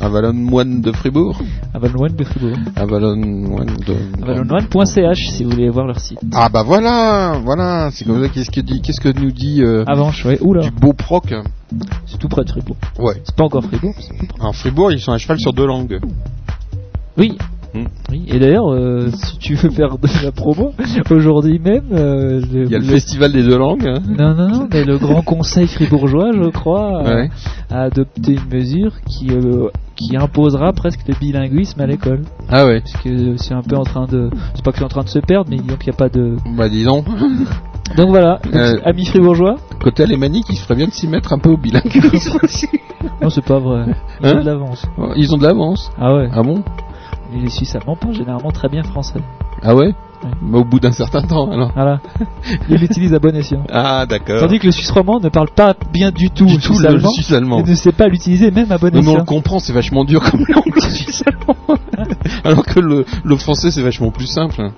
[0.00, 1.38] Avalon One de Fribourg
[1.74, 2.56] Avalon One de Fribourg.
[2.76, 3.20] Avalon
[3.58, 4.22] One de.
[4.22, 6.18] AvalonOne.ch si vous voulez voir leur site.
[6.32, 8.28] Ah bah voilà, voilà, c'est comme ça.
[8.28, 10.38] Qu'est-ce que dit, qu'est-ce que nous dit euh, Avanche, ouais.
[10.40, 10.62] Oula.
[10.62, 11.34] du beau proc
[12.06, 12.76] C'est tout près de Fribourg.
[12.98, 13.20] Ouais.
[13.24, 13.94] C'est pas encore Fribourg.
[14.40, 16.00] En Fribourg, ils sont à cheval sur deux langues.
[17.18, 17.36] Oui.
[18.10, 18.24] Oui.
[18.28, 20.72] Et d'ailleurs, euh, si tu veux faire de la promo,
[21.10, 23.86] aujourd'hui même, euh, le- Il y a le, le- festival des deux langues.
[23.86, 24.00] hein.
[24.08, 27.30] Non, non, non, mais le Grand Conseil fribourgeois, je crois, Ouais.
[27.70, 32.22] a adopté une mesure qui, euh, qui imposera presque le bilinguisme à l'école.
[32.48, 32.80] Ah ouais.
[32.80, 34.30] Parce que c'est un peu en train de.
[34.54, 36.08] C'est pas que c'est en train de se perdre, mais disons qu'il n'y a pas
[36.08, 36.36] de.
[36.56, 37.04] Bah dis donc.
[37.96, 39.56] Voilà, Euh, amis fribourgeois.
[39.82, 42.66] Côté alémanique, il ferait bien de s'y mettre un peu au bilinguisme aussi.
[43.22, 43.84] Non, c'est pas vrai.
[44.22, 44.86] Ils Hein ont de l'avance.
[45.16, 45.90] Ils ont de l'avance.
[45.98, 46.28] Ah ouais.
[46.32, 46.62] Ah bon?
[47.32, 49.20] Les Suisses allemands parlent généralement très bien français.
[49.62, 49.92] Ah ouais
[50.42, 51.70] Mais au bout d'un certain temps alors.
[51.74, 52.00] Voilà.
[52.68, 53.62] Ils l'utilisent à bon escient.
[53.72, 54.40] Ah d'accord.
[54.40, 56.80] Tandis que le Suisse romand ne parle pas bien du tout, Du le tout Suisse
[56.82, 57.58] le allemand, Suisse allemand.
[57.64, 59.18] et ne sait pas l'utiliser même à bon Mais on escient.
[59.18, 61.56] le comprend, c'est vachement dur comme langue le suisse allemand.
[62.44, 64.70] Alors que le, le français c'est vachement plus simple.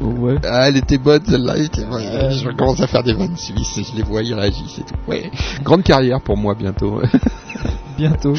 [0.00, 0.36] Ouais.
[0.44, 1.54] Ah, elle était bonne celle-là.
[1.54, 2.30] bonne.
[2.30, 4.94] Je commence à faire des vannes suisses et je les vois, ils réagissent et tout.
[5.08, 5.30] Ouais.
[5.62, 7.00] Grande carrière pour moi bientôt.
[7.96, 8.34] Bientôt.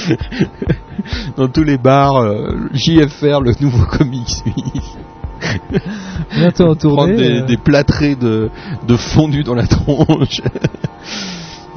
[1.38, 4.98] Dans tous les bars, euh, JFR, le nouveau comic suisse.
[6.36, 7.14] Bientôt en tournée.
[7.14, 8.50] Prendre des, euh, des plâtrés de,
[8.86, 10.42] de fondu dans la tronche.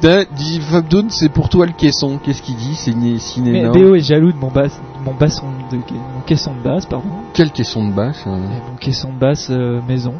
[0.01, 2.19] Dis Fabdoun, c'est pour toi le caisson.
[2.23, 5.77] Qu'est-ce qu'il dit C'est né, Mais Béo est jaloux de mon, basse, mon basson de
[5.77, 7.09] mon caisson de basse, pardon.
[7.33, 10.13] Quel caisson de basse hein Et mon caisson de basse euh, maison.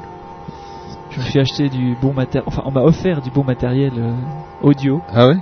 [1.11, 4.11] Je me suis acheté du bon matériel, enfin on m'a offert du bon matériel euh,
[4.61, 5.01] audio.
[5.11, 5.37] Ah ouais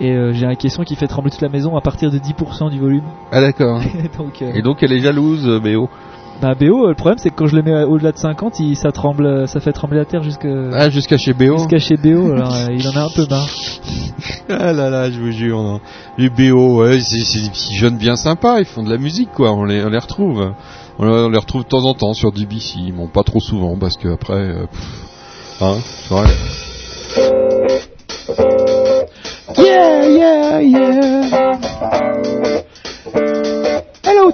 [0.00, 2.70] Et euh, j'ai un caisson qui fait trembler toute la maison à partir de 10%
[2.70, 3.04] du volume.
[3.32, 3.80] Ah d'accord.
[4.18, 5.88] donc, euh, Et donc elle est jalouse, euh, Béo.
[6.40, 8.92] Bah euh, le problème c'est que quand je le mets au-delà de 50, il, ça
[8.92, 12.32] tremble, ça fait trembler la terre jusque Ah, jusqu'à chez Béo jusqu'à chez Béo.
[12.32, 13.48] Alors euh, il en a un peu marre.
[14.48, 15.80] Ah là là, je vous jure, non.
[16.18, 19.30] les BO, ouais, c'est c'est des petits jeunes bien sympas, ils font de la musique,
[19.32, 19.52] quoi.
[19.52, 20.52] On les, on les retrouve.
[20.98, 23.76] On les, on les retrouve de temps en temps sur DBC, bon, pas trop souvent,
[23.76, 26.26] parce que après, euh, pff, hein, c'est vrai.
[29.58, 32.62] Yeah, yeah, yeah.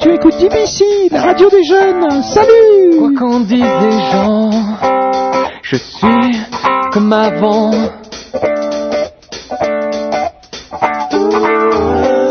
[0.00, 2.22] Tu écoutes DBC, la radio des jeunes.
[2.22, 2.98] Salut.
[2.98, 4.50] Quoi qu'en disent les gens,
[5.62, 6.36] je suis
[6.92, 7.72] comme avant.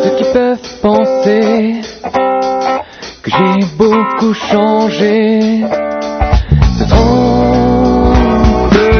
[0.01, 1.81] Ceux qui peuvent penser
[3.21, 5.65] que j'ai beaucoup changé
[6.79, 8.23] se trompent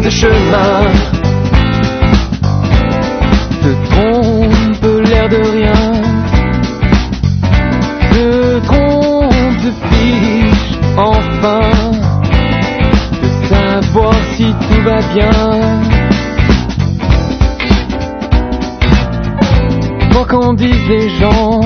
[0.03, 0.91] de chemin,
[3.63, 6.00] se trompent l'air de rien,
[11.41, 15.81] de savoir si tout va bien.
[20.11, 21.61] Quoi qu'en disent les gens,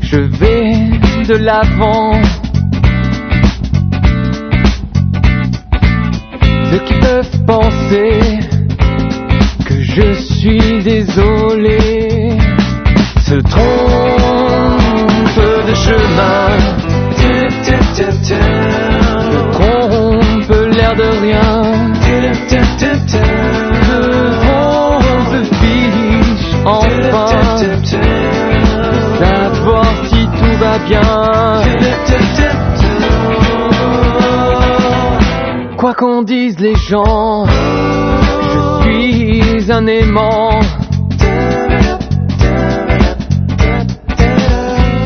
[0.00, 0.72] je vais
[1.28, 2.12] de l'avant.
[6.70, 8.38] Ceux qui peuvent penser
[9.66, 12.38] que je suis désolé
[13.20, 14.72] se trompent
[15.68, 16.72] de chemin.
[30.78, 31.00] Bien.
[35.76, 37.44] Quoi qu'en disent les gens,
[38.52, 40.60] je suis un aimant.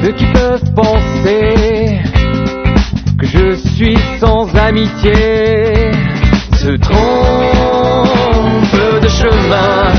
[0.02, 2.00] Ceux qui peuvent penser
[3.18, 5.90] que Je suis sans amitié,
[6.54, 6.96] se trompe
[9.02, 9.92] de chemin.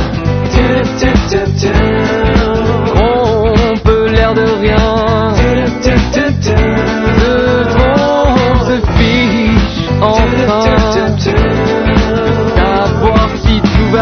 [2.85, 4.76] Trompe l'air de rien.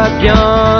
[0.08, 0.75] Tout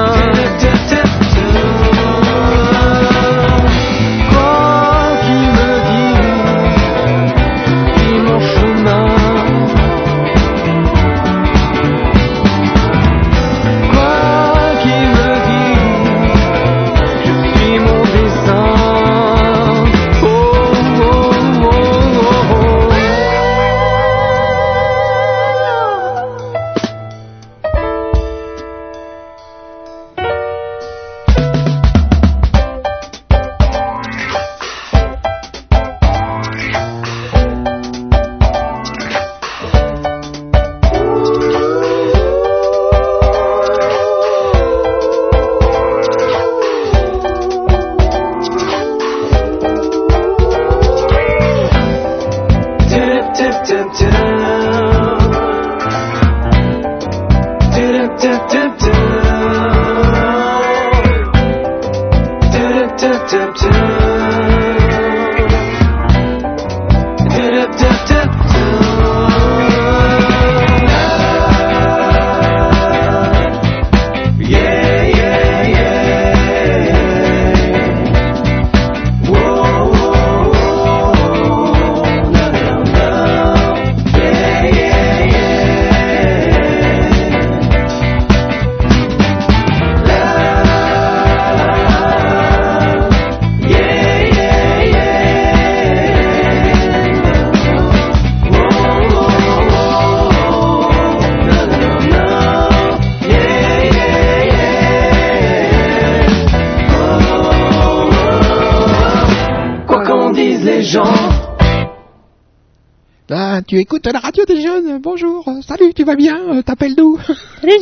[113.76, 117.18] tu écoutes la radio des jeunes, bonjour, euh, salut, tu vas bien, euh, t'appelles d'où
[117.60, 117.74] Salut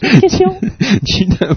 [0.00, 0.60] J'ai une question.
[1.02, 1.56] Gina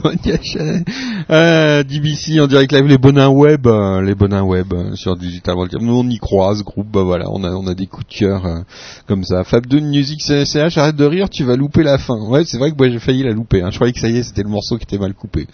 [1.30, 5.78] euh, En direct les bonins web, euh, les bonins web euh, sur Digital World.
[5.80, 8.60] Nous on y croit, ce groupe, bah voilà, on a, des coups de cœur euh,
[9.08, 9.46] comme ça.
[9.46, 12.20] Fab Doom Music CCH, arrête de rire, tu vas louper la fin.
[12.28, 13.62] Ouais, c'est vrai que moi j'ai failli la louper.
[13.62, 13.70] Hein.
[13.72, 15.48] Je croyais que ça y est, c'était le morceau qui était mal coupé.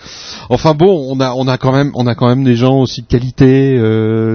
[0.50, 3.76] Enfin bon, on a, quand même, on a quand même des gens aussi de qualité,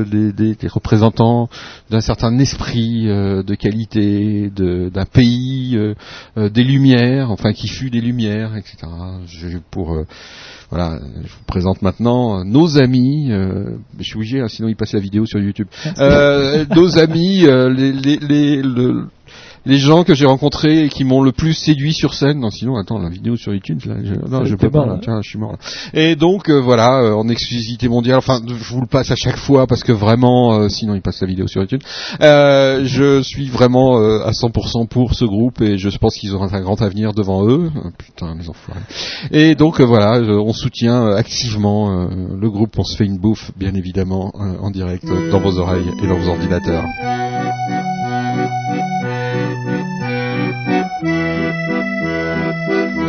[0.09, 1.49] des, représentants
[1.91, 5.77] d'un certain esprit de qualité, de- d'un pays,
[6.37, 8.87] des lumières, enfin qui fut des lumières, etc.
[10.75, 13.29] voilà, je vous présente maintenant euh, nos amis.
[13.31, 15.69] euh, je suis obligé, hein, sinon il passe la vidéo sur YouTube.
[15.99, 19.07] Euh, nos amis, euh, les, les, les, le-
[19.67, 22.41] les gens que j'ai rencontrés et qui m'ont le plus séduit sur scène.
[22.41, 24.87] Non, sinon, attends, la vidéo sur iTunes, là, je, non, je peux pas.
[24.87, 24.99] là.
[25.03, 25.53] Tiens, je suis mort.
[25.53, 25.59] Là.
[25.95, 28.19] Et donc, euh, voilà, euh, en exclusivité mondiale.
[28.19, 31.21] Enfin, je vous le passe à chaque fois parce que vraiment, euh, sinon, il passe
[31.21, 31.81] la vidéo sur iTunes.
[32.21, 36.61] Euh, je suis vraiment à 100% pour ce groupe et je pense qu'ils auront un
[36.61, 37.71] grand avenir devant eux.
[37.77, 38.81] Euh, Putain, les enfoirés.
[39.31, 42.79] Et donc voilà, on soutient activement le groupe.
[42.79, 46.29] On se fait une bouffe, bien évidemment, en direct dans vos oreilles et dans vos
[46.29, 46.85] ordinateurs.
[52.67, 53.04] Je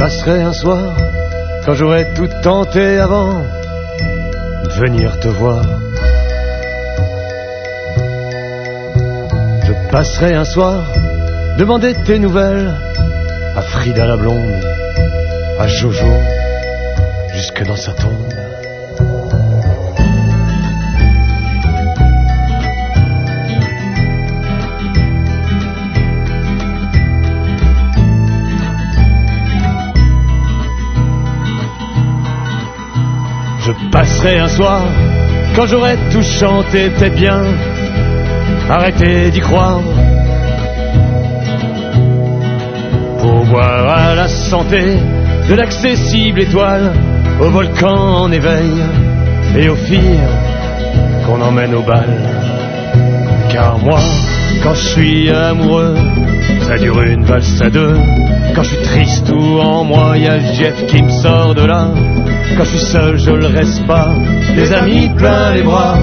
[0.00, 0.96] passerai un soir,
[1.62, 3.44] quand j'aurai tout tenté avant,
[4.78, 5.62] venir te voir.
[9.66, 10.90] Je passerai un soir,
[11.58, 12.74] demander tes nouvelles
[13.54, 14.64] à Frida la blonde,
[15.58, 16.14] à Jojo,
[17.34, 18.49] jusque dans sa tombe.
[33.70, 34.82] Je passerai un soir,
[35.54, 37.42] quand j'aurai tout chanté, peut-être bien,
[38.68, 39.80] arrêtez d'y croire.
[43.20, 44.96] Pour boire à la santé
[45.48, 46.92] de l'accessible étoile,
[47.40, 48.72] au volcan en éveil
[49.56, 50.20] et aux filles
[51.26, 52.08] qu'on emmène au bal.
[53.50, 54.00] Car moi,
[54.62, 55.94] Quand je suis amoureux,
[56.62, 57.94] ça dure une valse à deux.
[58.54, 61.88] Quand je suis triste ou en moi, y a Jeff qui me sort de là.
[62.56, 64.08] Quand je suis seul, je le reste pas.
[64.54, 65.98] Les amis plein les bras.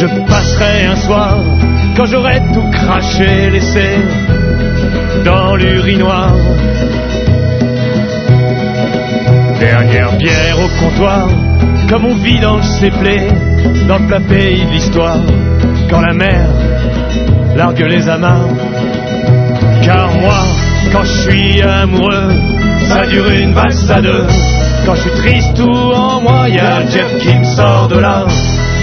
[0.00, 1.38] Je passerai un soir
[1.96, 3.98] quand j'aurai tout craché, laissé
[5.24, 6.32] dans l'urinoir.
[9.60, 11.28] Dernière bière au comptoir,
[11.88, 13.28] comme on vit dans le séplé,
[13.88, 15.20] dans le plat pays de l'histoire,
[15.88, 16.46] quand la mer
[17.56, 18.48] largue les amarres.
[19.82, 20.42] Car moi,
[20.92, 22.53] quand je suis amoureux,
[22.88, 24.26] ça dure une valse à deux.
[24.86, 28.24] Quand je suis triste ou en moi, y a Jeff qui me sort de là.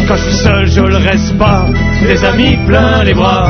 [0.08, 1.66] Quand je suis seul, je le reste pas,
[2.08, 3.50] des amis plein les bras.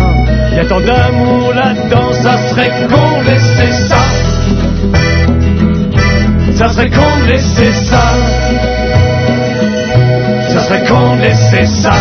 [0.53, 4.03] Y a tant d'amour là-dedans, ça serait con laisser ça.
[6.55, 8.03] Ça serait con laisser ça.
[10.49, 11.93] Ça serait con laisser ça.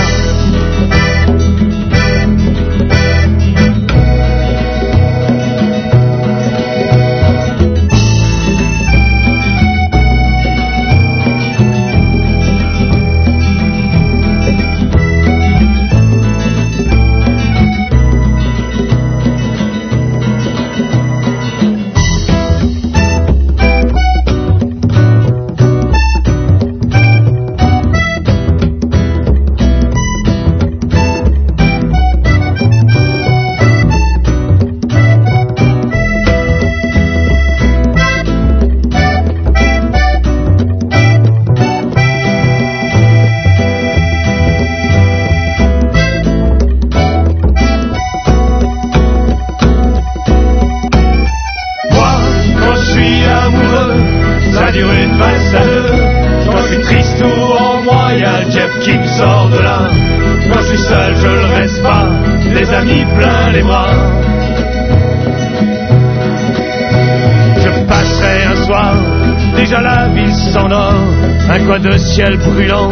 [72.30, 72.90] De ciel brûlant,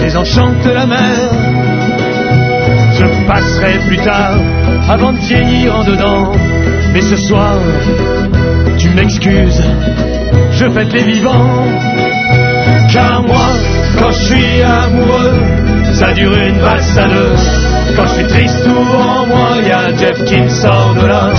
[0.00, 1.30] désenchante la mer.
[2.98, 4.36] Je passerai plus tard,
[4.88, 6.32] avant de vieillir en dedans.
[6.92, 7.56] Mais ce soir,
[8.78, 9.62] tu m'excuses,
[10.52, 11.66] je fête les vivants.
[12.92, 13.48] Car moi,
[13.98, 15.40] quand je suis amoureux,
[15.94, 17.06] ça dure une valse à.
[17.96, 21.30] Quand je suis triste ou en moi, y a Jeff qui me sort de là.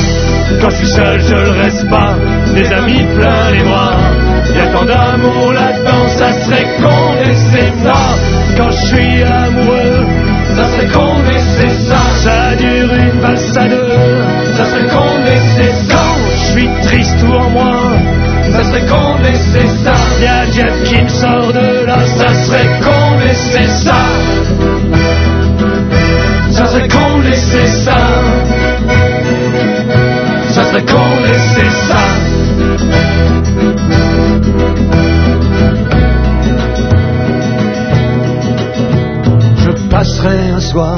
[0.61, 2.15] Quand je suis seul, je le reste pas,
[2.53, 4.22] des amis plein les bras.
[4.55, 7.99] Y a tant d'amour là-dedans, ça serait con laisser ça.
[8.57, 10.05] Quand je suis amoureux,
[10.55, 11.99] ça serait con laisser ça.
[12.23, 14.23] Ça dure une valse à deux,
[14.55, 16.03] ça serait con laisser ça.
[16.30, 17.75] Je suis triste ou en moi,
[18.51, 19.95] ça serait con laisser ça.
[20.21, 23.99] Y a Jeff qui me sort de là, ça serait con laisser ça.
[26.51, 27.03] Ça serait con.
[27.84, 27.91] Ça
[40.73, 40.97] soir.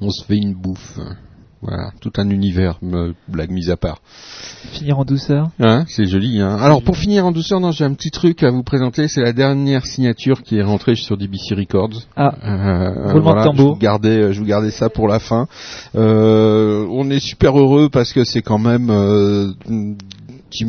[0.00, 1.00] On se fait une bouffe.
[1.62, 2.78] Voilà, tout un univers,
[3.28, 3.98] blague mise à part.
[4.72, 5.48] Finir en douceur.
[5.58, 6.40] Hein, c'est joli.
[6.40, 6.56] Hein.
[6.60, 9.08] Alors pour finir en douceur, non, j'ai un petit truc à vous présenter.
[9.08, 12.02] C'est la dernière signature qui est rentrée sur DBC Records.
[12.14, 12.34] Ah.
[12.44, 13.68] Euh, Roulement de voilà, tambour.
[13.68, 15.48] Je vous gardais, je vous gardais ça pour la fin.
[15.94, 19.52] Euh, on est super heureux parce que c'est quand même euh,
[20.50, 20.64] petit,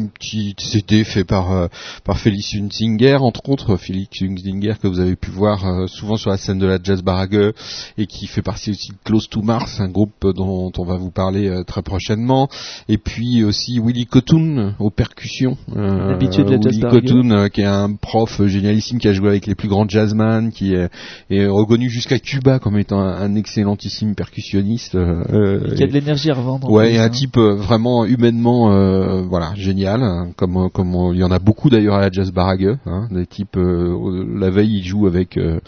[0.55, 1.67] petit CD fait par euh,
[2.03, 6.29] par Félix Hunzinger, entre autres Félix Hunzinger que vous avez pu voir euh, souvent sur
[6.29, 7.53] la scène de la Jazz Barague
[7.97, 11.11] et qui fait partie aussi de Close to Mars, un groupe dont on va vous
[11.11, 12.49] parler euh, très prochainement.
[12.89, 15.57] Et puis aussi Willy Cotton aux percussions.
[15.75, 17.01] Euh, L'habitude de la Jazz Willy Barague.
[17.05, 20.73] Cotton, qui est un prof génialissime qui a joué avec les plus grands jazzman, qui
[20.73, 20.89] est,
[21.29, 24.95] est reconnu jusqu'à Cuba comme étant un, un excellentissime percussionniste.
[24.95, 26.69] euh, y a de l'énergie à revendre.
[26.69, 27.09] en Ouais, et un hein.
[27.09, 30.01] type euh, vraiment humainement, euh, voilà, génial.
[30.01, 32.77] hein, comme euh, comme on- il y en a beaucoup d'ailleurs à la Jazz Barague.
[32.85, 35.59] Hein, des types, euh, la veille ils jouent avec euh,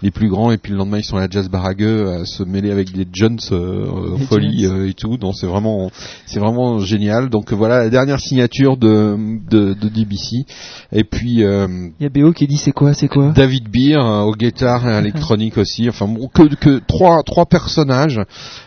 [0.00, 2.42] les plus grands et puis le lendemain ils sont à la Jazz Barague à se
[2.44, 5.18] mêler avec des Jones euh, Les folie euh, et tout.
[5.18, 5.90] Donc c'est vraiment
[6.26, 7.28] c'est vraiment génial.
[7.28, 9.16] Donc voilà la dernière signature de
[9.50, 10.46] de, de DBC.
[10.92, 11.68] Et puis euh,
[12.00, 13.32] Il y a BO qui dit c'est quoi, c'est quoi?
[13.34, 15.88] David Beer euh, au guitare et à l'électronique aussi.
[15.90, 18.20] Enfin bon, que, que trois trois personnages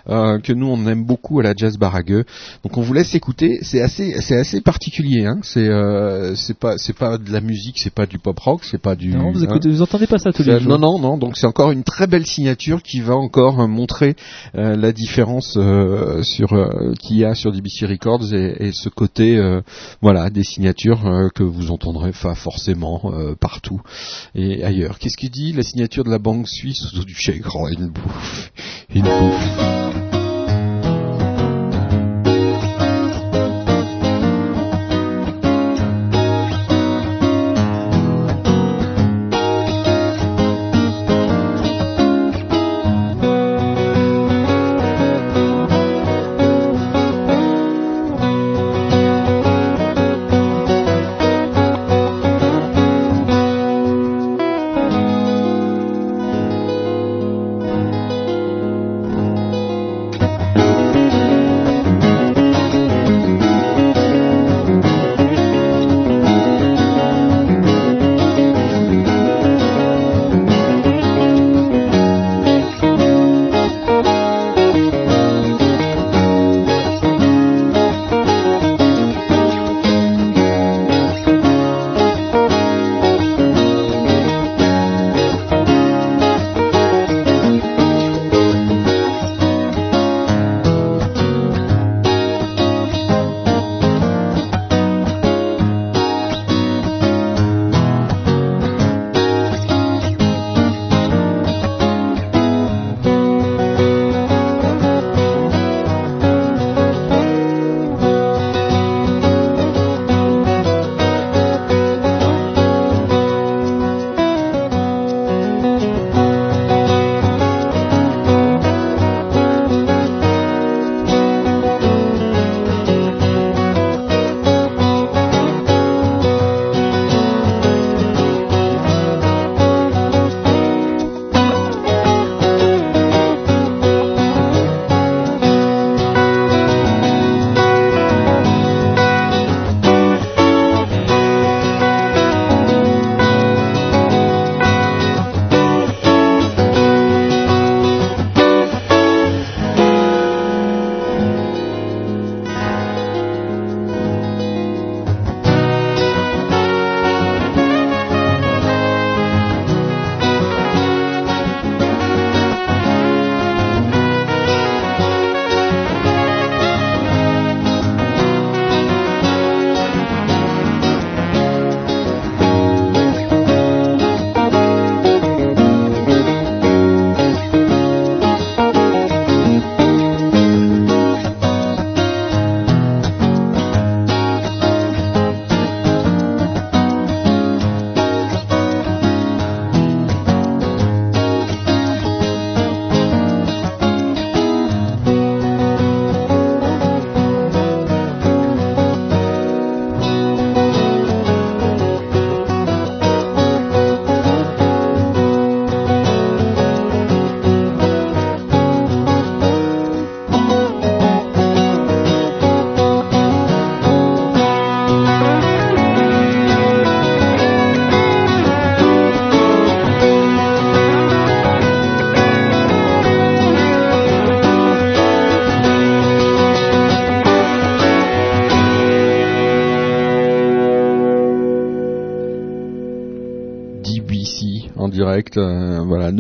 [0.10, 2.24] euh, que nous on aime beaucoup à la Jazz Barague.
[2.64, 3.58] Donc on vous laisse écouter.
[3.64, 4.75] C'est assez c'est assez particulier.
[5.26, 5.40] Hein.
[5.44, 8.82] C'est euh, c'est pas c'est pas de la musique, c'est pas du pop rock, c'est
[8.82, 9.10] pas du.
[9.10, 9.60] Non, vous, hein.
[9.64, 10.78] vous entendez pas ça tous les jours.
[10.78, 11.18] Non, non, non.
[11.18, 14.16] Donc c'est encore une très belle signature qui va encore euh, montrer
[14.56, 16.50] euh, la différence euh, sur
[17.00, 19.40] qu'il y a sur DBC Records et, et ce côté,
[20.02, 23.82] voilà, des signatures que vous entendrez pas forcément partout
[24.34, 25.00] et ailleurs.
[25.00, 25.54] Qu'est-ce qu'il dit?
[25.54, 27.44] La signature de la banque suisse du chèque,
[27.78, 28.52] une bouffe,
[28.94, 30.25] une bouffe.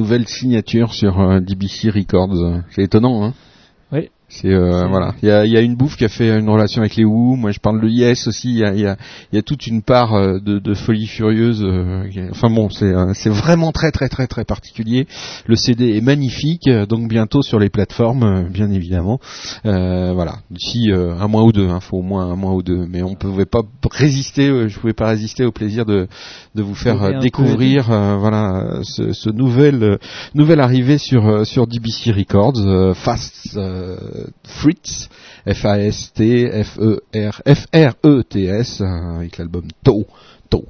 [0.06, 2.62] Nouvelle signature sur euh, DBC Records.
[2.70, 3.34] C'est étonnant, hein
[3.92, 4.10] Oui.
[4.28, 6.50] C'est euh, voilà, il y a, il y a une bouffe qui a fait une
[6.50, 7.36] relation avec les Who.
[7.36, 8.50] Moi, je parle de Yes aussi.
[8.50, 8.98] Il y a, il y a,
[9.32, 11.64] il y a toute une part euh, de, de folie furieuse.
[11.64, 15.08] euh, enfin bon, c'est vraiment très très très très particulier.
[15.46, 19.20] Le CD est magnifique, donc bientôt sur les plateformes, bien évidemment.
[19.64, 21.68] Voilà, d'ici un mois ou deux.
[21.68, 22.88] Il faut au moins un mois ou deux.
[22.90, 23.62] Mais on pouvait pas
[23.92, 24.68] résister.
[24.68, 26.08] je pouvais pas résister au plaisir de
[26.56, 29.98] de vous faire euh, découvrir euh, voilà ce, ce nouvel euh,
[30.34, 33.98] nouvelle arrivée sur euh, sur DBC Records euh, Fast euh,
[34.44, 35.10] Fritz
[35.48, 40.06] F A S T F E R F R E T S avec l'album To.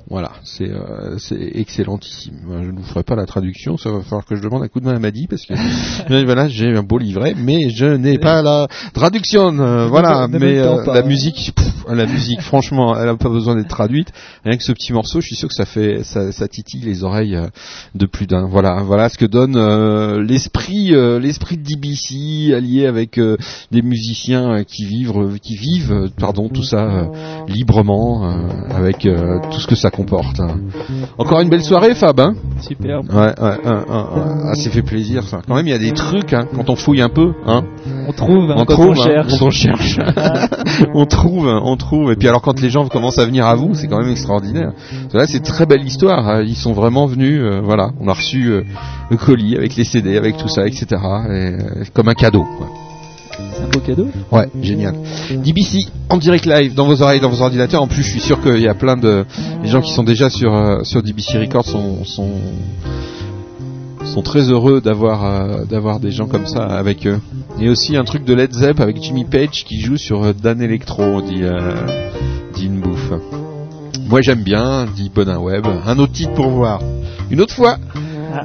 [0.09, 2.39] Voilà, c'est euh, c'est excellentissime.
[2.63, 4.79] Je ne vous ferai pas la traduction, ça va falloir que je demande un coup
[4.79, 5.53] de main à Madi parce que
[6.25, 9.59] voilà, j'ai un beau livret, mais je n'ai pas la traduction.
[9.59, 13.67] euh, voilà, mais euh, la musique, pff, la musique, franchement, elle a pas besoin d'être
[13.67, 14.11] traduite.
[14.43, 17.03] Rien que ce petit morceau, je suis sûr que ça fait, ça, ça titille les
[17.03, 17.47] oreilles euh,
[17.93, 18.47] de plus d'un.
[18.47, 23.37] Voilà, voilà ce que donne euh, l'esprit, euh, l'esprit de DBC allié avec euh,
[23.71, 29.59] des musiciens qui vivent, qui vivent, pardon, tout ça euh, librement, euh, avec euh, tout
[29.59, 30.39] ce que ça comporte.
[30.39, 30.57] hein.
[31.17, 32.19] Encore une belle soirée, Fab.
[32.19, 33.07] Hein Superbe.
[33.11, 33.57] Ouais, ouais.
[33.65, 35.41] Ah, ça fait plaisir, ça.
[35.47, 37.63] Quand même, il y a des trucs, hein, quand on fouille un peu, hein.
[38.07, 39.39] On trouve, hein, on quand trouve, on hein, cherche.
[39.39, 39.99] quand on cherche.
[40.93, 42.11] on trouve, on trouve.
[42.11, 44.71] Et puis alors, quand les gens commencent à venir à vous, c'est quand même extraordinaire.
[45.13, 46.41] Là, c'est très belle histoire.
[46.41, 47.91] Ils sont vraiment venus, euh, voilà.
[47.99, 48.63] On a reçu euh,
[49.09, 50.85] le colis avec les CD, avec tout ça, etc.
[50.91, 51.57] Et, euh,
[51.93, 52.45] comme un cadeau.
[52.57, 52.67] quoi.
[53.55, 54.07] C'est un beau cadeau.
[54.31, 54.95] Ouais, génial.
[55.31, 57.81] DBC en direct live dans vos oreilles, dans vos ordinateurs.
[57.81, 59.25] En plus, je suis sûr qu'il y a plein de
[59.63, 62.03] gens qui sont déjà sur euh, sur DBC Records sont
[64.15, 67.19] sont très heureux d'avoir euh, d'avoir des gens comme ça avec eux.
[67.59, 70.61] Et aussi un truc de Led Zepp avec Jimmy Page qui joue sur euh, Dan
[70.61, 71.73] Electro, dit euh,
[72.53, 73.11] dit une bouffe.
[74.07, 75.65] Moi j'aime bien, dit Bonin Web.
[75.85, 76.79] Un autre titre pour voir.
[77.29, 77.77] Une autre fois.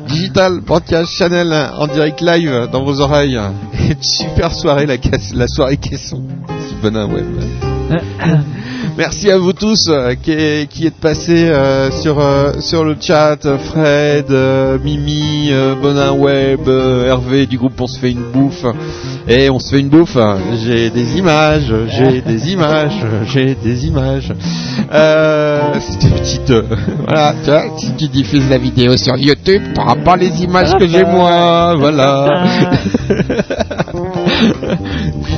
[0.06, 3.40] Digital Broadcast Channel en direct live dans vos oreilles.
[3.90, 6.22] Et super soirée, la, soirée caisson.
[6.22, 7.26] dit Bonin Web.
[8.96, 13.36] Merci à vous tous euh, qui, qui êtes passés euh, sur euh, sur le chat,
[13.70, 18.64] Fred, euh, Mimi, euh, Bonin Web, euh, Hervé du groupe On se fait une bouffe.
[19.28, 20.16] Et on se fait une bouffe.
[20.16, 20.38] hein.
[20.64, 24.32] J'ai des images, j'ai des images, j'ai des images.
[24.92, 25.60] Euh,
[26.02, 26.62] une petite euh,
[27.06, 30.74] voilà, tu vois, si tu diffuses la vidéo sur YouTube, tu n'auras pas les images
[30.78, 32.44] que j'ai moi, voilà.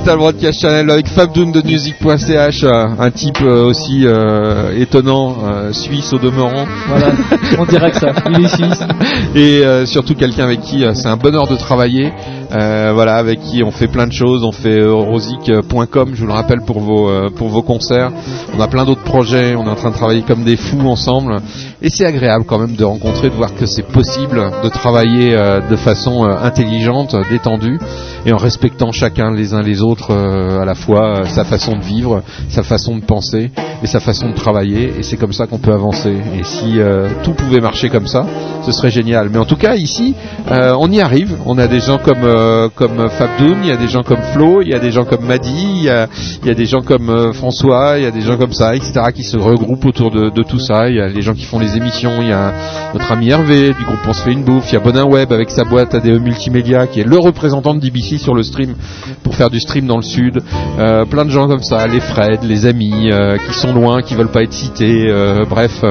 [0.03, 5.73] Digital Broadcast Channel avec Fabdoun de music.ch, euh, un type euh, aussi euh, étonnant, euh,
[5.73, 6.67] suisse au demeurant.
[6.89, 7.13] Voilà,
[7.57, 8.09] on dirait que ça.
[8.29, 8.81] Il est suisse.
[9.37, 12.13] Et euh, surtout quelqu'un avec qui euh, c'est un bonheur de travailler.
[12.53, 14.45] Euh, voilà, avec qui on fait plein de choses.
[14.45, 18.13] On fait euh, rosic.com, je vous le rappelle pour vos euh, pour vos concerts.
[18.55, 19.57] On a plein d'autres projets.
[19.57, 21.41] On est en train de travailler comme des fous ensemble.
[21.81, 25.61] Et c'est agréable quand même de rencontrer, de voir que c'est possible de travailler euh,
[25.67, 27.79] de façon intelligente, détendue,
[28.27, 32.23] et en respectant chacun les uns les autres à la fois sa façon de vivre,
[32.49, 33.51] sa façon de penser
[33.83, 34.93] et sa façon de travailler.
[34.99, 36.15] Et c'est comme ça qu'on peut avancer.
[36.39, 36.79] Et si
[37.25, 38.27] tout pouvait marcher comme ça,
[38.63, 39.29] ce serait génial.
[39.31, 40.15] Mais en tout cas ici,
[40.51, 41.37] on y arrive.
[41.47, 44.63] On a des gens comme euh, comme Fabdoun, il y a des gens comme Flo,
[44.63, 46.09] il y a des gens comme Madi, il y a,
[46.55, 49.01] des gens comme euh, François, il y a des gens comme ça, etc.
[49.15, 50.89] qui se regroupent autour de, tout ça.
[50.89, 52.11] Il y a les gens qui font les émissions.
[52.21, 52.53] Il y a
[52.95, 54.71] notre ami Hervé du groupe On se fait une bouffe.
[54.71, 57.81] Il y a Bonin Web avec sa boîte ADE Multimédia qui est le représentant de
[57.81, 58.75] DBC sur le stream
[59.23, 60.43] pour faire du stream dans le sud.
[60.79, 63.11] Euh, plein de gens comme ça, les Fred, les amis
[63.47, 65.13] qui sont loin, qui veulent pas être cités.
[65.49, 65.85] bref,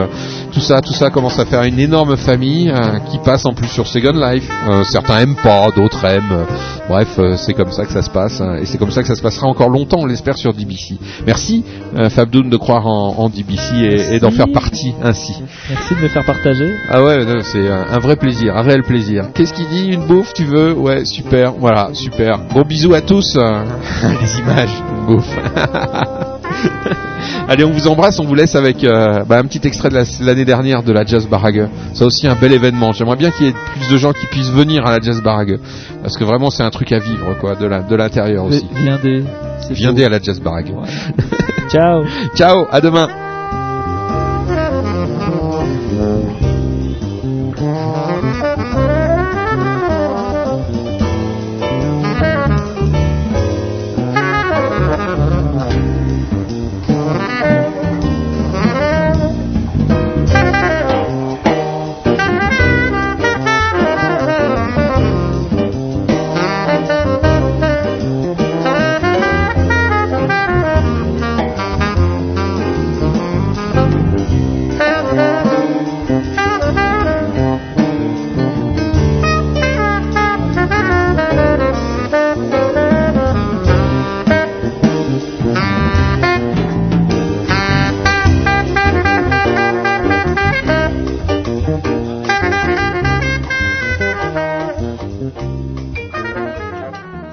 [0.52, 3.68] tout ça, tout ça commence à faire une énorme famille euh, qui passe en plus
[3.68, 4.50] sur Second Life.
[4.70, 6.46] Euh, certains aiment pas, d'autres aiment.
[6.90, 9.08] Bref, euh, c'est comme ça que ça se passe hein, et c'est comme ça que
[9.08, 10.98] ça se passera encore longtemps, on l'espère sur DBC.
[11.26, 11.64] Merci
[12.10, 15.34] Fabdoun de croire en, en DBC et, et d'en faire partie ainsi.
[15.70, 16.74] Merci de me faire partager.
[16.90, 19.30] Ah ouais, c'est un, vrai plaisir, un réel plaisir.
[19.34, 20.74] Qu'est-ce qu'il dit Une bouffe, tu veux?
[20.74, 22.40] Ouais, super, voilà, super.
[22.50, 23.38] Gros bisous à tous.
[23.38, 25.36] Les images, une bouffe.
[27.48, 30.04] Allez, on vous embrasse, on vous laisse avec euh, bah, un petit extrait de la-
[30.22, 31.68] l'année dernière de la Jazz Barague.
[31.94, 32.92] C'est aussi un bel événement.
[32.94, 35.60] J'aimerais bien qu'il y ait plus de gens qui puissent venir à la Jazz Barague.
[36.02, 38.66] Parce que vraiment, c'est un truc à vivre, quoi, de l'intérieur aussi.
[39.74, 40.08] Viendez beau.
[40.08, 40.72] à la Jazz Barague.
[41.70, 42.04] Ciao.
[42.36, 43.08] Ciao, à demain.